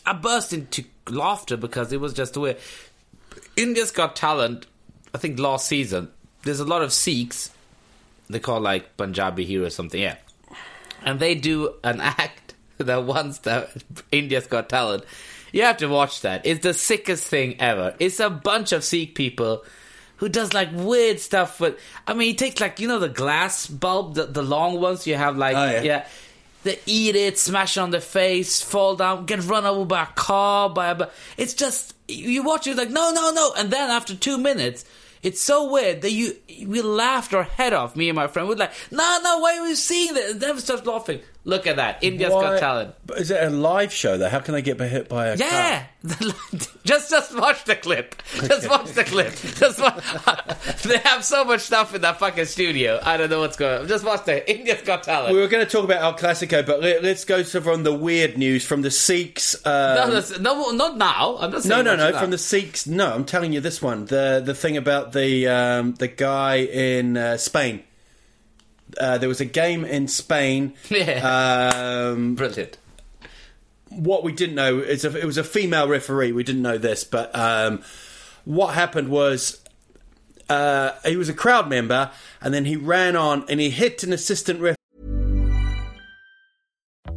I 0.06 0.13
burst 0.13 0.54
into 0.54 0.86
laughter 1.10 1.58
because 1.58 1.91
it 1.91 2.00
was 2.00 2.13
just 2.13 2.36
the 2.36 2.39
way 2.39 2.56
India's 3.58 3.91
Got 3.91 4.15
Talent. 4.15 4.65
I 5.13 5.17
think 5.17 5.39
last 5.39 5.67
season 5.67 6.10
there's 6.43 6.60
a 6.62 6.65
lot 6.65 6.82
of 6.82 6.93
Sikhs. 6.93 7.50
They 8.30 8.39
call 8.39 8.60
like 8.60 8.96
Punjabi 8.98 9.46
hero 9.46 9.65
or 9.65 9.70
something, 9.70 10.00
yeah. 10.00 10.15
And 11.04 11.20
they 11.20 11.36
do 11.36 11.74
an 11.84 12.00
act 12.02 12.54
that 12.78 13.04
once 13.04 13.39
the 13.39 13.68
India's 14.12 14.48
Got 14.48 14.70
Talent. 14.70 15.04
You 15.52 15.63
have 15.63 15.78
to 15.78 15.88
watch 15.88 16.22
that. 16.22 16.46
It's 16.46 16.62
the 16.62 16.76
sickest 16.76 17.26
thing 17.26 17.60
ever. 17.60 17.96
It's 18.00 18.20
a 18.20 18.30
bunch 18.30 18.72
of 18.72 18.84
Sikh 18.84 19.15
people 19.15 19.63
who 20.18 20.30
does 20.30 20.54
like 20.54 20.70
weird 20.72 21.20
stuff 21.20 21.60
with. 21.60 21.80
I 22.06 22.13
mean, 22.13 22.28
he 22.28 22.34
takes 22.36 22.62
like 22.62 22.80
you 22.80 22.88
know 22.88 23.00
the 23.00 23.10
glass 23.10 23.65
bulb, 23.65 24.13
the, 24.15 24.26
the 24.26 24.44
long 24.44 24.80
ones. 24.80 25.08
You 25.08 25.15
have 25.15 25.38
like 25.38 25.56
Oh, 25.56 25.82
yeah. 25.82 26.06
They 26.63 26.78
eat 26.86 27.15
it, 27.15 27.38
smash 27.38 27.78
it 27.78 27.80
on 27.80 27.89
the 27.92 28.02
face, 28.02 28.62
fall 28.62 28.98
down, 28.98 29.26
get 29.26 29.42
run 29.46 29.65
over 29.65 29.86
by 29.86 30.04
a 30.04 30.08
car. 30.08 30.70
By 30.70 30.92
a, 30.92 31.08
it's 31.38 31.54
just 31.54 31.96
you 32.08 32.44
watch 32.44 32.68
it 32.68 32.76
like 32.76 32.89
no, 32.89 33.12
no, 33.12 33.32
no, 33.32 33.54
and 33.58 33.72
then 33.72 33.89
after 33.89 34.13
two 34.13 34.38
minutes, 34.38 34.84
it's 35.23 35.41
so 35.41 35.71
weird 35.71 36.01
that 36.01 36.12
you 36.12 36.36
we 36.65 36.82
laughed 36.82 37.34
our 37.34 37.43
head 37.43 37.73
off. 37.73 37.95
Me 37.95 38.10
and 38.10 38.15
my 38.15 38.27
friend 38.27 38.47
we're 38.47 38.55
like, 38.55 38.71
no, 38.91 39.19
no, 39.23 39.39
why 39.39 39.58
are 39.58 39.63
we 39.63 39.75
seeing 39.75 40.13
this? 40.13 40.32
And 40.32 40.41
then 40.41 40.55
we 40.55 40.62
start 40.62 40.86
laughing. 40.86 41.21
Look 41.45 41.67
at 41.67 41.77
that, 41.77 42.03
India's 42.03 42.34
Why- 42.34 42.41
Got 42.41 42.60
Talent. 42.60 42.95
But 43.05 43.19
is 43.19 43.32
it 43.32 43.41
a 43.41 43.49
live 43.49 43.93
show 43.93 44.17
though? 44.17 44.29
How 44.29 44.39
can 44.39 44.53
they 44.53 44.62
get 44.62 44.79
hit 44.79 45.08
by 45.08 45.27
a 45.27 45.38
car? 45.38 45.47
Yeah, 45.47 45.86
just 46.84 47.10
just 47.10 47.36
watch 47.36 47.63
the 47.63 47.75
clip. 47.75 48.21
Just 48.36 48.69
watch 48.69 48.91
the 48.91 49.03
clip. 49.03 49.34
Just 49.34 49.79
watch. 49.79 50.03
they 50.84 50.97
have 50.99 51.23
so 51.23 51.45
much 51.45 51.62
stuff 51.62 51.95
in 51.95 52.01
that 52.01 52.19
fucking 52.19 52.45
studio. 52.45 52.99
I 53.03 53.17
don't 53.17 53.29
know 53.29 53.39
what's 53.39 53.58
going 53.58 53.82
on. 53.82 53.88
Just 53.88 54.05
watch 54.05 54.25
the 54.25 54.49
India's 54.49 54.82
Got 54.82 55.03
Talent. 55.03 55.34
We 55.34 55.39
were 55.39 55.47
going 55.47 55.65
to 55.65 55.71
talk 55.71 55.84
about 55.86 56.01
El 56.01 56.13
Clasico, 56.15 56.65
but 56.65 56.82
let, 56.82 57.03
us 57.03 57.25
go 57.25 57.41
to 57.41 57.62
from 57.62 57.84
the 57.84 57.93
weird 57.93 58.38
news 58.38 58.65
from 58.65 58.82
the 58.82 58.91
Sikhs. 58.91 59.55
Um, 59.65 60.12
no, 60.12 60.21
no, 60.39 60.71
not 60.71 60.97
now. 60.97 61.38
I'm 61.39 61.51
not 61.51 61.65
No, 61.65 61.82
no, 61.82 61.95
no. 61.95 62.12
now. 62.12 62.19
From 62.19 62.32
the 62.32 62.38
Sikhs. 62.38 62.86
No, 62.86 63.12
I'm 63.13 63.25
telling 63.25 63.53
you 63.53 63.62
this 63.62 63.82
one. 63.82 64.05
The 64.05 64.41
the 64.45 64.53
thing 64.53 64.77
about 64.77 65.09
the 65.12 65.48
um, 65.48 65.93
the 65.95 66.08
guy 66.08 66.58
in 66.58 67.17
uh, 67.17 67.38
Spain. 67.38 67.84
Uh, 69.00 69.17
there 69.19 69.30
was 69.30 69.39
a 69.39 69.45
game 69.45 69.86
in 69.86 70.08
Spain. 70.08 70.74
Yeah. 70.89 72.10
Um, 72.12 72.36
brilliant. 72.36 72.78
what 73.89 74.24
we 74.24 74.32
didn't 74.32 74.56
know 74.56 74.80
is 74.80 75.06
a, 75.06 75.15
it 75.17 75.26
was 75.26 75.38
a 75.38 75.43
female 75.43 75.88
referee. 75.88 76.32
We 76.32 76.43
didn't 76.43 76.63
know 76.63 76.78
this, 76.80 77.04
but 77.04 77.36
um, 77.36 77.84
what 78.45 78.74
happened 78.74 79.10
was 79.10 79.63
uh, 80.50 80.93
he 81.06 81.15
was 81.17 81.30
a 81.30 81.34
crowd 81.34 81.69
member, 81.69 82.10
and 82.41 82.52
then 82.54 82.65
he 82.65 82.76
ran 82.76 83.15
on 83.15 83.45
and 83.50 83.60
he 83.60 83.69
hit 83.69 84.02
an 84.04 84.12
assistant 84.13 84.60
ref. 84.62 84.76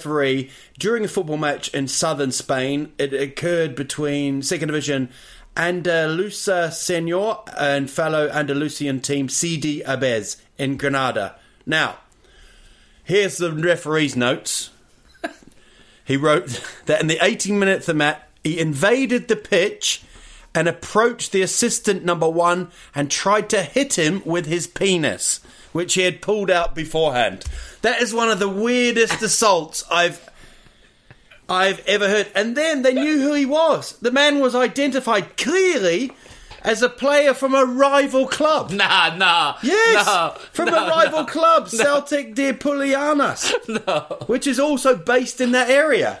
Referee 0.00 0.50
during 0.78 1.04
a 1.04 1.08
football 1.08 1.36
match 1.36 1.68
in 1.74 1.86
southern 1.86 2.32
Spain. 2.32 2.92
It 2.98 3.12
occurred 3.12 3.74
between 3.74 4.42
second 4.42 4.68
division 4.68 5.10
Andalusa 5.56 6.52
uh, 6.52 6.70
Senor 6.70 7.42
and 7.58 7.90
fellow 7.90 8.28
Andalusian 8.28 9.00
team 9.00 9.28
CD 9.28 9.82
Abez 9.82 10.36
in 10.56 10.76
Granada. 10.76 11.36
Now, 11.66 11.98
here's 13.04 13.36
the 13.36 13.52
referee's 13.52 14.16
notes. 14.16 14.70
He 16.02 16.16
wrote 16.16 16.60
that 16.86 17.00
in 17.00 17.06
the 17.06 17.24
18 17.24 17.56
minute 17.56 17.86
match, 17.94 18.20
he 18.42 18.58
invaded 18.58 19.28
the 19.28 19.36
pitch 19.36 20.02
and 20.52 20.66
approached 20.66 21.30
the 21.30 21.42
assistant 21.42 22.04
number 22.04 22.28
one 22.28 22.72
and 22.96 23.08
tried 23.08 23.48
to 23.50 23.62
hit 23.62 23.96
him 23.96 24.20
with 24.24 24.46
his 24.46 24.66
penis, 24.66 25.38
which 25.72 25.94
he 25.94 26.02
had 26.02 26.20
pulled 26.22 26.50
out 26.50 26.74
beforehand. 26.74 27.44
That 27.82 28.02
is 28.02 28.12
one 28.14 28.30
of 28.30 28.38
the 28.38 28.48
weirdest 28.48 29.22
assaults 29.22 29.84
I've 29.90 30.28
I've 31.48 31.84
ever 31.86 32.08
heard. 32.08 32.28
And 32.34 32.56
then 32.56 32.82
they 32.82 32.94
knew 32.94 33.20
who 33.22 33.34
he 33.34 33.44
was. 33.44 33.98
The 33.98 34.12
man 34.12 34.38
was 34.38 34.54
identified 34.54 35.36
clearly 35.36 36.12
as 36.62 36.82
a 36.82 36.88
player 36.88 37.34
from 37.34 37.54
a 37.54 37.64
rival 37.64 38.26
club. 38.26 38.70
Nah, 38.80 39.16
nah. 39.16 39.56
Yes, 39.62 40.06
no, 40.06 40.34
from 40.52 40.66
no, 40.66 40.86
a 40.86 40.88
rival 40.88 41.20
no. 41.20 41.26
club, 41.26 41.68
Celtic 41.68 42.34
de 42.34 42.52
Pulianas, 42.52 43.52
which 44.28 44.46
is 44.46 44.60
also 44.60 44.96
based 44.96 45.40
in 45.40 45.52
that 45.52 45.68
area. 45.68 46.20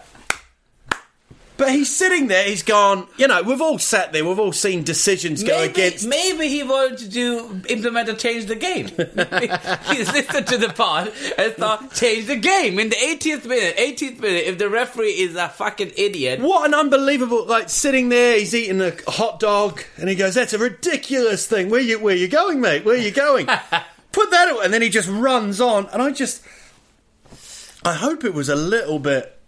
But 1.60 1.72
he's 1.72 1.94
sitting 1.94 2.28
there. 2.28 2.42
He's 2.44 2.62
gone. 2.62 3.06
You 3.18 3.28
know, 3.28 3.42
we've 3.42 3.60
all 3.60 3.78
sat 3.78 4.14
there. 4.14 4.24
We've 4.24 4.38
all 4.38 4.50
seen 4.50 4.82
decisions 4.82 5.42
go 5.42 5.58
Maybe, 5.58 5.72
against. 5.72 6.08
maybe 6.08 6.48
he 6.48 6.62
wanted 6.62 6.96
to 7.00 7.08
do 7.10 7.60
implement 7.68 8.08
a 8.08 8.14
change 8.14 8.46
the 8.46 8.56
game. 8.56 8.86
He's 9.94 10.10
listened 10.10 10.46
to 10.46 10.56
the 10.56 10.72
pod 10.74 11.12
and 11.36 11.52
thought 11.52 11.92
change 11.92 12.28
the 12.28 12.36
game 12.36 12.78
in 12.78 12.88
the 12.88 12.96
80th 12.96 13.44
minute. 13.44 13.76
18th 13.76 14.20
minute. 14.20 14.44
If 14.46 14.56
the 14.56 14.70
referee 14.70 15.10
is 15.10 15.36
a 15.36 15.50
fucking 15.50 15.92
idiot, 15.98 16.40
What 16.40 16.66
an 16.66 16.72
unbelievable! 16.72 17.44
Like 17.44 17.68
sitting 17.68 18.08
there, 18.08 18.38
he's 18.38 18.54
eating 18.54 18.80
a 18.80 18.94
hot 19.06 19.38
dog, 19.38 19.82
and 19.98 20.08
he 20.08 20.14
goes, 20.14 20.34
"That's 20.36 20.54
a 20.54 20.58
ridiculous 20.58 21.46
thing. 21.46 21.68
Where 21.68 21.82
you 21.82 21.98
where 21.98 22.16
you 22.16 22.26
going, 22.28 22.62
mate? 22.62 22.86
Where 22.86 22.96
you 22.96 23.10
going? 23.10 23.44
Put 24.12 24.30
that." 24.30 24.50
away." 24.50 24.64
And 24.64 24.72
then 24.72 24.80
he 24.80 24.88
just 24.88 25.10
runs 25.10 25.60
on, 25.60 25.88
and 25.92 26.00
I 26.00 26.10
just, 26.12 26.42
I 27.84 27.92
hope 27.92 28.24
it 28.24 28.32
was 28.32 28.48
a 28.48 28.56
little 28.56 28.98
bit, 28.98 29.38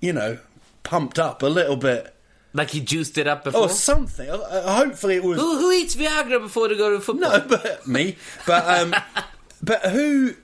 you 0.00 0.12
know, 0.12 0.38
pumped 0.82 1.18
up 1.18 1.42
a 1.42 1.46
little 1.46 1.76
bit, 1.76 2.14
like 2.52 2.70
he 2.70 2.80
juiced 2.80 3.18
it 3.18 3.26
up 3.26 3.44
before. 3.44 3.62
or 3.62 3.68
something. 3.68 4.28
Uh, 4.28 4.34
uh, 4.34 4.74
hopefully, 4.76 5.16
it 5.16 5.24
was 5.24 5.38
who, 5.40 5.58
who 5.58 5.70
eats 5.72 5.94
Viagra 5.94 6.40
before 6.40 6.68
they 6.68 6.76
go 6.76 6.90
to 6.90 7.00
football? 7.00 7.30
no, 7.30 7.40
but 7.48 7.86
me, 7.86 8.16
but 8.46 8.66
um, 8.80 8.94
but 9.62 9.82
who, 9.86 10.34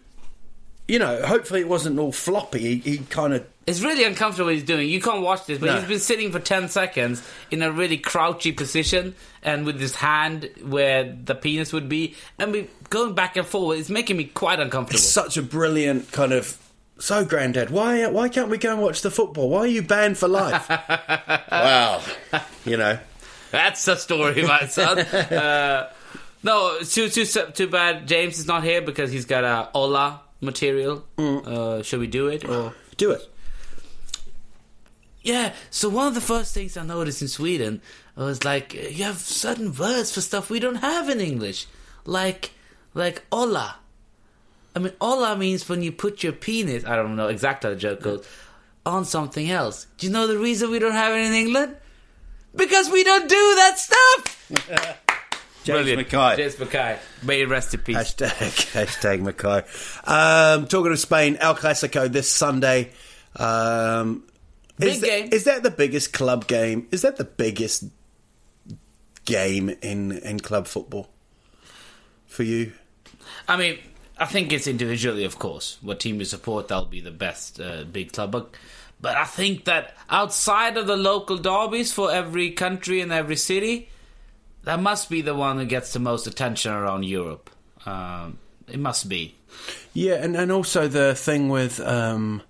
you 0.87 0.98
know, 0.98 1.22
hopefully 1.27 1.61
it 1.61 1.68
wasn't 1.68 1.98
all 1.98 2.12
floppy. 2.12 2.77
He, 2.81 2.90
he 2.92 2.98
kind 2.98 3.35
of 3.35 3.46
It's 3.66 3.83
really 3.83 4.05
uncomfortable 4.05 4.46
what 4.46 4.55
he's 4.55 4.64
doing. 4.64 4.88
You 4.88 5.01
can't 5.01 5.20
watch 5.22 5.44
this, 5.46 5.59
but 5.59 5.66
No. 5.66 5.79
he's 5.79 5.88
been 5.88 5.98
sitting 6.01 6.33
for 6.33 6.38
10 6.40 6.68
seconds 6.70 7.22
in 7.51 7.62
a 7.62 7.70
really 7.70 7.98
crouchy 7.98 8.53
position 8.53 9.14
and 9.42 9.66
with 9.66 9.79
his 9.81 9.94
hand 9.96 10.48
where 10.64 11.05
the 11.24 11.35
penis 11.35 11.72
would 11.74 11.88
be 11.88 12.14
and 12.38 12.53
be 12.55 12.68
going 12.88 13.14
back 13.14 13.37
and 13.37 13.46
forward. 13.46 13.79
It's 13.79 13.90
making 13.90 14.16
me 14.16 14.24
quite 14.24 14.61
uncomfortable. 14.61 14.96
It's 14.96 15.05
such 15.07 15.37
a 15.37 15.42
brilliant 15.42 16.11
kind 16.12 16.33
of 16.33 16.57
so 16.98 17.24
granddad 17.24 17.70
why 17.70 18.06
why 18.08 18.28
can't 18.28 18.48
we 18.48 18.58
go 18.58 18.72
and 18.72 18.82
watch 18.82 19.02
the 19.02 19.11
football 19.11 19.48
why 19.48 19.61
are 19.61 19.66
you 19.66 19.82
banned 19.82 20.18
for 20.18 20.28
life 20.28 20.68
wow 21.50 22.02
you 22.64 22.76
know 22.76 22.98
That's 23.50 23.88
a 23.88 23.96
story, 23.96 24.42
my 24.42 24.66
son. 24.66 24.98
uh, 25.32 25.90
no, 26.42 26.78
too, 26.80 27.08
too, 27.08 27.24
too 27.24 27.66
bad 27.66 28.06
James 28.06 28.38
is 28.38 28.46
not 28.46 28.62
here 28.62 28.82
because 28.82 29.11
he's 29.11 29.24
got 29.24 29.44
a 29.44 29.70
Ola 29.74 30.20
material. 30.40 31.04
Uh, 31.16 31.82
should 31.82 32.00
we 32.00 32.06
do 32.06 32.28
it? 32.28 32.44
Or? 32.44 32.74
do 32.96 33.12
it 33.12 33.22
Yeah, 35.22 35.54
so 35.70 35.88
one 35.88 36.08
of 36.08 36.14
the 36.14 36.20
first 36.20 36.52
things 36.52 36.76
I 36.76 36.84
noticed 36.84 37.22
in 37.22 37.28
Sweden 37.28 37.80
was 38.16 38.44
like 38.44 38.74
you 38.74 39.04
have 39.04 39.18
certain 39.18 39.72
words 39.72 40.12
for 40.12 40.20
stuff 40.20 40.50
we 40.50 40.61
don't 40.61 40.76
have 40.76 41.08
in 41.08 41.20
English, 41.20 41.66
like 42.04 42.52
like 42.94 43.22
olla. 43.30 43.76
I 44.76 44.81
mean, 44.81 44.92
olla 45.00 45.37
means 45.37 45.68
when 45.68 45.83
you 45.83 45.92
put 45.92 46.22
your 46.22 46.33
penis. 46.33 46.85
I 46.85 46.96
don't 46.96 47.16
know 47.16 47.28
exactly 47.28 47.68
how 47.70 47.74
the 47.74 47.81
joke 47.81 48.02
goes 48.02 48.26
on 48.87 49.04
something 49.04 49.50
else. 49.50 49.87
Do 49.98 50.07
you 50.07 50.12
know 50.12 50.26
the 50.26 50.38
reason 50.38 50.70
we 50.70 50.78
don't 50.78 50.92
have 50.92 51.12
it 51.14 51.26
in 51.26 51.33
England? 51.33 51.76
Because 52.54 52.90
we 52.90 53.04
don't 53.04 53.28
do 53.28 53.54
that 53.57 53.78
stuff. 53.78 55.04
James 55.64 55.96
Mackay. 55.96 56.37
James 56.37 56.59
Mackay. 56.59 56.98
May 57.22 57.38
he 57.38 57.44
rest 57.44 57.74
in 57.74 57.81
peace. 57.81 57.96
Hashtag, 57.96 58.28
hashtag 58.87 59.20
Mackay. 59.20 59.66
Um, 60.04 60.66
talking 60.66 60.92
of 60.92 60.98
Spain, 60.98 61.37
El 61.40 61.54
Clasico 61.57 62.11
this 62.11 62.31
Sunday. 62.31 62.90
Um, 63.37 64.24
Big 64.78 65.00
that- 65.00 65.07
game. 65.07 65.28
Is 65.33 65.44
that 65.44 65.62
the 65.62 65.70
biggest 65.70 66.12
club 66.12 66.46
game? 66.46 66.88
Is 66.90 67.02
that 67.02 67.16
the 67.16 67.24
biggest 67.24 67.85
game 69.24 69.68
in, 69.83 70.12
in 70.12 70.40
club 70.40 70.66
football 70.66 71.11
for 72.26 72.44
you? 72.44 72.72
I 73.46 73.57
mean, 73.57 73.78
I 74.20 74.26
think 74.26 74.52
it's 74.52 74.66
individually, 74.66 75.24
of 75.24 75.38
course. 75.38 75.78
What 75.81 76.00
team 76.00 76.18
you 76.18 76.24
support, 76.24 76.68
that'll 76.68 76.85
be 76.87 77.00
the 77.00 77.11
best 77.11 77.61
uh, 77.61 77.85
big 77.85 78.12
club. 78.12 78.33
But, 78.33 78.54
but 79.00 79.16
I 79.16 79.24
think 79.24 79.64
that 79.66 79.96
outside 80.11 80.76
of 80.76 80.87
the 80.87 80.96
local 80.96 81.37
derbies 81.38 81.92
for 81.92 82.11
every 82.11 82.50
country 82.50 83.00
and 83.00 83.12
every 83.12 83.37
city, 83.37 83.88
that 84.64 84.81
must 84.81 85.09
be 85.09 85.20
the 85.22 85.35
one 85.35 85.59
that 85.59 85.66
gets 85.66 85.92
the 85.92 86.00
most 86.00 86.26
attention 86.26 86.72
around 86.72 87.04
Europe. 87.04 87.48
Um, 87.87 88.38
it 88.66 88.78
must 88.78 89.09
be. 89.09 89.35
Yeah, 89.94 90.14
and, 90.14 90.37
and 90.37 90.50
also 90.52 90.88
the 90.88 91.14
thing 91.14 91.48
with. 91.48 91.81
Um, 91.81 92.42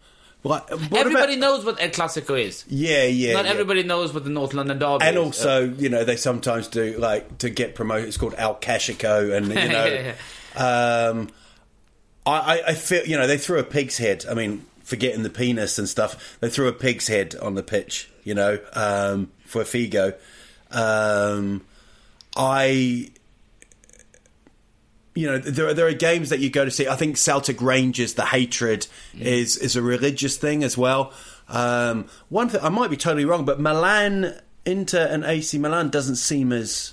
everybody 0.44 1.34
about- 1.34 1.38
knows 1.38 1.64
what 1.64 1.80
El 1.80 1.90
Clasico 1.90 2.40
is. 2.40 2.64
Yeah, 2.68 3.04
yeah. 3.04 3.34
Not 3.34 3.44
yeah. 3.44 3.50
everybody 3.50 3.82
knows 3.82 4.12
what 4.14 4.24
the 4.24 4.30
North 4.30 4.54
London 4.54 4.78
derby 4.78 5.04
And 5.04 5.16
is. 5.16 5.22
also, 5.22 5.68
you 5.68 5.88
know, 5.90 6.04
they 6.04 6.16
sometimes 6.16 6.68
do 6.68 6.96
like 6.98 7.38
to 7.38 7.50
get 7.50 7.74
promoted. 7.74 8.08
It's 8.08 8.16
called 8.16 8.34
Al 8.34 8.54
Cashico, 8.56 9.36
and 9.36 9.48
you 9.48 9.54
know, 9.68 10.14
um, 10.56 11.28
I, 12.26 12.30
I, 12.30 12.62
I 12.68 12.74
feel 12.74 13.04
you 13.06 13.16
know 13.16 13.26
they 13.26 13.38
threw 13.38 13.58
a 13.58 13.64
pig's 13.64 13.98
head. 13.98 14.24
I 14.28 14.34
mean, 14.34 14.66
forgetting 14.82 15.22
the 15.22 15.30
penis 15.30 15.78
and 15.78 15.88
stuff, 15.88 16.38
they 16.40 16.48
threw 16.48 16.68
a 16.68 16.72
pig's 16.72 17.08
head 17.08 17.34
on 17.36 17.54
the 17.54 17.62
pitch. 17.62 18.10
You 18.24 18.34
know, 18.34 18.58
um, 18.74 19.30
for 19.44 19.62
Figo. 19.62 20.14
Um, 20.70 21.64
I. 22.36 23.10
You 25.14 25.26
know, 25.26 25.38
there 25.38 25.66
are, 25.66 25.74
there 25.74 25.88
are 25.88 25.94
games 25.94 26.30
that 26.30 26.38
you 26.38 26.48
go 26.48 26.64
to 26.64 26.70
see. 26.70 26.86
I 26.86 26.94
think 26.94 27.16
Celtic 27.16 27.60
Rangers, 27.60 28.14
the 28.14 28.26
hatred 28.26 28.86
is 29.18 29.56
is 29.56 29.74
a 29.74 29.82
religious 29.82 30.36
thing 30.36 30.62
as 30.62 30.78
well. 30.78 31.12
Um, 31.48 32.06
one 32.28 32.48
thing 32.48 32.60
I 32.62 32.68
might 32.68 32.90
be 32.90 32.96
totally 32.96 33.24
wrong, 33.24 33.44
but 33.44 33.58
Milan, 33.58 34.38
Inter, 34.64 35.08
and 35.10 35.24
AC 35.24 35.58
Milan 35.58 35.88
doesn't 35.88 36.16
seem 36.16 36.52
as 36.52 36.92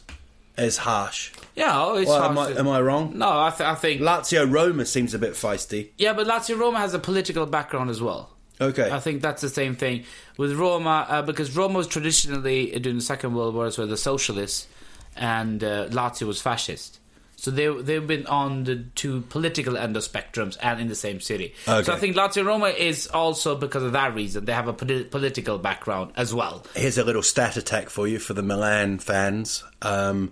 as 0.58 0.78
harsh. 0.78 1.32
Yeah, 1.56 1.72
oh, 1.84 1.96
it's 1.96 2.10
Well, 2.10 2.24
am, 2.24 2.38
I, 2.38 2.52
to- 2.52 2.60
am 2.60 2.68
I 2.68 2.82
wrong? 2.82 3.18
No, 3.18 3.28
I, 3.30 3.50
th- 3.50 3.68
I 3.68 3.76
think. 3.76 4.02
Lazio 4.02 4.52
Roma 4.52 4.86
seems 4.86 5.14
a 5.14 5.20
bit 5.20 5.34
feisty. 5.34 5.90
Yeah, 5.98 6.14
but 6.14 6.28
Lazio 6.28 6.58
Roma 6.60 6.80
has 6.80 6.94
a 6.94 7.00
political 7.00 7.46
background 7.46 7.90
as 7.90 8.02
well. 8.02 8.32
Okay. 8.60 8.90
I 8.90 9.00
think 9.00 9.22
that's 9.22 9.42
the 9.42 9.50
same 9.50 9.76
thing 9.76 10.06
with 10.38 10.54
Roma 10.54 11.06
uh, 11.10 11.22
because 11.22 11.56
Roma 11.56 11.78
was 11.78 11.88
traditionally 11.88 12.72
during 12.80 12.98
the 13.00 13.04
Second 13.04 13.36
World 13.36 13.54
War 13.54 13.70
were 13.78 13.86
the 13.86 13.98
socialists, 13.98 14.68
and 15.16 15.64
uh, 15.64 15.88
Lazio 15.90 16.28
was 16.28 16.42
fascist. 16.42 17.00
So 17.38 17.52
they 17.52 17.68
they've 17.68 18.08
been 18.08 18.26
on 18.28 18.64
the 18.64 18.86
two 18.96 19.22
political 19.22 19.76
end 19.78 19.98
of 19.98 20.04
spectrums 20.04 20.58
and 20.62 20.80
in 20.80 20.88
the 20.88 20.96
same 20.96 21.20
city. 21.20 21.54
Okay. 21.68 21.84
So 21.84 21.94
I 21.94 21.98
think 21.98 22.16
Lazio 22.16 22.46
Roma 22.46 22.68
is 22.68 23.08
also 23.08 23.56
because 23.58 23.84
of 23.84 23.92
that 23.92 24.16
reason 24.16 24.46
they 24.46 24.54
have 24.54 24.70
a 24.70 24.74
politi- 24.74 25.12
political 25.12 25.58
background 25.58 26.14
as 26.16 26.34
well. 26.34 26.66
Here's 26.76 26.98
a 26.98 27.04
little 27.04 27.22
stat 27.22 27.58
attack 27.58 27.90
for 27.90 28.08
you 28.08 28.20
for 28.20 28.34
the 28.34 28.42
Milan 28.42 29.00
fans. 29.00 29.66
Um, 29.82 30.32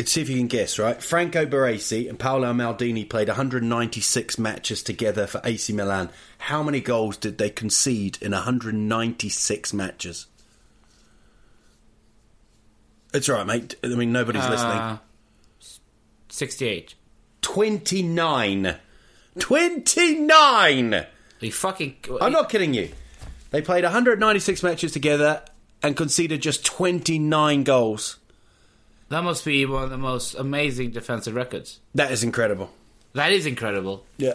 let's 0.00 0.12
see 0.12 0.22
if 0.22 0.30
you 0.30 0.38
can 0.38 0.46
guess, 0.46 0.78
right? 0.78 1.02
Franco 1.02 1.44
Baresi 1.44 2.08
and 2.08 2.18
Paolo 2.18 2.54
Maldini 2.54 3.06
played 3.06 3.28
196 3.28 4.38
matches 4.38 4.82
together 4.82 5.26
for 5.26 5.42
AC 5.44 5.74
Milan. 5.74 6.08
How 6.38 6.62
many 6.62 6.80
goals 6.80 7.18
did 7.18 7.36
they 7.36 7.50
concede 7.50 8.16
in 8.22 8.32
196 8.32 9.74
matches? 9.74 10.26
It's 13.12 13.28
all 13.28 13.36
right, 13.36 13.46
mate. 13.46 13.74
I 13.84 13.88
mean, 13.88 14.10
nobody's 14.10 14.42
Uh, 14.44 14.50
listening. 14.50 14.98
Sixty-eight. 16.30 16.94
29. 17.42 18.76
29! 19.38 20.94
Are 20.94 21.06
you 21.40 21.52
fucking? 21.52 21.96
I'm 22.22 22.32
not 22.32 22.48
kidding 22.48 22.72
you. 22.72 22.90
They 23.50 23.60
played 23.60 23.84
196 23.84 24.62
matches 24.62 24.92
together 24.92 25.42
and 25.82 25.94
conceded 25.94 26.40
just 26.40 26.64
29 26.64 27.64
goals. 27.64 28.16
That 29.10 29.22
must 29.24 29.44
be 29.44 29.66
one 29.66 29.82
of 29.84 29.90
the 29.90 29.98
most 29.98 30.34
amazing 30.34 30.92
defensive 30.92 31.34
records. 31.34 31.80
That 31.94 32.12
is 32.12 32.22
incredible. 32.24 32.70
That 33.12 33.32
is 33.32 33.44
incredible. 33.44 34.06
Yeah. 34.16 34.34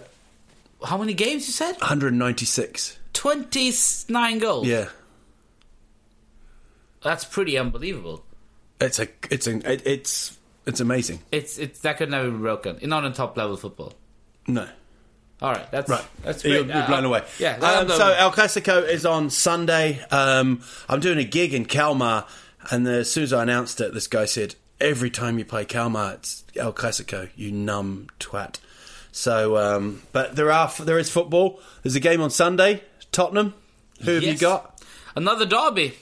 How 0.83 0.97
many 0.97 1.13
games 1.13 1.47
you 1.47 1.53
said? 1.53 1.71
196. 1.79 2.99
Twenty-nine 3.13 4.39
goals. 4.39 4.67
Yeah. 4.67 4.89
That's 7.01 7.23
pretty 7.23 7.57
unbelievable. 7.57 8.25
It's 8.81 8.99
a 8.99 9.07
it's 9.31 9.47
a 9.47 9.71
it, 9.71 9.83
it's 9.85 10.38
it's 10.65 10.81
amazing. 10.81 11.19
It's 11.31 11.57
it's 11.57 11.79
that 11.81 11.97
could 11.97 12.09
never 12.11 12.29
be 12.29 12.38
broken. 12.38 12.77
Not 12.83 13.05
in 13.05 13.13
top 13.13 13.38
level 13.38 13.55
football. 13.55 13.93
No. 14.47 14.67
All 15.41 15.51
right, 15.51 15.69
that's 15.71 15.89
Right. 15.89 16.03
That's 16.23 16.41
great. 16.41 16.65
you're 16.65 16.75
Uh, 16.75 16.88
blown 16.88 17.05
away. 17.05 17.23
Yeah. 17.39 17.55
Um, 17.57 17.89
so 17.89 18.07
away. 18.07 18.17
El 18.17 18.31
Clasico 18.31 18.88
is 18.88 19.05
on 19.05 19.29
Sunday. 19.29 20.03
Um, 20.11 20.61
I'm 20.89 20.99
doing 20.99 21.17
a 21.19 21.23
gig 21.23 21.53
in 21.53 21.65
Kalmar 21.65 22.25
And 22.71 22.88
as 22.88 23.11
soon 23.11 23.23
as 23.23 23.31
I 23.33 23.43
announced 23.43 23.79
it, 23.79 23.93
this 23.93 24.07
guy 24.07 24.25
said, 24.25 24.55
"Every 24.79 25.09
time 25.09 25.39
you 25.39 25.45
play 25.45 25.65
Kalmar, 25.65 26.15
it's 26.15 26.43
El 26.55 26.73
Clasico, 26.73 27.29
you 27.35 27.51
numb 27.51 28.07
twat." 28.19 28.59
So, 29.11 29.57
um, 29.57 30.01
but 30.11 30.35
there 30.35 30.51
are 30.51 30.71
there 30.79 30.99
is 30.99 31.09
football. 31.09 31.59
There's 31.83 31.95
a 31.95 31.99
game 32.01 32.21
on 32.21 32.29
Sunday. 32.29 32.83
Tottenham. 33.11 33.53
Who 34.03 34.15
have 34.15 34.23
you 34.23 34.38
got? 34.38 34.81
Another 35.15 35.45
derby. 35.45 35.93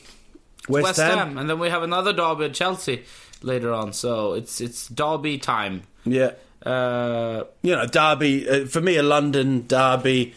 West, 0.67 0.83
West 0.83 0.99
Ham. 0.99 1.17
Ham. 1.17 1.37
and 1.37 1.49
then 1.49 1.59
we 1.59 1.69
have 1.69 1.83
another 1.83 2.13
derby 2.13 2.45
at 2.45 2.53
Chelsea 2.53 3.03
later 3.41 3.71
on. 3.71 3.93
So 3.93 4.33
it's 4.33 4.59
it's 4.61 4.87
derby 4.87 5.37
time. 5.37 5.83
Yeah. 6.05 6.31
Uh, 6.65 7.43
you 7.61 7.75
know, 7.75 7.85
Derby 7.85 8.49
uh, 8.49 8.65
for 8.65 8.79
me, 8.81 8.95
a 8.95 9.03
London 9.03 9.67
Derby. 9.67 10.33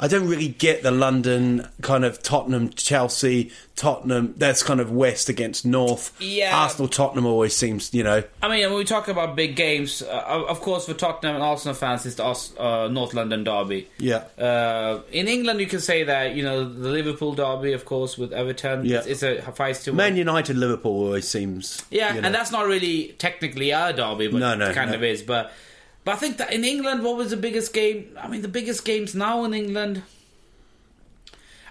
I 0.00 0.06
don't 0.06 0.28
really 0.28 0.48
get 0.48 0.82
the 0.84 0.90
London 0.92 1.66
kind 1.82 2.04
of 2.04 2.22
Tottenham, 2.22 2.70
Chelsea, 2.70 3.50
Tottenham. 3.74 4.34
That's 4.36 4.62
kind 4.62 4.78
of 4.80 4.92
West 4.92 5.28
against 5.28 5.66
North. 5.66 6.14
Yeah. 6.20 6.56
Arsenal, 6.56 6.86
Tottenham 6.88 7.26
always 7.26 7.56
seems, 7.56 7.92
you 7.92 8.04
know, 8.04 8.22
I 8.40 8.48
mean, 8.48 8.68
when 8.68 8.78
we 8.78 8.84
talk 8.84 9.08
about 9.08 9.34
big 9.34 9.56
games, 9.56 10.00
uh, 10.02 10.44
of 10.48 10.60
course, 10.60 10.86
for 10.86 10.94
Tottenham 10.94 11.34
and 11.34 11.42
Arsenal 11.42 11.74
fans, 11.74 12.06
it's 12.06 12.14
the 12.16 12.24
uh, 12.62 12.88
North 12.88 13.12
London 13.12 13.42
derby. 13.42 13.88
yeah, 13.98 14.24
Uh, 14.38 15.00
in 15.10 15.26
England, 15.26 15.58
you 15.60 15.66
can 15.66 15.80
say 15.80 16.04
that 16.04 16.34
you 16.36 16.42
know 16.44 16.64
the 16.64 16.88
Liverpool 16.90 17.34
derby, 17.34 17.72
of 17.72 17.84
course, 17.84 18.16
with 18.16 18.32
Everton. 18.32 18.84
Yeah. 18.84 18.98
It's, 18.98 19.22
it's 19.22 19.22
a 19.24 19.52
feisty 19.52 19.88
one. 19.88 19.96
Man 19.96 20.16
United, 20.16 20.56
Liverpool 20.56 20.92
always 21.06 21.26
seems. 21.28 21.84
Yeah, 21.90 22.14
you 22.14 22.20
know. 22.20 22.26
and 22.26 22.34
that's 22.34 22.52
not 22.52 22.66
really 22.66 23.14
technically 23.18 23.70
a 23.72 23.92
derby, 23.92 24.28
but 24.28 24.38
No, 24.38 24.54
no, 24.54 24.70
it 24.70 24.74
kind 24.74 24.90
no. 24.90 24.96
of 24.96 25.02
is. 25.02 25.22
But 25.22 25.52
but 26.08 26.14
I 26.14 26.20
think 26.20 26.38
that 26.38 26.54
in 26.54 26.64
England, 26.64 27.04
what 27.04 27.18
was 27.18 27.28
the 27.28 27.36
biggest 27.36 27.74
game? 27.74 28.16
I 28.18 28.28
mean, 28.28 28.40
the 28.40 28.48
biggest 28.48 28.82
games 28.86 29.14
now 29.14 29.44
in 29.44 29.52
England. 29.52 30.02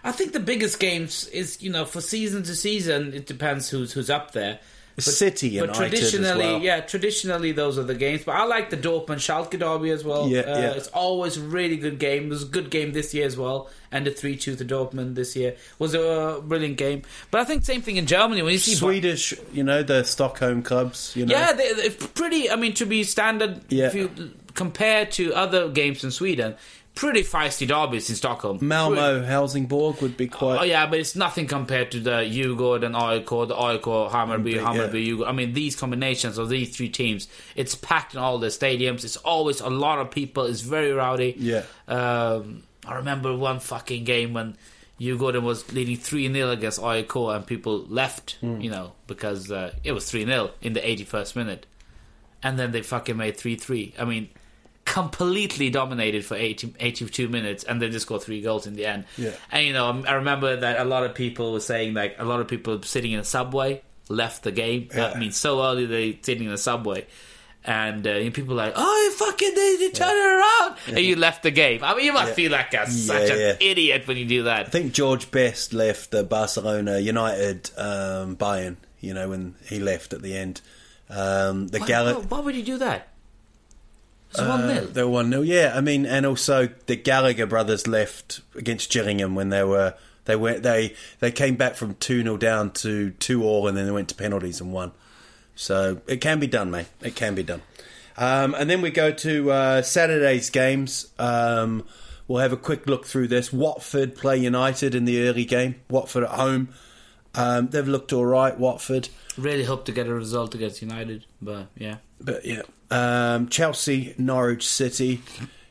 I 0.04 0.12
think 0.12 0.32
the 0.32 0.39
biggest 0.39 0.80
games 0.80 1.26
is 1.30 1.60
you 1.60 1.71
know 1.71 1.86
for 1.86 2.02
season 2.02 2.43
to 2.43 2.56
season. 2.56 3.15
It 3.15 3.26
depends 3.26 3.69
who's 3.69 3.93
who's 3.93 4.12
up 4.12 4.34
there. 4.34 4.60
City 5.01 5.49
United 5.49 5.67
But 5.67 5.75
traditionally, 5.77 6.45
well. 6.45 6.60
yeah, 6.60 6.79
traditionally 6.81 7.51
those 7.51 7.77
are 7.77 7.83
the 7.83 7.93
games. 7.95 8.23
But 8.25 8.36
I 8.36 8.45
like 8.45 8.71
the 8.71 8.77
Dortmund 8.77 9.17
Schalke 9.19 9.60
derby 9.60 9.91
as 9.91 10.03
well. 10.03 10.27
Yeah, 10.27 10.39
uh, 10.41 10.60
yeah. 10.60 10.71
It's 10.71 10.88
always 10.88 11.38
a 11.38 11.41
really 11.41 11.77
good 11.77 11.99
game. 11.99 12.25
It 12.25 12.29
was 12.29 12.43
a 12.43 12.47
good 12.47 12.71
game 12.71 12.93
this 12.93 13.13
year 13.13 13.25
as 13.27 13.38
well, 13.38 13.69
and 13.91 14.07
the 14.07 14.12
three 14.12 14.36
two 14.36 14.55
to 14.55 14.65
Dortmund 14.65 15.13
this 15.15 15.36
year 15.36 15.55
was 15.77 15.93
a 15.93 16.41
brilliant 16.43 16.77
game. 16.77 17.03
But 17.29 17.41
I 17.41 17.43
think 17.43 17.63
same 17.63 17.81
thing 17.83 17.97
in 17.97 18.07
Germany 18.07 18.41
when 18.41 18.53
you 18.53 18.60
see 18.60 18.73
Swedish, 18.75 19.33
you 19.53 19.63
know, 19.63 19.83
the 19.83 20.03
Stockholm 20.03 20.63
clubs. 20.63 21.13
You 21.15 21.25
know, 21.27 21.36
yeah, 21.36 21.53
they, 21.53 21.73
they're 21.73 21.91
pretty. 21.91 22.49
I 22.49 22.55
mean, 22.55 22.73
to 22.75 22.86
be 22.86 23.03
standard, 23.03 23.62
Yeah. 23.69 23.88
if 23.88 23.95
you 23.95 24.10
compared 24.55 25.12
to 25.12 25.31
other 25.36 25.69
games 25.69 26.03
in 26.03 26.10
Sweden, 26.10 26.55
pretty 26.97 27.21
feisty 27.23 27.67
derbies 27.67 28.10
in 28.10 28.15
Stockholm. 28.15 28.57
Malmo, 28.62 29.21
Helsingborg 29.23 30.01
would 30.01 30.17
be 30.17 30.27
quite. 30.27 30.60
Oh 30.60 30.63
yeah, 30.63 30.86
but 30.88 30.99
it's 30.99 31.15
nothing 31.15 31.47
compared 31.47 31.91
to 31.91 31.99
the 31.99 32.12
Djurgården, 32.27 32.86
and 32.88 32.95
AIK, 32.95 33.29
the 33.47 33.55
AIK, 33.55 34.12
Hammarby, 34.12 34.55
Yeah. 34.55 34.62
Hammarby, 34.63 35.07
Djurgården. 35.07 35.27
I 35.27 35.31
mean, 35.31 35.53
these 35.53 35.75
combinations 35.75 36.38
of 36.38 36.49
these 36.49 36.75
three 36.75 36.89
teams, 36.89 37.27
it's 37.55 37.75
packed 37.75 38.13
in 38.15 38.19
all 38.19 38.39
the 38.39 38.47
stadiums. 38.47 39.03
It's 39.05 39.17
always 39.17 39.62
a 39.62 39.69
lot 39.69 39.99
of 39.99 40.12
people. 40.12 40.43
It's 40.45 40.62
very 40.62 40.91
rowdy. 40.91 41.36
Yeah. 41.38 41.63
Um, 41.88 42.63
I 42.88 42.95
remember 42.95 43.36
one 43.36 43.60
fucking 43.60 44.03
game 44.03 44.33
when 44.33 44.57
Djurgården 44.99 45.43
was 45.43 45.71
leading 45.73 45.97
3 45.97 46.33
0 46.33 46.49
against 46.51 46.79
AIK 46.81 47.15
and 47.15 47.45
people 47.45 47.86
left, 47.88 48.38
Hmm. 48.41 48.60
you 48.60 48.71
know, 48.71 48.93
because 49.05 49.51
uh, 49.51 49.71
it 49.83 49.91
was 49.91 50.10
3 50.10 50.25
0 50.25 50.49
in 50.62 50.73
the 50.73 50.79
81st 50.81 51.36
minute. 51.36 51.65
And 52.41 52.57
then 52.57 52.71
they 52.71 52.81
fucking 52.81 53.15
made 53.17 53.38
3 53.38 53.55
3. 53.55 53.93
I 53.99 54.05
mean, 54.05 54.29
completely 54.97 55.69
dominated 55.69 56.25
for 56.25 56.36
80, 56.36 56.73
82 56.79 57.29
minutes 57.29 57.63
and 57.63 57.79
they 57.81 57.89
just 57.89 58.07
got 58.07 58.23
three 58.23 58.41
goals 58.41 58.65
in 58.65 58.75
the 58.75 58.86
end. 58.88 59.05
Yeah. 59.15 59.31
And, 59.51 59.65
you 59.67 59.73
know, 59.73 60.03
I 60.07 60.13
remember 60.13 60.55
that 60.55 60.79
a 60.79 60.86
lot 60.86 61.03
of 61.03 61.13
people 61.13 61.53
were 61.53 61.60
saying, 61.60 61.93
like, 61.93 62.15
a 62.17 62.25
lot 62.25 62.39
of 62.39 62.47
people 62.47 62.81
sitting 62.81 63.12
in 63.12 63.19
a 63.19 63.23
subway 63.23 63.83
left 64.10 64.41
the 64.43 64.51
game. 64.51 64.89
I 64.95 65.17
mean, 65.19 65.31
so 65.31 65.63
early 65.63 65.86
they 65.86 66.17
sitting 66.23 66.47
in 66.47 66.51
a 66.53 66.57
subway. 66.57 67.05
And, 67.63 68.07
uh, 68.07 68.12
and 68.12 68.33
people 68.33 68.55
like, 68.55 68.73
oh, 68.75 69.13
fucking, 69.17 69.53
they, 69.53 69.75
they 69.77 69.89
turn 69.91 70.10
it 70.10 70.36
around. 70.39 70.77
And 70.88 71.05
you 71.05 71.15
left 71.17 71.43
the 71.43 71.51
game. 71.51 71.83
I 71.83 71.93
mean, 71.95 72.05
you 72.05 72.13
must 72.13 72.29
Yeah. 72.29 72.33
feel 72.33 72.51
like 72.53 72.73
a, 72.73 72.89
such 72.89 73.29
Yeah, 73.29 73.49
an 73.51 73.57
idiot 73.60 74.07
when 74.07 74.17
you 74.17 74.25
do 74.25 74.43
that. 74.43 74.67
I 74.67 74.69
think 74.69 74.93
George 74.93 75.29
Best 75.31 75.73
left 75.73 76.15
uh, 76.15 76.23
Barcelona, 76.23 76.97
United, 76.99 77.69
um, 77.77 78.36
Bayern. 78.38 78.77
You 78.99 79.13
know, 79.13 79.29
when 79.29 79.55
he 79.65 79.79
left 79.79 80.13
at 80.13 80.21
the 80.23 80.36
end. 80.36 80.62
Um, 81.10 81.67
the 81.67 81.79
Why, 81.79 81.88
why, 82.03 82.13
why 82.13 82.39
would 82.39 82.55
you 82.55 82.63
do 82.63 82.77
that? 82.79 83.10
It's 84.31 84.39
Uh, 84.39 84.47
1 84.47 84.67
0. 84.67 84.85
They 84.87 85.03
were 85.03 85.09
one 85.09 85.29
0 85.29 85.41
Yeah, 85.43 85.73
I 85.75 85.81
mean, 85.81 86.05
and 86.05 86.25
also 86.25 86.69
the 86.85 86.95
Gallagher 86.95 87.45
brothers 87.45 87.87
left 87.87 88.41
against 88.55 88.91
Gillingham 88.91 89.35
when 89.35 89.49
they 89.49 89.63
were 89.63 89.93
they 90.25 90.35
went 90.35 90.63
they 90.63 90.93
they 91.19 91.31
came 91.31 91.55
back 91.55 91.75
from 91.75 91.95
two 91.95 92.21
0 92.21 92.37
down 92.37 92.71
to 92.71 93.11
two 93.11 93.43
all, 93.43 93.67
and 93.67 93.77
then 93.77 93.85
they 93.85 93.91
went 93.91 94.09
to 94.09 94.15
penalties 94.15 94.59
and 94.61 94.73
won. 94.73 94.91
So 95.55 96.01
it 96.07 96.21
can 96.21 96.39
be 96.39 96.47
done, 96.47 96.69
mate. 96.69 96.87
It 97.01 97.15
can 97.15 97.33
be 97.33 97.43
done. 97.43 97.61
Um, 98.17 98.53
and 98.55 98.69
then 98.69 98.81
we 98.81 98.89
go 98.91 99.11
to 99.11 99.51
uh, 99.51 99.81
Saturday's 99.81 100.49
games. 100.49 101.07
Um, 101.19 101.83
we'll 102.27 102.41
have 102.41 102.51
a 102.53 102.57
quick 102.57 102.87
look 102.87 103.05
through 103.05 103.27
this. 103.27 103.53
Watford 103.53 104.15
play 104.15 104.37
United 104.37 104.93
in 104.95 105.05
the 105.05 105.27
early 105.27 105.45
game. 105.45 105.75
Watford 105.89 106.23
at 106.23 106.31
home. 106.31 106.69
Um, 107.35 107.69
they've 107.69 107.87
looked 107.87 108.11
all 108.13 108.25
right. 108.25 108.57
Watford. 108.57 109.09
Really 109.37 109.63
hope 109.63 109.85
to 109.85 109.91
get 109.91 110.07
a 110.07 110.13
result 110.13 110.55
against 110.55 110.81
United, 110.81 111.25
but 111.41 111.67
yeah. 111.77 111.97
But 112.19 112.43
yeah, 112.45 112.63
um, 112.91 113.50
Chelsea, 113.50 114.13
Norwich 114.17 114.67
City. 114.67 115.21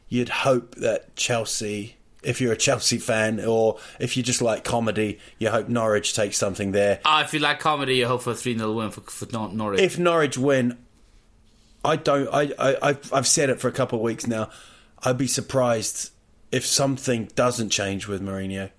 You'd 0.08 0.28
hope 0.28 0.76
that 0.76 1.16
Chelsea, 1.16 1.96
if 2.22 2.40
you're 2.40 2.52
a 2.52 2.56
Chelsea 2.56 2.98
fan, 2.98 3.44
or 3.44 3.78
if 3.98 4.16
you 4.16 4.22
just 4.22 4.40
like 4.40 4.62
comedy, 4.64 5.18
you 5.38 5.50
hope 5.50 5.68
Norwich 5.68 6.14
takes 6.14 6.36
something 6.36 6.72
there. 6.72 7.00
Ah, 7.04 7.24
if 7.24 7.32
you 7.34 7.40
like 7.40 7.58
comedy, 7.58 7.96
you 7.96 8.06
hope 8.06 8.22
for 8.22 8.30
a 8.30 8.34
3 8.34 8.56
0 8.56 8.72
win 8.72 8.90
for, 8.90 9.00
for 9.02 9.26
Nor- 9.32 9.52
Norwich. 9.52 9.80
If 9.80 9.98
Norwich 9.98 10.38
win, 10.38 10.78
I 11.84 11.96
don't. 11.96 12.28
I, 12.32 12.52
I 12.58 12.76
I've, 12.82 13.12
I've 13.12 13.26
said 13.26 13.50
it 13.50 13.60
for 13.60 13.68
a 13.68 13.72
couple 13.72 13.98
of 13.98 14.02
weeks 14.02 14.26
now. 14.26 14.50
I'd 15.02 15.18
be 15.18 15.26
surprised 15.26 16.10
if 16.52 16.64
something 16.64 17.28
doesn't 17.34 17.70
change 17.70 18.06
with 18.06 18.22
Mourinho. 18.22 18.70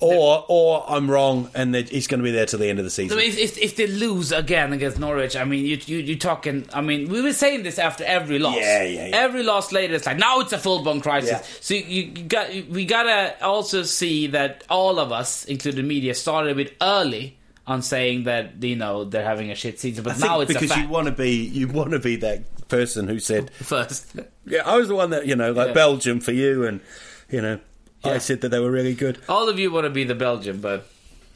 Or, 0.00 0.44
or 0.46 0.84
I'm 0.88 1.10
wrong, 1.10 1.50
and 1.56 1.74
that 1.74 1.88
he's 1.88 2.06
going 2.06 2.20
to 2.20 2.24
be 2.24 2.30
there 2.30 2.46
till 2.46 2.60
the 2.60 2.68
end 2.68 2.78
of 2.78 2.84
the 2.84 2.88
I 2.90 2.92
season. 2.92 3.18
mean, 3.18 3.28
if, 3.30 3.36
if, 3.36 3.58
if 3.58 3.74
they 3.74 3.88
lose 3.88 4.30
again 4.30 4.72
against 4.72 5.00
Norwich, 5.00 5.34
I 5.34 5.42
mean, 5.44 5.64
you 5.64 5.76
you 5.86 5.98
you 5.98 6.16
talking. 6.16 6.66
I 6.72 6.82
mean, 6.82 7.08
we 7.08 7.20
were 7.20 7.32
saying 7.32 7.64
this 7.64 7.80
after 7.80 8.04
every 8.04 8.38
loss. 8.38 8.54
Yeah, 8.54 8.84
yeah, 8.84 9.08
yeah. 9.08 9.16
Every 9.16 9.42
loss 9.42 9.72
later, 9.72 9.94
it's 9.94 10.06
like 10.06 10.16
now 10.18 10.38
it's 10.38 10.52
a 10.52 10.58
full 10.58 10.84
blown 10.84 11.00
crisis. 11.00 11.30
Yeah. 11.32 11.42
So 11.60 11.74
you, 11.74 11.82
you 12.14 12.22
got 12.28 12.48
we 12.70 12.84
gotta 12.84 13.44
also 13.44 13.82
see 13.82 14.28
that 14.28 14.62
all 14.70 15.00
of 15.00 15.10
us, 15.10 15.44
including 15.46 15.88
media, 15.88 16.14
started 16.14 16.52
a 16.52 16.54
bit 16.54 16.76
early 16.80 17.36
on 17.66 17.82
saying 17.82 18.22
that 18.24 18.62
you 18.62 18.76
know 18.76 19.02
they're 19.02 19.24
having 19.24 19.50
a 19.50 19.56
shit 19.56 19.80
season, 19.80 20.04
but 20.04 20.22
I 20.22 20.26
now 20.28 20.40
it's 20.42 20.52
because 20.52 20.76
you 20.76 20.86
want 20.88 21.06
to 21.08 21.12
be 21.12 21.32
you 21.44 21.66
want 21.66 21.90
to 21.90 21.98
be 21.98 22.14
that 22.16 22.68
person 22.68 23.08
who 23.08 23.18
said 23.18 23.50
first. 23.54 24.14
Yeah, 24.46 24.62
I 24.64 24.76
was 24.76 24.86
the 24.86 24.94
one 24.94 25.10
that 25.10 25.26
you 25.26 25.34
know, 25.34 25.50
like 25.50 25.68
Yeah. 25.68 25.74
Belgium 25.74 26.20
for 26.20 26.30
you, 26.30 26.66
and 26.66 26.80
you 27.28 27.42
know, 27.42 27.58
I 28.04 28.18
said 28.18 28.40
that 28.42 28.48
they 28.50 28.60
were 28.60 28.70
really 28.70 28.94
good. 28.94 29.18
All 29.28 29.48
of 29.48 29.58
you 29.58 29.70
want 29.70 29.84
to 29.84 29.90
be 29.90 30.04
the 30.04 30.14
Belgian, 30.14 30.60
but 30.60 30.86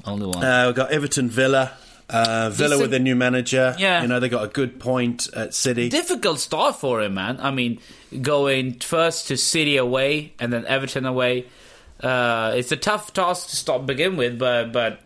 only 0.05 0.27
one. 0.27 0.45
Uh, 0.45 0.67
we've 0.67 0.75
got 0.77 0.91
Everton, 0.91 1.29
Villa, 1.29 1.73
uh, 2.09 2.51
Villa 2.51 2.71
Decent- 2.71 2.81
with 2.83 2.91
their 2.91 3.01
new 3.01 3.17
manager. 3.17 3.75
Yeah. 3.79 4.03
you 4.03 4.09
know 4.09 4.21
they 4.21 4.29
got 4.29 4.45
a 4.45 4.49
good 4.49 4.81
point 4.81 5.29
at 5.35 5.55
City. 5.55 5.89
difficult 5.89 6.39
start 6.41 6.77
for 6.77 7.03
him, 7.03 7.15
man. 7.15 7.39
I 7.41 7.51
mean, 7.51 7.79
going 8.21 8.75
first 8.81 9.29
to 9.29 9.37
City 9.37 9.77
away 9.77 10.33
and 10.39 10.53
then 10.53 10.65
Everton 10.67 11.05
away. 11.07 11.47
Uh, 12.01 12.53
it's 12.57 12.73
a 12.73 12.77
tough 12.77 13.13
task 13.13 13.51
to 13.51 13.57
start 13.57 13.87
begin 13.87 14.17
with, 14.17 14.39
but 14.39 14.73
but 14.73 15.01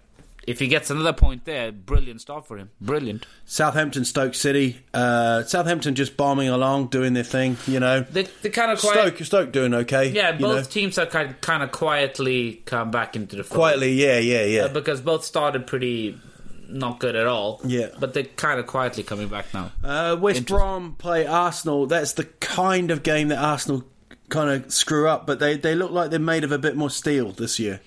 if 0.47 0.59
he 0.61 0.69
gets 0.69 0.91
another 0.91 1.13
point 1.13 1.45
there, 1.45 1.73
brilliant 1.73 2.21
start 2.21 2.47
for 2.47 2.57
him. 2.57 2.71
Brilliant. 2.81 3.27
Southampton, 3.45 4.05
Stoke 4.05 4.35
City. 4.35 4.79
Uh, 4.95 5.43
Southampton 5.43 5.95
just 5.95 6.17
bombing 6.17 6.49
along, 6.49 6.89
doing 6.89 7.15
their 7.15 7.25
thing. 7.25 7.57
You 7.67 7.81
know, 7.81 8.01
They 8.01 8.23
they 8.43 8.51
kind 8.51 8.71
of 8.71 8.81
quiet. 8.81 9.17
Stoke, 9.17 9.27
Stoke 9.27 9.53
doing 9.53 9.75
okay. 9.75 10.11
Yeah, 10.11 10.33
you 10.35 10.41
both 10.41 10.57
know. 10.57 10.63
teams 10.71 10.99
are 10.99 11.07
kind 11.07 11.41
kind 11.41 11.63
of 11.63 11.73
quietly 11.73 12.63
come 12.65 12.91
back 12.91 13.17
into 13.17 13.37
the 13.37 13.45
fold. 13.45 13.57
quietly. 13.57 13.93
Yeah, 13.95 14.19
yeah, 14.19 14.45
yeah. 14.45 14.63
Uh, 14.63 14.69
because 14.69 15.01
both 15.01 15.25
started 15.25 15.67
pretty 15.67 16.19
not 16.69 16.99
good 16.99 17.17
at 17.17 17.27
all. 17.27 17.61
Yeah. 17.65 17.89
but 17.99 18.15
they're 18.15 18.25
kind 18.25 18.59
of 18.59 18.67
quietly 18.67 19.03
coming 19.03 19.29
back 19.29 19.53
now. 19.55 19.71
Uh, 19.85 20.17
West. 20.21 20.47
Brom 20.47 20.95
play 20.99 21.27
Arsenal. 21.27 21.87
That's 21.87 22.13
the 22.15 22.25
kind 22.25 22.91
of 22.91 23.03
game 23.03 23.29
that 23.29 23.39
Arsenal 23.39 23.85
kind 24.29 24.51
of 24.51 24.73
screw 24.73 25.09
up, 25.09 25.27
but 25.27 25.39
they, 25.39 25.57
they 25.57 25.75
look 25.75 25.91
like 25.93 26.11
they're 26.11 26.19
made 26.19 26.45
of 26.45 26.53
a 26.53 26.59
bit 26.59 26.77
more 26.77 26.91
steel 26.91 27.31
this 27.33 27.59
year. 27.59 27.81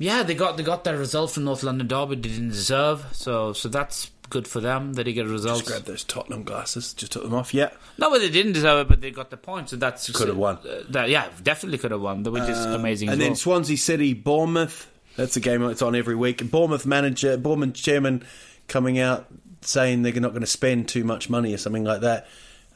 Yeah, 0.00 0.22
they 0.22 0.34
got 0.34 0.56
they 0.56 0.62
got 0.62 0.84
that 0.84 0.96
result 0.96 1.32
from 1.32 1.44
North 1.44 1.62
London 1.62 1.86
Derby 1.86 2.16
they 2.16 2.30
didn't 2.30 2.48
deserve. 2.48 3.06
So 3.12 3.52
so 3.52 3.68
that's 3.68 4.10
good 4.30 4.48
for 4.48 4.60
them 4.60 4.94
that 4.94 5.04
they 5.04 5.12
get 5.12 5.26
results. 5.26 5.60
Just 5.60 5.70
grab 5.70 5.84
those 5.84 6.04
Tottenham 6.04 6.42
glasses. 6.42 6.94
Just 6.94 7.12
took 7.12 7.22
them 7.22 7.34
off. 7.34 7.52
Yeah. 7.52 7.68
No, 7.98 8.08
but 8.08 8.20
they 8.20 8.30
didn't 8.30 8.52
deserve 8.52 8.80
it, 8.80 8.88
but 8.88 9.02
they 9.02 9.10
got 9.10 9.28
the 9.28 9.36
point. 9.36 9.68
So 9.68 9.76
that's 9.76 10.10
Could 10.10 10.28
have 10.28 10.38
won. 10.38 10.56
Uh, 10.58 10.84
that, 10.88 11.10
yeah, 11.10 11.28
definitely 11.42 11.76
could 11.76 11.90
have 11.90 12.00
won. 12.00 12.22
Which 12.22 12.44
is 12.44 12.64
amazing. 12.64 13.10
And 13.10 13.20
as 13.20 13.26
then. 13.26 13.36
Swansea 13.36 13.76
City, 13.76 14.14
Bournemouth. 14.14 14.90
That's 15.16 15.36
a 15.36 15.40
game 15.40 15.60
that's 15.60 15.82
on 15.82 15.94
every 15.94 16.14
week. 16.14 16.50
Bournemouth 16.50 16.86
manager, 16.86 17.36
Bournemouth 17.36 17.74
chairman, 17.74 18.24
coming 18.68 18.98
out 18.98 19.26
saying 19.60 20.00
they're 20.02 20.14
not 20.14 20.30
going 20.30 20.40
to 20.40 20.46
spend 20.46 20.88
too 20.88 21.04
much 21.04 21.28
money 21.28 21.52
or 21.52 21.58
something 21.58 21.84
like 21.84 22.00
that. 22.00 22.26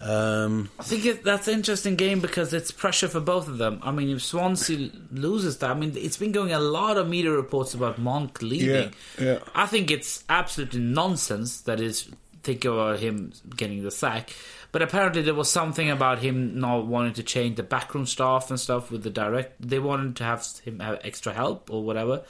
Um, 0.00 0.70
I 0.78 0.82
think 0.82 1.06
it, 1.06 1.24
that's 1.24 1.48
an 1.48 1.54
interesting 1.54 1.96
game 1.96 2.20
because 2.20 2.52
it's 2.52 2.70
pressure 2.70 3.08
for 3.08 3.20
both 3.20 3.48
of 3.48 3.58
them. 3.58 3.80
I 3.82 3.90
mean, 3.90 4.10
if 4.10 4.22
Swansea 4.22 4.90
loses 5.10 5.58
that, 5.58 5.70
I 5.70 5.74
mean, 5.74 5.94
it's 5.96 6.16
been 6.16 6.32
going 6.32 6.52
a 6.52 6.58
lot 6.58 6.98
of 6.98 7.08
media 7.08 7.30
reports 7.30 7.74
about 7.74 7.98
Monk 7.98 8.42
leaving. 8.42 8.92
Yeah, 9.18 9.24
yeah. 9.24 9.38
I 9.54 9.66
think 9.66 9.90
it's 9.90 10.24
absolutely 10.28 10.80
nonsense 10.80 11.62
that 11.62 11.80
is 11.80 12.10
think 12.42 12.64
about 12.64 13.00
him 13.00 13.32
getting 13.56 13.82
the 13.82 13.90
sack. 13.90 14.34
But 14.70 14.82
apparently 14.82 15.22
there 15.22 15.34
was 15.34 15.50
something 15.50 15.88
about 15.90 16.18
him 16.18 16.58
not 16.58 16.86
wanting 16.86 17.14
to 17.14 17.22
change 17.22 17.56
the 17.56 17.62
backroom 17.62 18.06
staff 18.06 18.50
and 18.50 18.60
stuff 18.60 18.90
with 18.90 19.04
the 19.04 19.10
direct. 19.10 19.56
They 19.66 19.78
wanted 19.78 20.16
to 20.16 20.24
have 20.24 20.46
him 20.64 20.80
have 20.80 20.98
extra 21.02 21.32
help 21.32 21.70
or 21.72 21.82
whatever, 21.84 22.24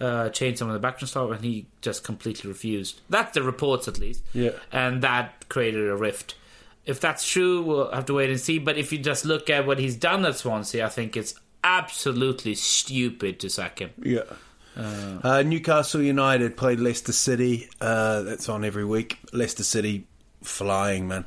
uh, 0.00 0.28
change 0.30 0.58
some 0.58 0.68
of 0.68 0.74
the 0.74 0.80
backroom 0.80 1.08
staff, 1.08 1.30
and 1.30 1.44
he 1.44 1.66
just 1.82 2.04
completely 2.04 2.48
refused. 2.48 3.00
That's 3.10 3.34
the 3.34 3.42
reports, 3.42 3.88
at 3.88 3.98
least. 3.98 4.22
Yeah. 4.32 4.52
And 4.72 5.02
that 5.02 5.48
created 5.48 5.88
a 5.88 5.96
rift. 5.96 6.36
If 6.88 7.00
that's 7.00 7.30
true, 7.30 7.60
we'll 7.60 7.90
have 7.92 8.06
to 8.06 8.14
wait 8.14 8.30
and 8.30 8.40
see. 8.40 8.58
But 8.58 8.78
if 8.78 8.92
you 8.92 8.98
just 8.98 9.26
look 9.26 9.50
at 9.50 9.66
what 9.66 9.78
he's 9.78 9.94
done 9.94 10.24
at 10.24 10.36
Swansea, 10.36 10.86
I 10.86 10.88
think 10.88 11.18
it's 11.18 11.34
absolutely 11.62 12.54
stupid 12.54 13.38
to 13.40 13.50
sack 13.50 13.80
him. 13.80 13.90
yeah. 14.02 14.22
Uh, 14.74 15.42
Newcastle 15.44 16.00
United 16.00 16.56
played 16.56 16.80
Leicester 16.80 17.12
City. 17.12 17.68
Uh, 17.80 18.22
that's 18.22 18.48
on 18.48 18.64
every 18.64 18.84
week. 18.84 19.18
Leicester 19.32 19.64
City 19.64 20.06
flying, 20.42 21.08
man. 21.08 21.24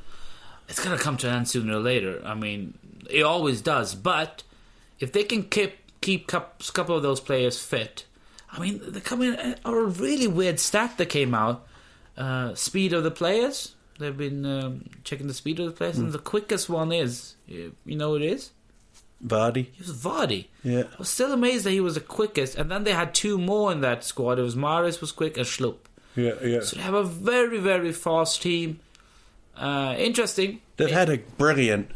it's 0.67 0.83
gonna 0.83 0.97
come 0.97 1.17
to 1.17 1.27
an 1.27 1.35
end 1.35 1.49
sooner 1.49 1.75
or 1.75 1.79
later. 1.79 2.21
I 2.25 2.33
mean, 2.33 2.73
it 3.09 3.23
always 3.23 3.61
does. 3.61 3.93
But 3.93 4.43
if 4.99 5.11
they 5.11 5.23
can 5.23 5.43
keep 5.43 5.75
keep 5.99 6.33
a 6.33 6.45
couple 6.73 6.95
of 6.95 7.03
those 7.03 7.19
players 7.19 7.61
fit, 7.61 8.05
I 8.51 8.59
mean, 8.59 8.81
they 8.87 9.01
come 9.01 9.21
in 9.21 9.35
uh, 9.35 9.55
a 9.65 9.75
really 9.75 10.27
weird 10.27 10.59
stat 10.59 10.97
that 10.97 11.07
came 11.09 11.35
out: 11.35 11.67
uh, 12.17 12.55
speed 12.55 12.93
of 12.93 13.03
the 13.03 13.11
players. 13.11 13.75
They've 14.01 14.17
been 14.17 14.45
um, 14.45 14.89
checking 15.03 15.27
the 15.27 15.33
speed 15.33 15.59
of 15.59 15.65
the 15.67 15.71
players, 15.71 15.97
and 15.97 16.11
the 16.11 16.19
quickest 16.19 16.69
one 16.69 16.91
is, 16.91 17.35
you 17.47 17.73
know, 17.85 18.11
what 18.11 18.21
it 18.21 18.31
is. 18.31 18.51
Vardy. 19.25 19.67
It 19.67 19.87
was 19.87 19.95
Vardy. 19.95 20.47
Yeah. 20.63 20.83
I 20.93 20.97
was 20.97 21.09
still 21.09 21.31
amazed 21.31 21.65
that 21.65 21.71
he 21.71 21.79
was 21.79 21.95
the 21.95 22.01
quickest, 22.01 22.55
and 22.55 22.71
then 22.71 22.83
they 22.83 22.93
had 22.93 23.13
two 23.13 23.37
more 23.37 23.71
in 23.71 23.81
that 23.81 24.03
squad. 24.03 24.39
It 24.39 24.43
was 24.43 24.55
Mahrez 24.55 24.99
was 24.99 25.11
quick 25.11 25.37
and 25.37 25.45
Schlupp. 25.45 25.77
Yeah, 26.15 26.33
yeah. 26.43 26.61
So 26.61 26.75
they 26.75 26.81
have 26.81 26.93
a 26.93 27.03
very, 27.03 27.59
very 27.59 27.91
fast 27.93 28.41
team. 28.41 28.79
Uh, 29.55 29.95
interesting. 29.97 30.61
They've 30.77 30.89
had 30.89 31.09
a 31.09 31.17
brilliant 31.37 31.91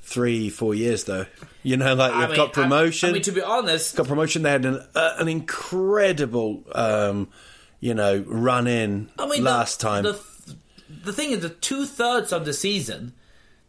three, 0.00 0.48
four 0.48 0.74
years, 0.74 1.04
though. 1.04 1.26
You 1.62 1.76
know, 1.76 1.94
like 1.94 2.12
they've 2.12 2.28
mean, 2.28 2.36
got 2.36 2.52
promotion. 2.52 3.08
I, 3.08 3.10
I 3.10 3.12
mean, 3.14 3.22
to 3.22 3.32
be 3.32 3.42
honest, 3.42 3.96
got 3.96 4.08
promotion. 4.08 4.42
They 4.42 4.50
had 4.50 4.64
an, 4.64 4.84
uh, 4.94 5.14
an 5.18 5.28
incredible, 5.28 6.64
um, 6.74 7.28
you 7.80 7.94
know, 7.94 8.24
run 8.26 8.66
in 8.66 9.10
I 9.18 9.28
mean, 9.28 9.44
last 9.44 9.80
the, 9.80 9.86
time. 9.86 10.04
The, 10.04 10.20
the 11.04 11.12
thing 11.12 11.32
is, 11.32 11.40
the 11.40 11.48
two 11.50 11.86
thirds 11.86 12.32
of 12.32 12.44
the 12.44 12.52
season, 12.52 13.12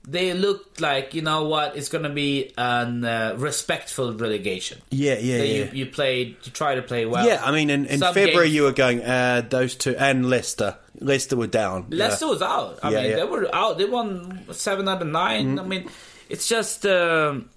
they 0.07 0.33
looked 0.33 0.81
like 0.81 1.13
you 1.13 1.21
know 1.21 1.45
what 1.45 1.75
it's 1.77 1.87
going 1.89 2.03
to 2.03 2.09
be 2.09 2.51
an 2.57 3.05
uh, 3.05 3.35
respectful 3.37 4.13
relegation. 4.13 4.81
yeah, 4.91 5.17
yeah, 5.17 5.37
That 5.37 5.47
yeah. 5.47 5.53
You, 5.65 5.69
you 5.73 5.85
played, 5.87 6.37
you 6.43 6.51
try 6.51 6.75
to 6.75 6.81
play 6.81 7.05
well. 7.05 7.25
yeah, 7.25 7.41
I 7.43 7.51
mean, 7.51 7.69
in, 7.69 7.85
in 7.85 7.99
February 8.01 8.47
games- 8.47 8.53
you 8.55 8.63
were 8.63 8.71
going 8.73 9.01
uh, 9.01 9.43
those 9.49 9.75
two 9.75 9.95
and 9.97 10.29
Leicester. 10.29 10.77
Leicester 10.99 11.35
were 11.35 11.47
down. 11.47 11.87
Leicester 11.89 12.25
yeah. 12.25 12.31
was 12.31 12.41
out. 12.41 12.79
I 12.83 12.91
Yeah, 12.91 13.01
mean, 13.01 13.09
yeah. 13.11 13.15
they 13.17 13.23
were 13.23 13.55
out. 13.55 13.77
They 13.77 13.85
won 13.85 14.45
seven 14.53 14.87
out 14.87 15.01
of 15.01 15.07
9 15.07 15.45
Mm-hmm. 15.47 15.59
I 15.59 15.63
mean, 15.63 15.89
it's 16.29 16.47
just. 16.47 16.85
Um, 16.85 17.49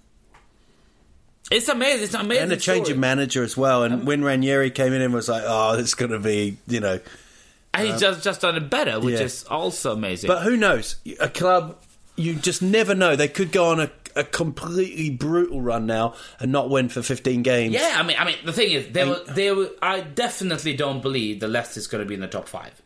it's 1.49 1.69
amazing. 1.69 2.03
It's 2.03 2.13
amazing. 2.13 2.43
and 2.43 2.51
a 2.51 2.57
change 2.57 2.87
story. 2.87 2.95
of 2.95 2.99
manager 2.99 3.41
as 3.43 3.55
well. 3.55 3.83
And 3.83 4.05
when 4.05 4.21
Ranieri 4.23 4.69
came 4.69 4.91
in 4.91 5.01
and 5.01 5.13
was 5.13 5.29
like, 5.29 5.43
"Oh, 5.45 5.77
it's 5.79 5.93
going 5.93 6.11
to 6.11 6.19
be," 6.19 6.57
you 6.67 6.79
know. 6.81 6.99
And 7.77 7.87
he's 7.87 7.99
just 7.99 8.23
just 8.23 8.41
done 8.41 8.55
it 8.55 8.69
better, 8.69 8.99
which 8.99 9.19
yeah. 9.19 9.25
is 9.25 9.43
also 9.45 9.93
amazing. 9.93 10.27
But 10.27 10.43
who 10.43 10.57
knows? 10.57 10.95
A 11.19 11.29
club, 11.29 11.77
you 12.15 12.35
just 12.35 12.61
never 12.61 12.95
know. 12.95 13.15
They 13.15 13.27
could 13.27 13.51
go 13.51 13.69
on 13.69 13.79
a, 13.79 13.91
a 14.15 14.23
completely 14.23 15.09
brutal 15.09 15.61
run 15.61 15.85
now 15.85 16.15
and 16.39 16.51
not 16.51 16.69
win 16.69 16.89
for 16.89 17.01
15 17.01 17.43
games. 17.43 17.73
yeah, 17.73 17.95
I 17.95 18.03
mean, 18.03 18.17
I 18.19 18.25
mean, 18.25 18.37
the 18.43 18.53
thing 18.53 18.71
is, 18.71 18.87
they 18.91 19.05
were, 19.05 19.21
they 19.29 19.51
were. 19.51 19.69
I 19.81 20.01
definitely 20.01 20.75
don't 20.75 21.01
believe 21.01 21.39
the 21.39 21.47
Leicester's 21.47 21.87
going 21.87 22.03
to 22.03 22.07
be 22.07 22.15
in 22.15 22.21
the 22.21 22.27
top 22.27 22.47
five. 22.47 22.81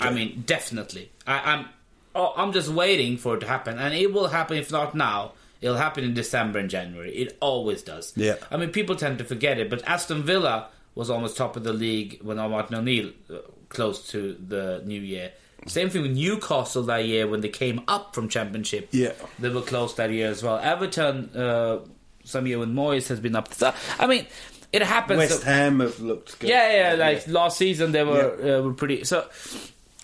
I 0.00 0.10
mean, 0.10 0.44
definitely. 0.46 1.10
I, 1.26 1.54
I'm. 1.54 1.68
Oh, 2.14 2.34
I'm 2.36 2.52
just 2.52 2.68
waiting 2.68 3.16
for 3.16 3.36
it 3.36 3.40
to 3.40 3.46
happen, 3.46 3.78
and 3.78 3.94
it 3.94 4.12
will 4.12 4.28
happen. 4.28 4.58
If 4.58 4.70
not 4.70 4.94
now, 4.94 5.32
it'll 5.62 5.76
happen 5.76 6.04
in 6.04 6.12
December 6.12 6.58
and 6.58 6.68
January. 6.68 7.10
It 7.14 7.38
always 7.40 7.82
does. 7.82 8.12
Yeah. 8.16 8.34
I 8.50 8.58
mean, 8.58 8.70
people 8.70 8.96
tend 8.96 9.18
to 9.18 9.24
forget 9.24 9.58
it, 9.58 9.70
but 9.70 9.82
Aston 9.88 10.22
Villa 10.22 10.68
was 10.94 11.08
almost 11.08 11.38
top 11.38 11.56
of 11.56 11.64
the 11.64 11.72
league 11.72 12.18
when 12.22 12.36
Martin 12.36 12.76
O'Neill 12.76 13.12
uh, 13.30 13.38
close 13.72 14.08
to 14.10 14.36
the 14.46 14.82
new 14.84 15.00
year. 15.00 15.32
Same 15.66 15.90
thing 15.90 16.02
with 16.02 16.12
Newcastle 16.12 16.82
that 16.84 17.04
year 17.06 17.26
when 17.28 17.40
they 17.40 17.48
came 17.48 17.82
up 17.86 18.14
from 18.14 18.28
Championship. 18.28 18.88
Yeah. 18.90 19.12
they 19.38 19.48
were 19.48 19.62
close 19.62 19.94
that 19.94 20.10
year 20.10 20.28
as 20.28 20.42
well. 20.42 20.58
Everton, 20.58 21.30
uh, 21.36 21.80
some 22.24 22.46
year 22.46 22.58
when 22.58 22.74
Moyes 22.74 23.08
has 23.08 23.20
been 23.20 23.36
up. 23.36 23.52
So, 23.54 23.72
I 23.98 24.06
mean, 24.06 24.26
it 24.72 24.82
happens. 24.82 25.18
West 25.18 25.42
Ham 25.44 25.80
have 25.80 26.00
looked 26.00 26.38
good. 26.38 26.50
yeah, 26.50 26.94
yeah, 26.94 26.94
like 26.94 27.28
last 27.28 27.58
season 27.58 27.92
they 27.92 28.02
were 28.02 28.58
uh, 28.58 28.62
were 28.62 28.72
pretty. 28.72 29.04
So 29.04 29.28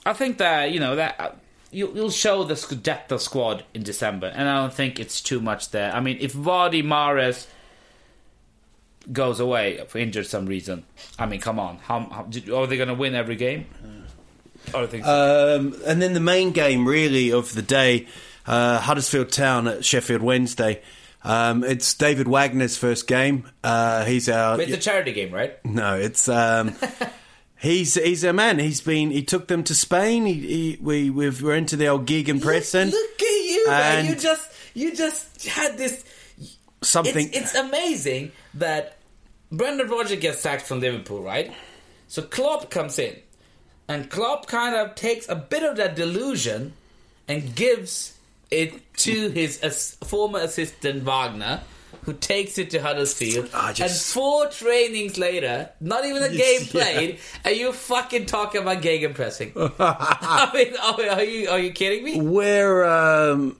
I 0.04 0.12
think 0.12 0.38
that 0.38 0.70
you 0.72 0.78
know 0.78 0.96
that 0.96 1.16
uh, 1.18 1.30
you, 1.70 1.90
you'll 1.94 2.10
show 2.10 2.44
the 2.44 2.54
Scudetto 2.54 3.18
squad 3.18 3.64
in 3.74 3.82
December, 3.82 4.26
and 4.26 4.48
I 4.48 4.60
don't 4.60 4.72
think 4.72 5.00
it's 5.00 5.20
too 5.22 5.40
much 5.40 5.70
there. 5.70 5.90
I 5.92 6.00
mean, 6.00 6.18
if 6.20 6.34
Vardy 6.34 6.84
Mahrez 6.84 7.46
goes 9.12 9.40
away 9.40 9.84
for 9.88 9.98
injured 9.98 10.26
some 10.26 10.46
reason, 10.46 10.84
I 11.18 11.26
mean, 11.26 11.40
come 11.40 11.58
on, 11.58 11.78
how, 11.78 12.00
how 12.00 12.22
are 12.56 12.66
they 12.66 12.76
going 12.76 12.88
to 12.88 12.94
win 12.94 13.14
every 13.14 13.36
game? 13.36 13.66
I 14.68 14.72
don't 14.72 14.90
think 14.90 15.04
so. 15.04 15.56
Um, 15.56 15.74
and 15.86 16.02
then 16.02 16.12
the 16.14 16.20
main 16.20 16.52
game, 16.52 16.86
really, 16.86 17.32
of 17.32 17.54
the 17.54 17.62
day, 17.62 18.06
uh, 18.46 18.80
Huddersfield 18.80 19.30
Town 19.30 19.66
at 19.66 19.84
Sheffield 19.84 20.22
Wednesday. 20.22 20.82
Um, 21.24 21.64
it's 21.64 21.92
David 21.94 22.28
Wagner's 22.28 22.76
first 22.76 23.06
game. 23.06 23.48
Uh, 23.64 24.04
he's 24.04 24.28
our 24.28 24.56
But 24.56 24.68
it's 24.68 24.78
a 24.78 24.80
charity 24.80 25.12
game, 25.12 25.32
right? 25.32 25.62
no, 25.64 25.96
it's 25.96 26.28
um, 26.28 26.74
he's 27.58 27.94
he's 27.94 28.24
a 28.24 28.32
man. 28.32 28.58
He's 28.58 28.80
been 28.80 29.10
he 29.10 29.22
took 29.22 29.48
them 29.48 29.64
to 29.64 29.74
Spain. 29.74 30.26
He, 30.26 30.34
he 30.34 30.78
we 30.80 31.10
we've, 31.10 31.42
we're 31.42 31.56
into 31.56 31.76
the 31.76 31.88
old 31.88 32.06
gegenpressing 32.06 32.92
Look 32.92 33.22
at 33.22 33.44
you, 33.44 33.66
man! 33.66 34.06
You 34.06 34.14
just 34.14 34.52
you 34.74 34.94
just 34.94 35.46
had 35.46 35.76
this 35.76 36.04
something. 36.82 37.28
It's, 37.28 37.36
it's 37.36 37.54
amazing 37.54 38.32
that 38.54 38.97
Brendan 39.50 39.88
Rodgers 39.88 40.18
gets 40.18 40.40
sacked 40.40 40.62
from 40.66 40.80
Liverpool, 40.80 41.22
right? 41.22 41.52
So 42.06 42.22
Klopp 42.22 42.70
comes 42.70 42.98
in, 42.98 43.16
and 43.88 44.10
Klopp 44.10 44.46
kind 44.46 44.74
of 44.74 44.94
takes 44.94 45.28
a 45.28 45.34
bit 45.36 45.62
of 45.62 45.76
that 45.76 45.96
delusion 45.96 46.72
and 47.26 47.54
gives 47.54 48.16
it 48.50 48.72
to 48.98 49.28
his 49.30 49.60
as- 49.60 49.96
former 50.04 50.38
assistant 50.40 51.02
Wagner, 51.04 51.60
who 52.04 52.14
takes 52.14 52.56
it 52.58 52.70
to 52.70 52.78
Huddersfield. 52.80 53.50
Just- 53.74 53.80
And 53.80 53.90
four 54.22 54.46
trainings 54.48 55.18
later, 55.18 55.70
not 55.80 56.04
even 56.06 56.22
a 56.22 56.30
game 56.30 56.60
yeah. 56.62 56.70
played, 56.70 57.18
and 57.44 57.56
you 57.56 57.72
fucking 57.72 58.26
talk 58.26 58.54
about 58.54 58.82
gegenpressing. 58.82 59.52
I 59.78 60.50
mean, 60.54 60.76
are, 60.76 61.16
are 61.18 61.24
you 61.24 61.48
are 61.50 61.58
you 61.58 61.72
kidding 61.72 62.04
me? 62.04 62.20
we're 62.20 62.84
um, 62.84 63.56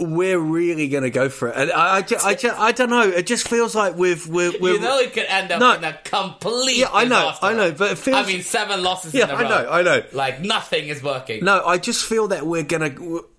we're 0.00 0.38
really 0.38 0.88
going 0.88 1.02
to 1.04 1.10
go 1.10 1.28
for 1.28 1.48
it. 1.48 1.56
And 1.56 1.70
I 1.72 1.96
I, 1.96 2.02
ju- 2.02 2.16
I, 2.24 2.34
ju- 2.34 2.52
I 2.56 2.72
don't 2.72 2.90
know. 2.90 3.02
It 3.08 3.26
just 3.26 3.46
feels 3.48 3.74
like 3.74 3.96
we've 3.96 4.26
we're, 4.26 4.52
we're 4.60 4.74
you 4.74 4.80
know 4.80 4.98
it 4.98 5.12
could 5.12 5.26
end 5.26 5.52
up 5.52 5.60
No. 5.60 5.74
in 5.74 5.84
a 5.84 5.92
complete. 6.04 6.78
Yeah, 6.78 6.88
I 6.92 7.04
know, 7.04 7.20
disaster. 7.20 7.46
I 7.46 7.54
know, 7.54 7.72
but 7.72 7.92
it 7.92 7.98
feels- 7.98 8.16
I 8.16 8.26
mean, 8.26 8.42
seven 8.42 8.82
losses 8.82 9.14
Yeah, 9.14 9.24
in 9.24 9.30
a 9.30 9.34
I 9.34 9.42
know, 9.48 9.70
I 9.70 9.82
know. 9.82 10.02
Like 10.12 10.40
nothing 10.40 10.88
is 10.88 11.02
working. 11.02 11.44
no. 11.44 11.64
I 11.64 11.78
just 11.78 12.04
feel 12.06 12.28
that 12.28 12.46
we're 12.46 12.62
gonna 12.62 12.94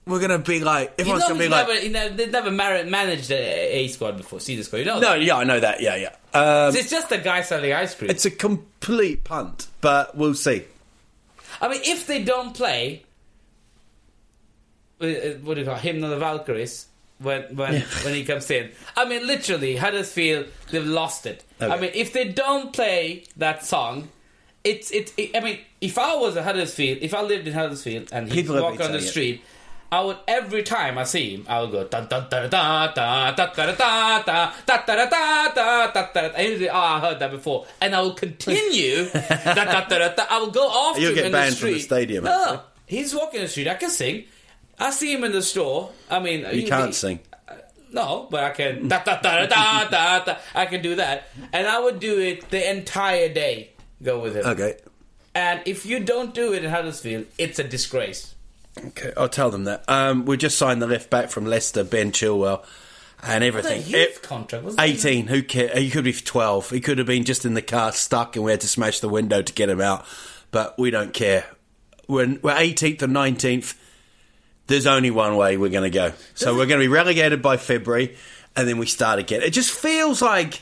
we're 0.06 0.20
gonna 0.20 0.40
be 0.40 0.60
like 0.60 0.90
you 0.98 1.06
everyone's 1.06 1.22
know 1.22 1.28
gonna 1.30 1.40
be 1.40 1.46
he's 1.46 1.52
like. 1.52 1.68
never, 1.68 1.80
he 1.80 1.90
never, 1.90 2.14
they've 2.16 2.32
never 2.32 2.52
managed 2.52 3.32
a, 3.32 3.78
a 3.84 3.88
squad 3.88 4.18
before, 4.18 4.40
C 4.40 4.56
the 4.56 4.64
squad. 4.64 4.80
You 4.80 4.86
know 4.86 5.00
no, 5.00 5.10
that? 5.12 5.22
yeah, 5.24 5.36
I 5.38 5.44
know 5.44 5.60
that. 5.60 5.82
Yeah, 5.82 5.96
yeah. 5.96 6.16
Um, 6.34 6.76
it's 6.76 6.90
just 6.90 7.12
a 7.12 7.18
guy 7.18 7.42
selling 7.42 7.74
ice 7.74 7.94
cream. 7.96 8.10
it's 8.10 8.26
a 8.26 8.32
complete 8.32 9.24
punt, 9.24 9.68
but 9.82 10.16
we'll 10.16 10.34
see. 10.34 10.64
I 11.60 11.68
mean, 11.68 11.82
if 11.84 12.08
they 12.08 12.24
don't 12.24 12.56
play, 12.56 13.04
what 15.44 15.54
do 15.56 15.60
you 15.62 15.66
call 15.66 15.76
it, 15.76 15.82
hymn 15.82 16.04
of 16.04 16.10
the 16.12 16.18
Valkyries 16.18 16.88
when 17.20 17.44
when 17.56 17.82
when 18.04 18.14
he 18.14 18.24
comes 18.24 18.50
in? 18.52 18.72
I 18.96 19.06
mean, 19.06 19.26
literally, 19.28 19.76
Huddersfield 19.76 20.48
they've 20.72 20.86
lost 20.86 21.26
it. 21.26 21.44
I 21.60 21.78
mean, 21.80 21.92
if 21.94 22.14
they 22.14 22.26
don't 22.30 22.72
play 22.74 23.24
that 23.38 23.66
song. 23.66 24.10
It's 24.64 24.92
it's. 24.92 25.12
It, 25.18 25.36
I 25.36 25.40
mean, 25.40 25.58
if 25.82 25.98
I 25.98 26.16
was 26.18 26.36
a 26.36 26.44
Huddersfield, 26.44 27.00
if 27.02 27.16
I 27.16 27.24
lived 27.24 27.48
in 27.48 27.54
Huddersfield 27.54 28.10
and 28.12 28.28
he's 28.28 28.44
People 28.44 28.54
have 28.58 28.64
walking 28.66 28.78
been 28.78 28.86
on 28.86 28.92
the 28.92 29.00
it. 29.00 29.08
street, 29.10 29.42
I 29.92 30.02
would 30.02 30.18
every 30.28 30.62
time 30.62 31.00
I 31.00 31.04
see 31.04 31.34
him, 31.34 31.48
I 31.50 31.62
would 31.62 31.72
go 31.72 31.84
da 31.84 32.02
da 32.02 32.20
da 32.30 32.48
da 32.48 32.48
da 32.48 32.88
da 32.94 33.32
da 33.32 33.46
da 33.56 33.72
da 33.74 33.74
da 33.74 34.86
da 34.86 34.86
da 34.86 35.06
da 35.10 35.48
da 35.56 35.92
da 35.92 36.08
da. 36.14 36.20
And 36.38 36.48
he'd 36.48 36.60
say, 36.60 36.68
"Oh, 36.70 36.78
I 36.78 37.00
heard 37.00 37.18
that 37.18 37.32
before," 37.32 37.66
and 37.82 37.96
I 37.96 38.02
will 38.02 38.14
continue. 38.14 39.10
da, 39.10 39.20
da, 39.66 39.88
da, 39.88 40.10
da. 40.14 40.26
I 40.30 40.38
will 40.38 40.52
go 40.52 40.70
after 40.90 41.02
You'll 41.02 41.10
him 41.10 41.16
get 41.16 41.26
in 41.26 41.32
banned 41.32 41.54
the 41.54 41.58
from 41.58 41.68
the 41.70 41.74
street. 41.80 41.84
stadium, 41.86 42.24
No, 42.26 42.62
he's 42.86 43.16
walking 43.16 43.42
the 43.42 43.48
street. 43.48 43.68
I 43.68 43.74
can 43.74 43.90
sing. 43.90 44.26
I 44.80 44.92
see 44.92 45.14
him 45.14 45.24
in 45.24 45.32
the 45.32 45.42
store. 45.42 45.92
I 46.10 46.20
mean, 46.20 46.46
You 46.52 46.68
can't 46.68 46.96
sing. 46.96 47.20
No, 47.94 48.28
but 48.32 48.44
I 48.44 48.50
can. 48.52 48.88
Da, 48.88 49.04
da, 49.04 49.20
da, 49.22 49.46
da, 49.46 49.90
da, 49.90 50.24
da, 50.24 50.38
I 50.56 50.66
can 50.66 50.82
do 50.82 50.96
that, 50.96 51.28
and 51.52 51.68
I 51.68 51.80
would 51.80 52.00
do 52.00 52.20
it 52.20 52.50
the 52.50 52.70
entire 52.72 53.28
day. 53.28 53.72
Go 54.02 54.20
with 54.20 54.36
him. 54.36 54.46
Okay. 54.46 54.78
And 55.36 55.62
if 55.66 55.86
you 55.86 56.00
don't 56.00 56.34
do 56.34 56.54
it 56.54 56.64
in 56.64 56.72
Huddersfield, 56.72 57.26
it's 57.38 57.60
a 57.60 57.64
disgrace. 57.64 58.36
Okay, 58.78 59.12
I'll 59.18 59.30
tell 59.30 59.52
them 59.52 59.66
that. 59.66 59.84
Um, 59.90 60.26
we 60.26 60.38
just 60.38 60.58
signed 60.58 60.82
the 60.82 60.88
left 60.88 61.10
back 61.10 61.30
from 61.30 61.46
Leicester, 61.46 61.84
Ben 61.84 62.12
Chilwell, 62.12 62.64
and 63.22 63.44
everything. 63.44 63.82
The 63.84 63.90
youth 63.90 64.22
contract, 64.22 64.64
wasn't 64.64 64.82
it? 64.82 65.06
18. 65.06 65.28
Who 65.28 65.44
cares? 65.44 65.78
He 65.78 65.90
could 65.90 66.06
be 66.06 66.14
12. 66.14 66.70
He 66.70 66.80
could 66.80 66.98
have 66.98 67.08
been 67.08 67.24
just 67.26 67.46
in 67.46 67.54
the 67.54 67.62
car 67.62 67.92
stuck, 67.92 68.36
and 68.36 68.46
we 68.46 68.52
had 68.52 68.62
to 68.62 68.68
smash 68.68 69.00
the 69.02 69.10
window 69.10 69.42
to 69.42 69.54
get 69.54 69.70
him 69.70 69.82
out. 69.82 70.06
But 70.52 70.80
we 70.80 70.92
don't 70.92 71.14
care. 71.14 71.46
We're, 72.08 72.40
we're 72.42 72.56
18th 72.56 73.02
or 73.02 73.08
19th. 73.08 73.76
There's 74.72 74.88
only 74.88 75.12
one 75.12 75.36
way 75.36 75.58
we're 75.58 75.70
going 75.70 75.84
to 75.84 75.96
go. 75.96 76.14
So 76.34 76.54
we're 76.56 76.66
going 76.66 76.80
to 76.80 76.86
be 76.86 76.88
relegated 76.88 77.42
by 77.42 77.58
February, 77.58 78.16
and 78.56 78.68
then 78.68 78.78
we 78.78 78.86
start 78.86 79.20
again. 79.20 79.42
It 79.42 79.52
just 79.52 79.72
feels 79.72 80.22
like. 80.22 80.62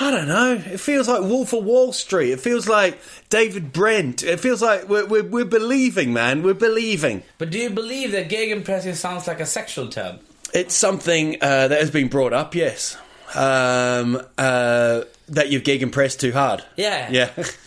I 0.00 0.10
don't 0.10 0.26
know. 0.26 0.54
It 0.54 0.80
feels 0.80 1.06
like 1.06 1.20
Wolf 1.20 1.52
of 1.52 1.64
Wall 1.64 1.92
Street. 1.92 2.32
It 2.32 2.40
feels 2.40 2.66
like 2.66 2.98
David 3.28 3.72
Brent. 3.72 4.24
It 4.24 4.40
feels 4.40 4.60
like 4.60 4.88
we're, 4.88 5.06
we're, 5.06 5.22
we're 5.22 5.44
believing, 5.44 6.12
man. 6.12 6.42
We're 6.42 6.54
believing. 6.54 7.22
But 7.38 7.50
do 7.50 7.58
you 7.60 7.70
believe 7.70 8.10
that 8.10 8.28
gegenpressing 8.28 8.96
sounds 8.96 9.28
like 9.28 9.38
a 9.38 9.46
sexual 9.46 9.86
term? 9.86 10.18
It's 10.52 10.74
something 10.74 11.36
uh, 11.40 11.68
that 11.68 11.78
has 11.80 11.92
been 11.92 12.08
brought 12.08 12.32
up, 12.32 12.56
yes. 12.56 12.96
Um, 13.36 14.20
uh, 14.36 15.02
that 15.28 15.50
you've 15.50 15.62
gegenpressed 15.62 16.18
too 16.18 16.32
hard. 16.32 16.64
Yeah. 16.76 17.08
Yeah. 17.12 17.30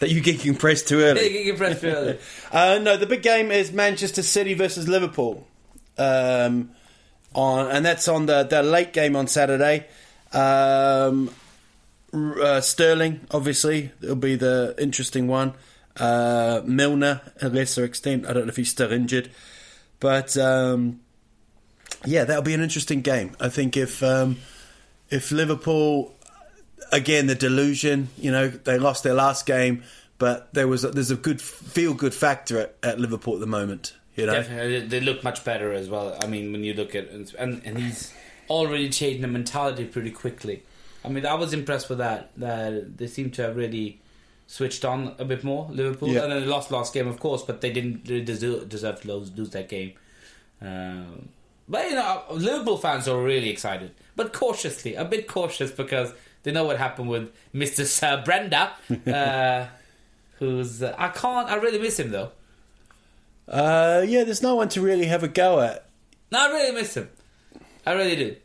that 0.00 0.10
you 0.10 0.22
gegenpressed 0.22 0.86
too 0.86 1.00
early. 1.00 1.20
Gegenpress 1.20 1.82
really. 1.82 2.18
Uh, 2.52 2.78
no, 2.80 2.96
the 2.96 3.06
big 3.06 3.22
game 3.22 3.50
is 3.50 3.72
Manchester 3.72 4.22
City 4.22 4.54
versus 4.54 4.88
Liverpool. 4.88 5.46
Um, 5.98 6.70
on 7.34 7.70
and 7.70 7.84
that's 7.84 8.08
on 8.08 8.26
the, 8.26 8.44
the 8.44 8.62
late 8.62 8.92
game 8.92 9.16
on 9.16 9.26
Saturday. 9.26 9.86
Um, 10.32 11.30
uh, 12.12 12.60
Sterling, 12.60 13.20
obviously, 13.30 13.92
it'll 14.02 14.16
be 14.16 14.36
the 14.36 14.74
interesting 14.78 15.26
one. 15.26 15.54
Uh, 15.96 16.62
Milner, 16.64 17.20
a 17.40 17.48
lesser 17.48 17.84
extent. 17.84 18.26
I 18.26 18.32
don't 18.32 18.44
know 18.44 18.50
if 18.50 18.56
he's 18.56 18.70
still 18.70 18.92
injured, 18.92 19.30
but 20.00 20.36
um, 20.36 21.00
yeah, 22.04 22.24
that'll 22.24 22.42
be 22.42 22.54
an 22.54 22.62
interesting 22.62 23.00
game. 23.00 23.34
I 23.40 23.48
think 23.48 23.76
if 23.76 24.02
um, 24.02 24.36
if 25.10 25.30
Liverpool 25.30 26.15
again 26.92 27.26
the 27.26 27.34
delusion, 27.34 28.08
you 28.18 28.30
know, 28.30 28.48
they 28.48 28.78
lost 28.78 29.02
their 29.04 29.14
last 29.14 29.46
game, 29.46 29.82
but 30.18 30.52
there 30.54 30.68
was 30.68 30.84
a, 30.84 30.90
there's 30.90 31.10
a 31.10 31.16
good 31.16 31.40
feel 31.40 31.94
good 31.94 32.14
factor 32.14 32.58
at, 32.58 32.76
at 32.82 33.00
Liverpool 33.00 33.34
at 33.34 33.40
the 33.40 33.46
moment. 33.46 33.94
You 34.14 34.26
know, 34.26 34.32
Definitely, 34.32 34.80
they 34.86 35.00
look 35.00 35.22
much 35.22 35.44
better 35.44 35.72
as 35.72 35.90
well. 35.90 36.16
I 36.22 36.26
mean, 36.26 36.50
when 36.52 36.64
you 36.64 36.72
look 36.74 36.94
at 36.94 37.10
and 37.10 37.60
and 37.64 37.78
he's 37.78 38.14
already 38.48 38.88
changed 38.88 39.22
the 39.22 39.28
mentality 39.28 39.84
pretty 39.84 40.10
quickly. 40.10 40.62
I 41.04 41.08
mean, 41.08 41.26
I 41.26 41.34
was 41.34 41.52
impressed 41.52 41.88
with 41.90 41.98
that. 41.98 42.30
That 42.38 42.96
they 42.96 43.06
seem 43.08 43.30
to 43.32 43.42
have 43.42 43.56
really 43.56 44.00
switched 44.46 44.84
on 44.84 45.14
a 45.18 45.24
bit 45.24 45.44
more. 45.44 45.68
Liverpool, 45.70 46.08
Yeah. 46.08 46.22
and 46.22 46.32
then 46.32 46.40
they 46.40 46.46
lost 46.46 46.70
last 46.70 46.94
game, 46.94 47.08
of 47.08 47.20
course, 47.20 47.42
but 47.42 47.60
they 47.60 47.70
didn't 47.72 48.08
really 48.08 48.24
deserve, 48.24 48.68
deserve 48.68 49.00
to 49.02 49.08
lose, 49.08 49.36
lose 49.36 49.50
that 49.50 49.68
game. 49.68 49.92
Um, 50.62 51.28
but 51.68 51.88
you 51.90 51.96
know, 51.96 52.22
Liverpool 52.30 52.78
fans 52.78 53.08
are 53.08 53.20
really 53.22 53.50
excited, 53.50 53.90
but 54.14 54.32
cautiously, 54.32 54.94
a 54.94 55.04
bit 55.04 55.26
cautious 55.28 55.70
because 55.70 56.12
they 56.46 56.52
know 56.52 56.62
what 56.64 56.78
happened 56.78 57.08
with 57.08 57.30
Mister 57.52 57.84
Sir 57.98 58.22
Brenda, 58.24 58.72
uh, 59.12 59.66
who's 60.38 60.80
uh, 60.80 60.94
I 60.96 61.08
can't. 61.08 61.48
I 61.50 61.56
really 61.56 61.80
miss 61.80 61.98
him 61.98 62.12
though. 62.12 62.30
uh, 63.48 64.04
yeah, 64.06 64.24
there's 64.24 64.42
no 64.42 64.54
one 64.54 64.68
to 64.70 64.80
really 64.80 65.06
have 65.06 65.22
a 65.24 65.28
go 65.28 65.60
at. 65.60 65.86
No, 66.30 66.38
I 66.40 66.48
really 66.52 66.72
miss 66.74 66.96
him. 66.96 67.08
I 67.84 67.92
really 67.94 68.16
do. 68.16 68.36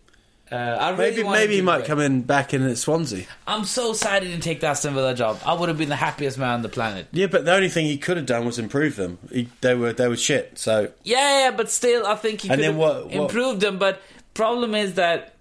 Uh, 0.51 0.55
I 0.55 0.89
really 0.89 1.11
Maybe 1.23 1.23
maybe 1.29 1.55
he 1.55 1.61
might 1.61 1.85
come 1.85 1.99
in 1.99 2.23
back 2.23 2.53
in 2.53 2.61
at 2.63 2.77
Swansea. 2.77 3.25
I'm 3.47 3.63
so 3.63 3.93
sad 3.93 4.21
he 4.23 4.29
didn't 4.29 4.43
take 4.43 4.59
that 4.61 4.71
Aston 4.71 4.93
Villa 4.93 5.13
job. 5.15 5.39
I 5.45 5.53
would 5.53 5.69
have 5.69 5.77
been 5.77 5.87
the 5.89 5.95
happiest 5.95 6.37
man 6.37 6.49
on 6.55 6.61
the 6.61 6.69
planet. 6.69 7.07
Yeah, 7.13 7.27
but 7.27 7.45
the 7.45 7.53
only 7.53 7.69
thing 7.69 7.85
he 7.85 7.97
could 7.97 8.17
have 8.17 8.25
done 8.25 8.45
was 8.45 8.59
improve 8.59 8.97
them. 8.97 9.17
He, 9.31 9.47
they 9.61 9.75
were 9.75 9.93
they 9.93 10.07
were 10.09 10.17
shit. 10.17 10.57
So 10.59 10.91
Yeah, 11.03 11.45
yeah, 11.45 11.51
but 11.55 11.71
still, 11.71 12.05
I 12.05 12.15
think 12.15 12.41
he 12.41 12.49
And 12.49 12.57
could 12.57 12.63
then 12.65 12.71
have 12.73 12.79
what- 12.79 13.05
what- 13.05 13.13
improved 13.13 13.61
them. 13.61 13.77
But 13.79 14.01
problem 14.33 14.75
is 14.75 14.95
that 14.95 15.35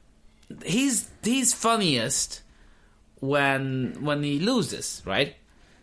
he's 0.65 1.09
he's 1.25 1.53
funniest 1.53 2.43
when 3.21 3.97
when 4.01 4.23
he 4.23 4.39
loses, 4.39 5.03
right? 5.05 5.37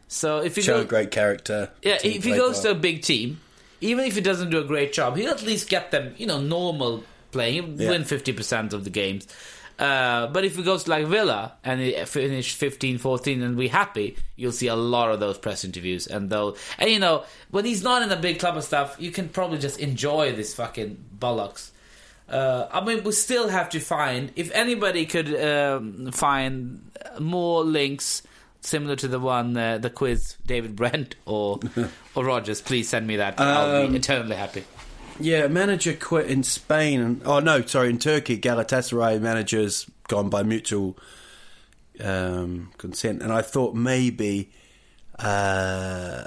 So 0.07 0.39
if 0.39 0.57
you 0.57 0.63
show 0.63 0.81
a 0.81 0.85
great 0.85 1.11
character. 1.11 1.69
Yeah, 1.81 1.97
if 2.03 2.23
he 2.23 2.31
goes 2.31 2.63
well. 2.63 2.63
to 2.63 2.71
a 2.71 2.75
big 2.75 3.01
team, 3.01 3.39
even 3.81 4.05
if 4.05 4.15
he 4.15 4.21
doesn't 4.21 4.49
do 4.49 4.59
a 4.59 4.63
great 4.63 4.93
job, 4.93 5.17
he'll 5.17 5.31
at 5.31 5.43
least 5.43 5.69
get 5.69 5.91
them, 5.91 6.13
you 6.17 6.25
know, 6.25 6.39
normal 6.39 7.03
playing. 7.31 7.79
Yeah. 7.79 7.89
win 7.89 8.03
50% 8.03 8.73
of 8.73 8.83
the 8.83 8.89
games. 8.89 9.27
Uh, 9.77 10.25
but 10.27 10.43
if 10.43 10.55
he 10.55 10.63
goes 10.63 10.85
to 10.85 10.89
like 10.89 11.05
Villa 11.05 11.53
and 11.63 11.79
he 11.79 11.93
finish 12.05 12.55
15, 12.55 12.97
14 12.97 13.43
and 13.43 13.57
be 13.57 13.67
happy, 13.67 14.17
you'll 14.35 14.51
see 14.51 14.67
a 14.67 14.75
lot 14.75 15.11
of 15.11 15.19
those 15.19 15.37
press 15.37 15.63
interviews. 15.63 16.07
And 16.07 16.29
though, 16.29 16.55
and 16.79 16.89
you 16.89 16.99
know, 16.99 17.25
when 17.51 17.65
he's 17.65 17.83
not 17.83 18.01
in 18.01 18.11
a 18.11 18.15
big 18.15 18.39
club 18.39 18.55
and 18.55 18.63
stuff, 18.63 18.95
you 18.97 19.11
can 19.11 19.29
probably 19.29 19.59
just 19.59 19.79
enjoy 19.79 20.33
this 20.33 20.55
fucking 20.55 20.97
bollocks. 21.19 21.71
Uh, 22.29 22.67
I 22.71 22.83
mean, 22.83 23.03
we 23.03 23.11
still 23.13 23.47
have 23.49 23.69
to 23.69 23.79
find 23.79 24.31
if 24.35 24.51
anybody 24.51 25.05
could 25.05 25.33
um, 25.41 26.11
find 26.11 26.91
more 27.19 27.63
links 27.63 28.21
similar 28.61 28.95
to 28.97 29.07
the 29.07 29.19
one, 29.19 29.55
uh, 29.55 29.77
the 29.77 29.89
quiz, 29.89 30.35
David 30.45 30.75
Brent 30.75 31.15
or 31.25 31.59
or 32.15 32.25
Rodgers. 32.25 32.61
Please 32.61 32.89
send 32.89 33.07
me 33.07 33.15
that. 33.17 33.39
I'll 33.39 33.85
Um, 33.85 33.91
be 33.91 33.97
eternally 33.97 34.35
happy. 34.35 34.65
Yeah, 35.19 35.47
manager 35.47 35.93
quit 35.93 36.27
in 36.27 36.43
Spain. 36.43 37.21
Oh 37.25 37.39
no, 37.39 37.61
sorry, 37.65 37.89
in 37.89 37.97
Turkey, 37.97 38.37
Galatasaray 38.37 39.19
manager's 39.21 39.89
gone 40.09 40.29
by 40.29 40.43
mutual 40.43 40.97
um, 42.03 42.71
consent, 42.77 43.21
and 43.23 43.31
I 43.31 43.41
thought 43.41 43.73
maybe. 43.73 44.51
Uh, 45.17 46.25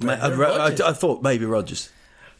ma- 0.00 0.12
I, 0.12 0.28
I, 0.28 0.66
I 0.66 0.92
thought 0.92 1.22
maybe 1.22 1.46
Rodgers. 1.46 1.88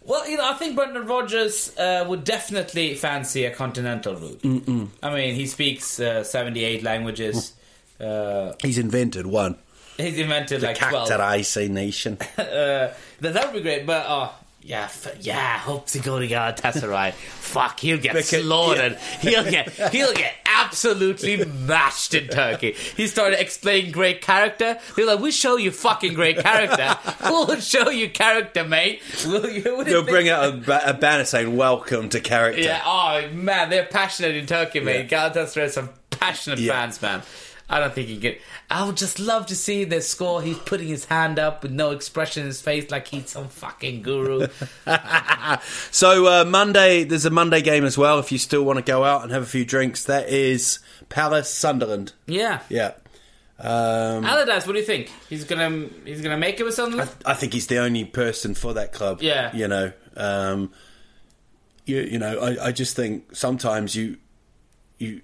Well, 0.07 0.29
you 0.29 0.37
know, 0.37 0.51
I 0.51 0.55
think 0.55 0.77
Brendan 0.77 1.07
Rodgers 1.07 1.75
uh, 1.79 2.05
would 2.09 2.25
definitely 2.25 2.95
fancy 2.95 3.45
a 3.47 3.51
continental 3.51 4.15
route. 4.15 4.43
Mm-mm. 4.43 4.89
I 5.03 5.15
mean, 5.15 5.35
he 5.35 5.47
speaks 5.47 5.99
uh, 5.99 6.23
seventy-eight 6.25 6.83
languages. 6.83 7.55
Uh, 7.99 8.53
He's 8.63 8.77
invented 8.79 9.27
one. 9.27 9.57
he's 9.97 10.19
invented 10.19 10.63
like 10.63 10.77
twelve. 10.77 11.09
Cactarace 11.09 11.71
nation. 11.71 12.19
uh, 12.39 12.43
that, 12.43 12.95
that 13.21 13.47
would 13.47 13.55
be 13.55 13.63
great. 13.63 13.87
But 13.87 14.05
oh, 14.09 14.35
yeah, 14.67 14.85
f- 14.85 15.15
yeah. 15.21 15.59
Hope 15.59 15.87
to 15.89 15.99
go 15.99 16.19
to 16.19 16.27
Galatasaray. 16.27 17.12
Fuck, 17.45 17.81
he'll 17.81 17.99
get 17.99 18.15
Because- 18.15 18.31
slaughtered. 18.45 18.97
He'll 19.21 19.45
get 19.49 19.71
he'll 19.93 20.12
get 20.15 20.35
absolutely 20.47 21.45
mashed 21.67 22.15
in 22.15 22.29
Turkey. 22.29 22.73
He 22.97 23.07
started 23.07 23.41
explaining 23.41 23.93
great 23.93 24.21
character. 24.23 24.79
They're 24.97 25.07
like, 25.07 25.21
"We 25.21 25.31
show 25.31 25.57
you 25.57 25.71
fucking 25.71 26.15
great 26.15 26.39
character. 26.39 26.97
we'll 27.25 27.61
show 27.61 27.91
you 27.91 28.09
character, 28.11 28.65
mate." 28.65 29.03
Will 29.27 29.49
you? 29.51 29.85
They'll 29.85 30.03
bring 30.03 30.29
out 30.31 30.49
a, 30.49 30.53
ba- 30.57 30.83
a 30.91 30.95
banner 30.95 31.25
saying 31.25 31.55
"Welcome 31.57 32.09
to 32.11 32.21
character." 32.21 32.62
Yeah. 32.62 32.83
Oh 32.85 33.29
man, 33.33 33.71
they're 33.71 33.85
passionate 33.87 34.35
in 34.35 34.47
Turkey, 34.47 34.81
mate. 34.81 35.09
Galatasaray 35.11 35.62
has 35.62 35.75
some 35.75 35.91
passionate 36.11 36.59
Yeah. 36.59 36.73
fans, 36.73 37.01
man. 37.03 37.23
I 37.69 37.81
don't 37.81 37.95
think 37.95 38.09
he 38.09 38.19
can. 38.19 38.35
I 38.71 38.85
would 38.85 38.97
just 38.97 39.19
love 39.19 39.47
to 39.47 39.57
see 39.57 39.85
their 39.85 40.03
score. 40.03 40.43
He's 40.43 40.59
putting 40.59 40.89
his 40.89 41.07
hand 41.07 41.39
up 41.39 41.62
with 41.62 41.73
no 41.73 41.93
expression 41.93 42.43
in 42.43 42.47
his 42.49 42.61
face, 42.61 42.91
like 42.91 43.09
he's 43.09 43.31
some 43.31 43.49
fucking 43.49 44.03
guru. 44.03 44.49
So 45.91 46.27
uh, 46.27 46.45
Monday, 46.45 47.05
there's 47.05 47.25
a 47.25 47.31
Monday 47.31 47.61
game 47.62 47.85
as 47.85 47.97
well. 47.97 48.19
If 48.19 48.33
you 48.33 48.39
still 48.39 48.62
want 48.65 48.79
to 48.79 48.85
go 48.85 49.05
out 49.05 49.23
and 49.23 49.33
have 49.33 49.43
a 49.43 49.47
few 49.47 49.65
drinks, 49.65 50.05
that 50.05 50.29
is 50.29 50.79
Palace 51.09 51.49
Sunderland. 51.51 52.12
yeah. 52.27 52.61
Yeah, 52.69 52.93
um, 53.59 54.25
Allardyce, 54.25 54.67
what 54.67 54.73
do 54.73 54.81
you 54.81 54.85
think? 54.85 55.11
He's 55.29 55.45
gonna 55.45 55.89
he's 56.05 56.21
gonna 56.21 56.37
make 56.37 56.59
it 56.61 56.65
with 56.65 56.75
Sunderland. 56.75 57.11
I 57.25 57.35
think 57.35 57.53
he's 57.53 57.69
the 57.69 57.79
only 57.79 58.05
person 58.05 58.55
for 58.55 58.75
that 58.75 58.93
club. 58.93 59.23
Yeah. 59.23 59.55
you 59.55 59.69
know, 59.69 59.93
um, 60.17 60.73
you 61.87 61.99
you 62.01 62.19
know, 62.19 62.39
I, 62.41 62.67
I 62.69 62.73
just 62.73 62.97
think 62.97 63.35
sometimes 63.37 63.95
you 63.95 64.17
you, 64.99 65.21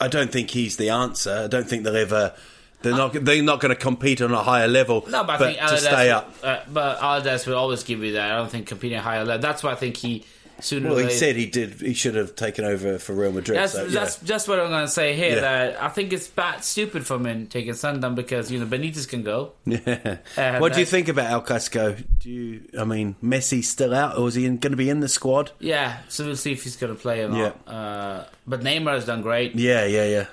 I 0.00 0.08
don't 0.08 0.30
think 0.30 0.50
he's 0.50 0.76
the 0.76 0.90
answer. 0.90 1.42
I 1.44 1.46
don't 1.48 1.68
think 1.68 1.84
they'll 1.84 1.96
ever. 1.96 2.34
They're 2.82 2.92
not. 2.92 3.12
They're 3.12 3.42
not 3.42 3.60
going 3.60 3.74
to 3.74 3.80
compete 3.80 4.20
on 4.22 4.32
a 4.32 4.42
higher 4.42 4.68
level. 4.68 5.04
no, 5.08 5.24
but 5.24 5.40
I 5.42 5.54
think 5.54 5.58
to 5.58 5.78
stay 5.78 6.10
up. 6.10 6.32
Uh, 6.42 6.60
but 6.68 7.02
Allardyce 7.02 7.46
will 7.46 7.56
always 7.56 7.82
give 7.82 8.04
you 8.04 8.12
that. 8.12 8.30
I 8.30 8.36
don't 8.36 8.50
think 8.50 8.66
competing 8.68 8.98
at 8.98 9.04
higher 9.04 9.24
level. 9.24 9.42
That's 9.42 9.62
why 9.62 9.72
I 9.72 9.74
think 9.74 9.96
he 9.96 10.24
sooner. 10.60 10.90
Well, 10.90 10.98
he 10.98 11.10
said 11.10 11.36
he 11.36 11.46
did. 11.46 11.80
He 11.80 11.94
should 11.94 12.14
have 12.14 12.36
taken 12.36 12.64
over 12.64 12.98
for 12.98 13.12
Real 13.12 13.32
Madrid. 13.32 13.58
That's 13.58 13.72
so, 13.72 13.84
yeah. 13.84 14.00
that's 14.00 14.20
just 14.20 14.48
what 14.48 14.60
I'm 14.60 14.68
going 14.68 14.84
to 14.84 14.90
say 14.90 15.14
here. 15.14 15.36
Yeah. 15.36 15.40
That 15.40 15.82
I 15.82 15.88
think 15.88 16.12
it's 16.12 16.28
bad, 16.28 16.64
stupid 16.64 17.06
for 17.06 17.18
him 17.18 17.46
taking 17.46 17.74
Sunderland 17.74 18.16
because 18.16 18.50
you 18.50 18.58
know 18.58 18.66
Benitez 18.66 19.08
can 19.08 19.22
go. 19.22 19.52
Yeah. 19.68 20.18
Uh, 20.36 20.58
what 20.58 20.72
do 20.72 20.80
you 20.80 20.86
think 20.86 21.08
about 21.08 21.30
El 21.30 21.42
Clásico? 21.42 22.02
Do 22.18 22.30
you? 22.30 22.68
I 22.78 22.84
mean, 22.84 23.14
Messi's 23.22 23.68
still 23.68 23.94
out, 23.94 24.18
or 24.18 24.26
is 24.28 24.34
he 24.34 24.44
going 24.44 24.60
to 24.60 24.76
be 24.76 24.90
in 24.90 25.00
the 25.00 25.08
squad? 25.08 25.52
Yeah, 25.60 25.98
so 26.08 26.24
we'll 26.24 26.36
see 26.36 26.52
if 26.52 26.64
he's 26.64 26.76
going 26.76 26.94
to 26.94 27.00
play 27.00 27.22
or 27.22 27.28
not. 27.28 27.68
Uh, 27.68 28.24
but 28.46 28.60
Neymar 28.60 28.94
has 28.94 29.04
done 29.04 29.22
great, 29.22 29.54
Yeah, 29.54 29.84
yeah, 29.84 30.04
yeah. 30.04 30.26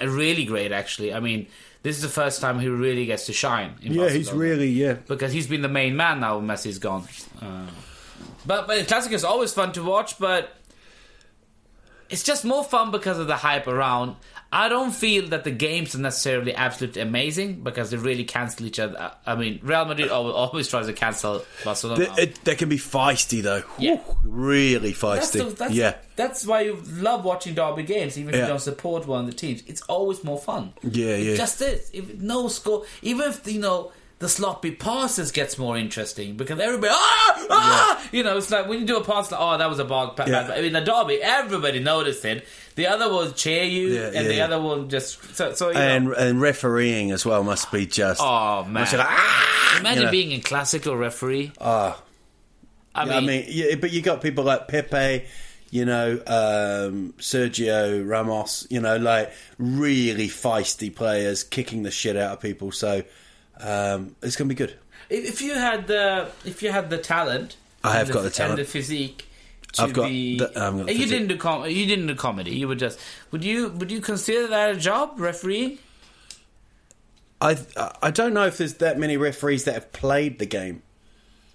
Uh, 0.00 0.08
really 0.08 0.44
great 0.44 0.72
actually. 0.72 1.12
I 1.12 1.20
mean, 1.20 1.46
this 1.82 1.96
is 1.96 2.02
the 2.02 2.08
first 2.08 2.40
time 2.40 2.58
he 2.60 2.68
really 2.68 3.06
gets 3.06 3.26
to 3.26 3.32
shine. 3.32 3.74
In 3.82 3.94
Yeah, 3.94 4.10
he's 4.10 4.32
really 4.32 4.68
yeah. 4.68 4.94
because 4.94 5.32
he's 5.32 5.46
been 5.46 5.62
the 5.62 5.68
main 5.68 5.96
man 5.96 6.20
now. 6.20 6.40
Messi's 6.40 6.78
gone. 6.78 7.06
Uh, 7.40 7.66
but 8.46 8.66
but 8.66 8.78
the 8.78 8.84
classic 8.84 9.12
is 9.12 9.24
always 9.24 9.52
fun 9.52 9.72
to 9.72 9.82
watch. 9.82 10.18
But 10.18 10.50
it's 12.08 12.22
just 12.22 12.44
more 12.44 12.62
fun 12.64 12.90
because 12.90 13.18
of 13.18 13.26
the 13.26 13.36
hype 13.36 13.66
around. 13.66 14.16
I 14.52 14.68
don't 14.68 14.92
feel 14.92 15.26
that 15.30 15.42
the 15.42 15.50
games 15.50 15.96
are 15.96 15.98
necessarily 15.98 16.54
absolutely 16.54 17.02
amazing 17.02 17.64
because 17.64 17.90
they 17.90 17.96
really 17.96 18.22
cancel 18.22 18.64
each 18.64 18.78
other. 18.78 19.10
I 19.26 19.34
mean, 19.34 19.58
Real 19.60 19.84
Madrid 19.84 20.08
always, 20.08 20.34
always 20.34 20.68
tries 20.68 20.86
to 20.86 20.92
cancel 20.92 21.44
Barcelona. 21.64 22.06
They, 22.14 22.22
it, 22.22 22.44
they 22.44 22.54
can 22.54 22.68
be 22.68 22.76
feisty 22.78 23.42
though. 23.42 23.64
Yeah. 23.76 24.00
Woo, 24.06 24.16
really 24.22 24.92
That's, 24.92 25.02
feisty. 25.34 25.48
the, 25.50 25.56
that's, 25.56 25.74
yeah. 25.74 25.96
that's 26.14 26.46
why 26.46 26.60
you 26.60 26.80
love 26.92 27.24
watching 27.24 27.54
derby 27.54 27.82
games, 27.82 28.16
even 28.16 28.30
if 28.34 28.36
Yeah. 28.38 28.42
you 28.42 28.48
don't 28.50 28.60
support 28.60 29.06
one 29.08 29.24
of 29.24 29.26
the 29.26 29.36
teams. 29.36 29.64
It's 29.66 29.82
always 29.82 30.22
more 30.22 30.38
fun. 30.38 30.74
Yeah, 30.84 31.06
it 31.16 31.26
yeah. 31.26 31.36
just 31.36 31.60
is. 31.60 31.90
If 31.92 32.14
no 32.20 32.46
score, 32.46 32.84
even 33.02 33.28
if 33.30 33.46
you 33.52 33.58
know 33.60 33.90
the 34.18 34.28
sloppy 34.30 34.70
passes 34.70 35.30
gets 35.30 35.58
more 35.58 35.76
interesting 35.76 36.36
because 36.36 36.58
everybody 36.58 36.90
ah 36.94 37.46
ah 37.50 38.08
you 38.12 38.22
know 38.22 38.36
it's 38.38 38.50
like 38.50 38.66
when 38.66 38.78
you 38.80 38.86
do 38.86 38.96
a 38.96 39.04
pass 39.04 39.30
like 39.30 39.40
oh 39.40 39.58
that 39.58 39.68
was 39.68 39.78
a 39.78 39.84
bad 39.84 40.16
pass. 40.16 40.26
Yeah. 40.28 40.50
I 40.54 40.62
mean 40.62 40.72
the 40.72 40.80
derby 40.80 41.20
everybody 41.22 41.80
noticed 41.80 42.24
it. 42.24 42.46
The 42.76 42.86
other 42.86 43.12
one 43.12 43.34
cheer 43.34 43.64
you, 43.64 43.88
Yeah, 43.88 44.06
and 44.06 44.14
yeah, 44.14 44.22
the 44.22 44.34
yeah. 44.36 44.44
other 44.46 44.60
one 44.60 44.88
just 44.88 45.34
so 45.36 45.52
so 45.52 45.70
you 45.70 45.76
And 45.76 46.06
know. 46.06 46.12
and 46.14 46.40
refereeing 46.40 47.10
as 47.10 47.24
well 47.26 47.42
must 47.44 47.70
be 47.72 47.86
just. 47.86 48.20
Oh 48.22 48.64
man! 48.64 48.84
like, 48.84 48.94
ah! 49.00 49.76
Imagine 49.80 49.98
you 50.00 50.04
know. 50.06 50.10
being 50.10 50.32
a 50.32 50.40
classical 50.40 50.96
referee. 50.96 51.52
Ah. 51.60 52.00
I 52.94 53.04
Yeah, 53.04 53.16
I 53.16 53.20
mean, 53.20 53.26
mean, 53.26 53.44
yeah, 53.48 53.74
but 53.76 53.92
you 53.92 54.00
got 54.00 54.22
people 54.22 54.44
like 54.44 54.68
Pepe, 54.68 55.26
you 55.70 55.84
know, 55.84 56.12
um, 56.26 57.12
Sergio 57.18 58.08
Ramos, 58.08 58.66
you 58.70 58.80
know, 58.80 58.96
like 58.96 59.32
really 59.58 60.28
feisty 60.28 60.94
players 60.94 61.44
kicking 61.44 61.82
the 61.82 61.90
shit 61.90 62.16
out 62.16 62.32
of 62.32 62.40
people. 62.40 62.72
So 62.72 63.02
um, 63.60 64.14
it's 64.22 64.36
going 64.36 64.48
to 64.48 64.54
be 64.54 64.58
good. 64.58 64.76
if, 65.08 65.24
if 65.28 65.40
you 65.42 65.54
had 65.54 65.86
the 65.86 66.28
if 66.44 66.62
you 66.62 66.70
had 66.72 66.90
the 66.90 66.98
talent, 66.98 67.56
I 67.84 67.92
have 67.94 68.08
and 68.08 68.14
got 68.14 68.20
the 68.20 68.26
and 68.26 68.34
talent. 68.34 68.56
the 68.58 68.64
physique. 68.64 69.28
To 69.72 69.82
I've 69.82 69.92
got 69.92 70.08
be, 70.08 70.38
the- 70.38 70.46
I've 70.48 70.54
got 70.54 70.86
the 70.86 70.92
you 70.92 70.98
physique. 71.00 71.08
didn't 71.10 71.28
do 71.28 71.36
com- 71.36 71.68
you 71.68 71.86
didn't 71.86 72.06
do 72.06 72.14
comedy. 72.14 72.52
You 72.52 72.68
would 72.68 72.78
just 72.78 72.98
would 73.30 73.44
you 73.44 73.68
would 73.70 73.90
you 73.90 74.00
consider 74.00 74.46
that 74.48 74.70
a 74.70 74.76
job 74.76 75.14
refereeing? 75.18 75.78
I 77.40 77.58
I 78.02 78.10
don't 78.10 78.32
know 78.32 78.46
if 78.46 78.56
there's 78.58 78.74
that 78.74 78.98
many 78.98 79.16
referees 79.16 79.64
that 79.64 79.74
have 79.74 79.92
played 79.92 80.38
the 80.38 80.46
game. 80.46 80.82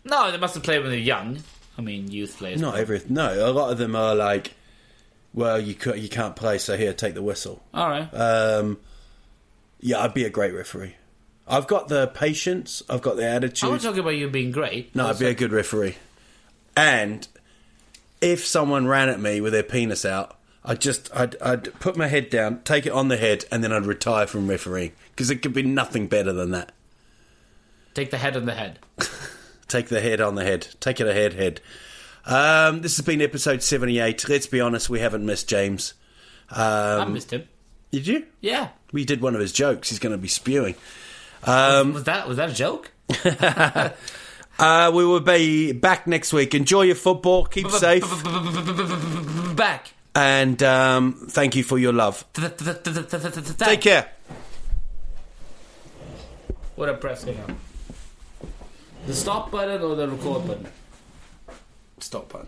No, 0.03 0.31
they 0.31 0.37
must 0.37 0.53
have 0.55 0.63
played 0.63 0.79
when 0.81 0.89
they're 0.91 0.99
young. 0.99 1.39
I 1.77 1.81
mean, 1.81 2.11
youth 2.11 2.37
players. 2.37 2.59
Not 2.61 2.77
every 2.77 3.01
no. 3.09 3.49
A 3.49 3.51
lot 3.51 3.71
of 3.71 3.77
them 3.79 3.95
are 3.95 4.13
like, 4.13 4.53
well, 5.33 5.59
you 5.59 5.73
can't 5.73 5.97
you 5.97 6.09
can't 6.09 6.35
play, 6.35 6.59
so 6.59 6.77
here, 6.77 6.93
take 6.93 7.15
the 7.15 7.23
whistle. 7.23 7.63
All 7.73 7.89
right. 7.89 8.07
Um, 8.13 8.77
yeah, 9.79 9.99
I'd 10.03 10.13
be 10.13 10.25
a 10.25 10.29
great 10.29 10.53
referee. 10.53 10.95
I've 11.51 11.67
got 11.67 11.87
the 11.89 12.07
patience. 12.07 12.81
I've 12.89 13.01
got 13.01 13.17
the 13.17 13.25
attitude. 13.27 13.67
I'm 13.67 13.73
not 13.75 13.81
talking 13.81 13.99
about 13.99 14.11
you 14.15 14.29
being 14.29 14.51
great. 14.51 14.95
No, 14.95 15.07
I'd 15.07 15.19
be 15.19 15.25
a 15.27 15.33
good 15.33 15.51
referee. 15.51 15.97
And 16.75 17.27
if 18.21 18.45
someone 18.45 18.87
ran 18.87 19.09
at 19.09 19.19
me 19.19 19.41
with 19.41 19.51
their 19.53 19.61
penis 19.63 20.05
out, 20.05 20.37
I'd 20.63 20.79
just 20.79 21.09
I'd, 21.15 21.35
I'd 21.41 21.73
put 21.79 21.97
my 21.97 22.07
head 22.07 22.29
down, 22.29 22.61
take 22.63 22.85
it 22.85 22.91
on 22.91 23.09
the 23.09 23.17
head, 23.17 23.45
and 23.51 23.63
then 23.63 23.73
I'd 23.73 23.85
retire 23.85 24.27
from 24.27 24.47
refereeing 24.47 24.93
because 25.11 25.29
it 25.29 25.41
could 25.41 25.53
be 25.53 25.63
nothing 25.63 26.07
better 26.07 26.31
than 26.31 26.51
that. 26.51 26.71
Take 27.93 28.11
the 28.11 28.17
head 28.17 28.37
on 28.37 28.45
the 28.45 28.53
head. 28.53 28.79
Take 29.67 29.87
the 29.89 30.01
head 30.01 30.21
on 30.21 30.35
the 30.35 30.43
head. 30.43 30.67
Take 30.79 30.99
it 30.99 31.07
ahead, 31.07 31.33
head. 31.33 31.61
Um, 32.25 32.81
this 32.81 32.97
has 32.97 33.05
been 33.05 33.21
episode 33.21 33.63
seventy-eight. 33.63 34.27
Let's 34.29 34.45
be 34.47 34.61
honest, 34.61 34.89
we 34.89 34.99
haven't 34.99 35.25
missed 35.25 35.49
James. 35.49 35.93
I 36.49 36.97
Um, 36.99 37.13
missed 37.13 37.31
him. 37.31 37.47
did 37.91 38.05
you? 38.07 38.25
Yeah. 38.41 38.69
We 38.91 39.03
did 39.05 39.21
one 39.21 39.33
of 39.33 39.41
his 39.41 39.51
jokes. 39.53 39.89
He's 39.89 39.99
going 39.99 40.11
to 40.11 40.17
be 40.17 40.27
spewing. 40.27 40.75
Was 41.45 42.03
that 42.05 42.27
was 42.27 42.37
that 42.37 42.49
a 42.49 42.53
joke? 42.53 42.91
Uh, 44.59 44.91
we 44.93 45.03
will 45.03 45.19
be 45.19 45.71
back 45.71 46.05
next 46.05 46.31
week. 46.31 46.53
Enjoy 46.53 46.83
your 46.83 46.93
football. 46.93 47.45
Keep 47.45 47.71
safe. 47.71 48.03
Back. 49.55 49.91
And 50.13 50.61
um, 50.61 51.13
thank 51.29 51.55
you 51.55 51.63
for 51.63 51.79
your 51.79 51.93
love. 51.93 52.23
Take 52.33 53.81
care. 53.81 54.11
What 56.75 56.89
a 56.89 56.93
press 56.93 57.25
on. 57.25 57.57
The 59.07 59.15
stop 59.15 59.49
button 59.49 59.81
or 59.81 59.95
the 59.95 60.09
record 60.09 60.45
button? 60.45 60.67
Stop 61.99 62.29
button. 62.31 62.47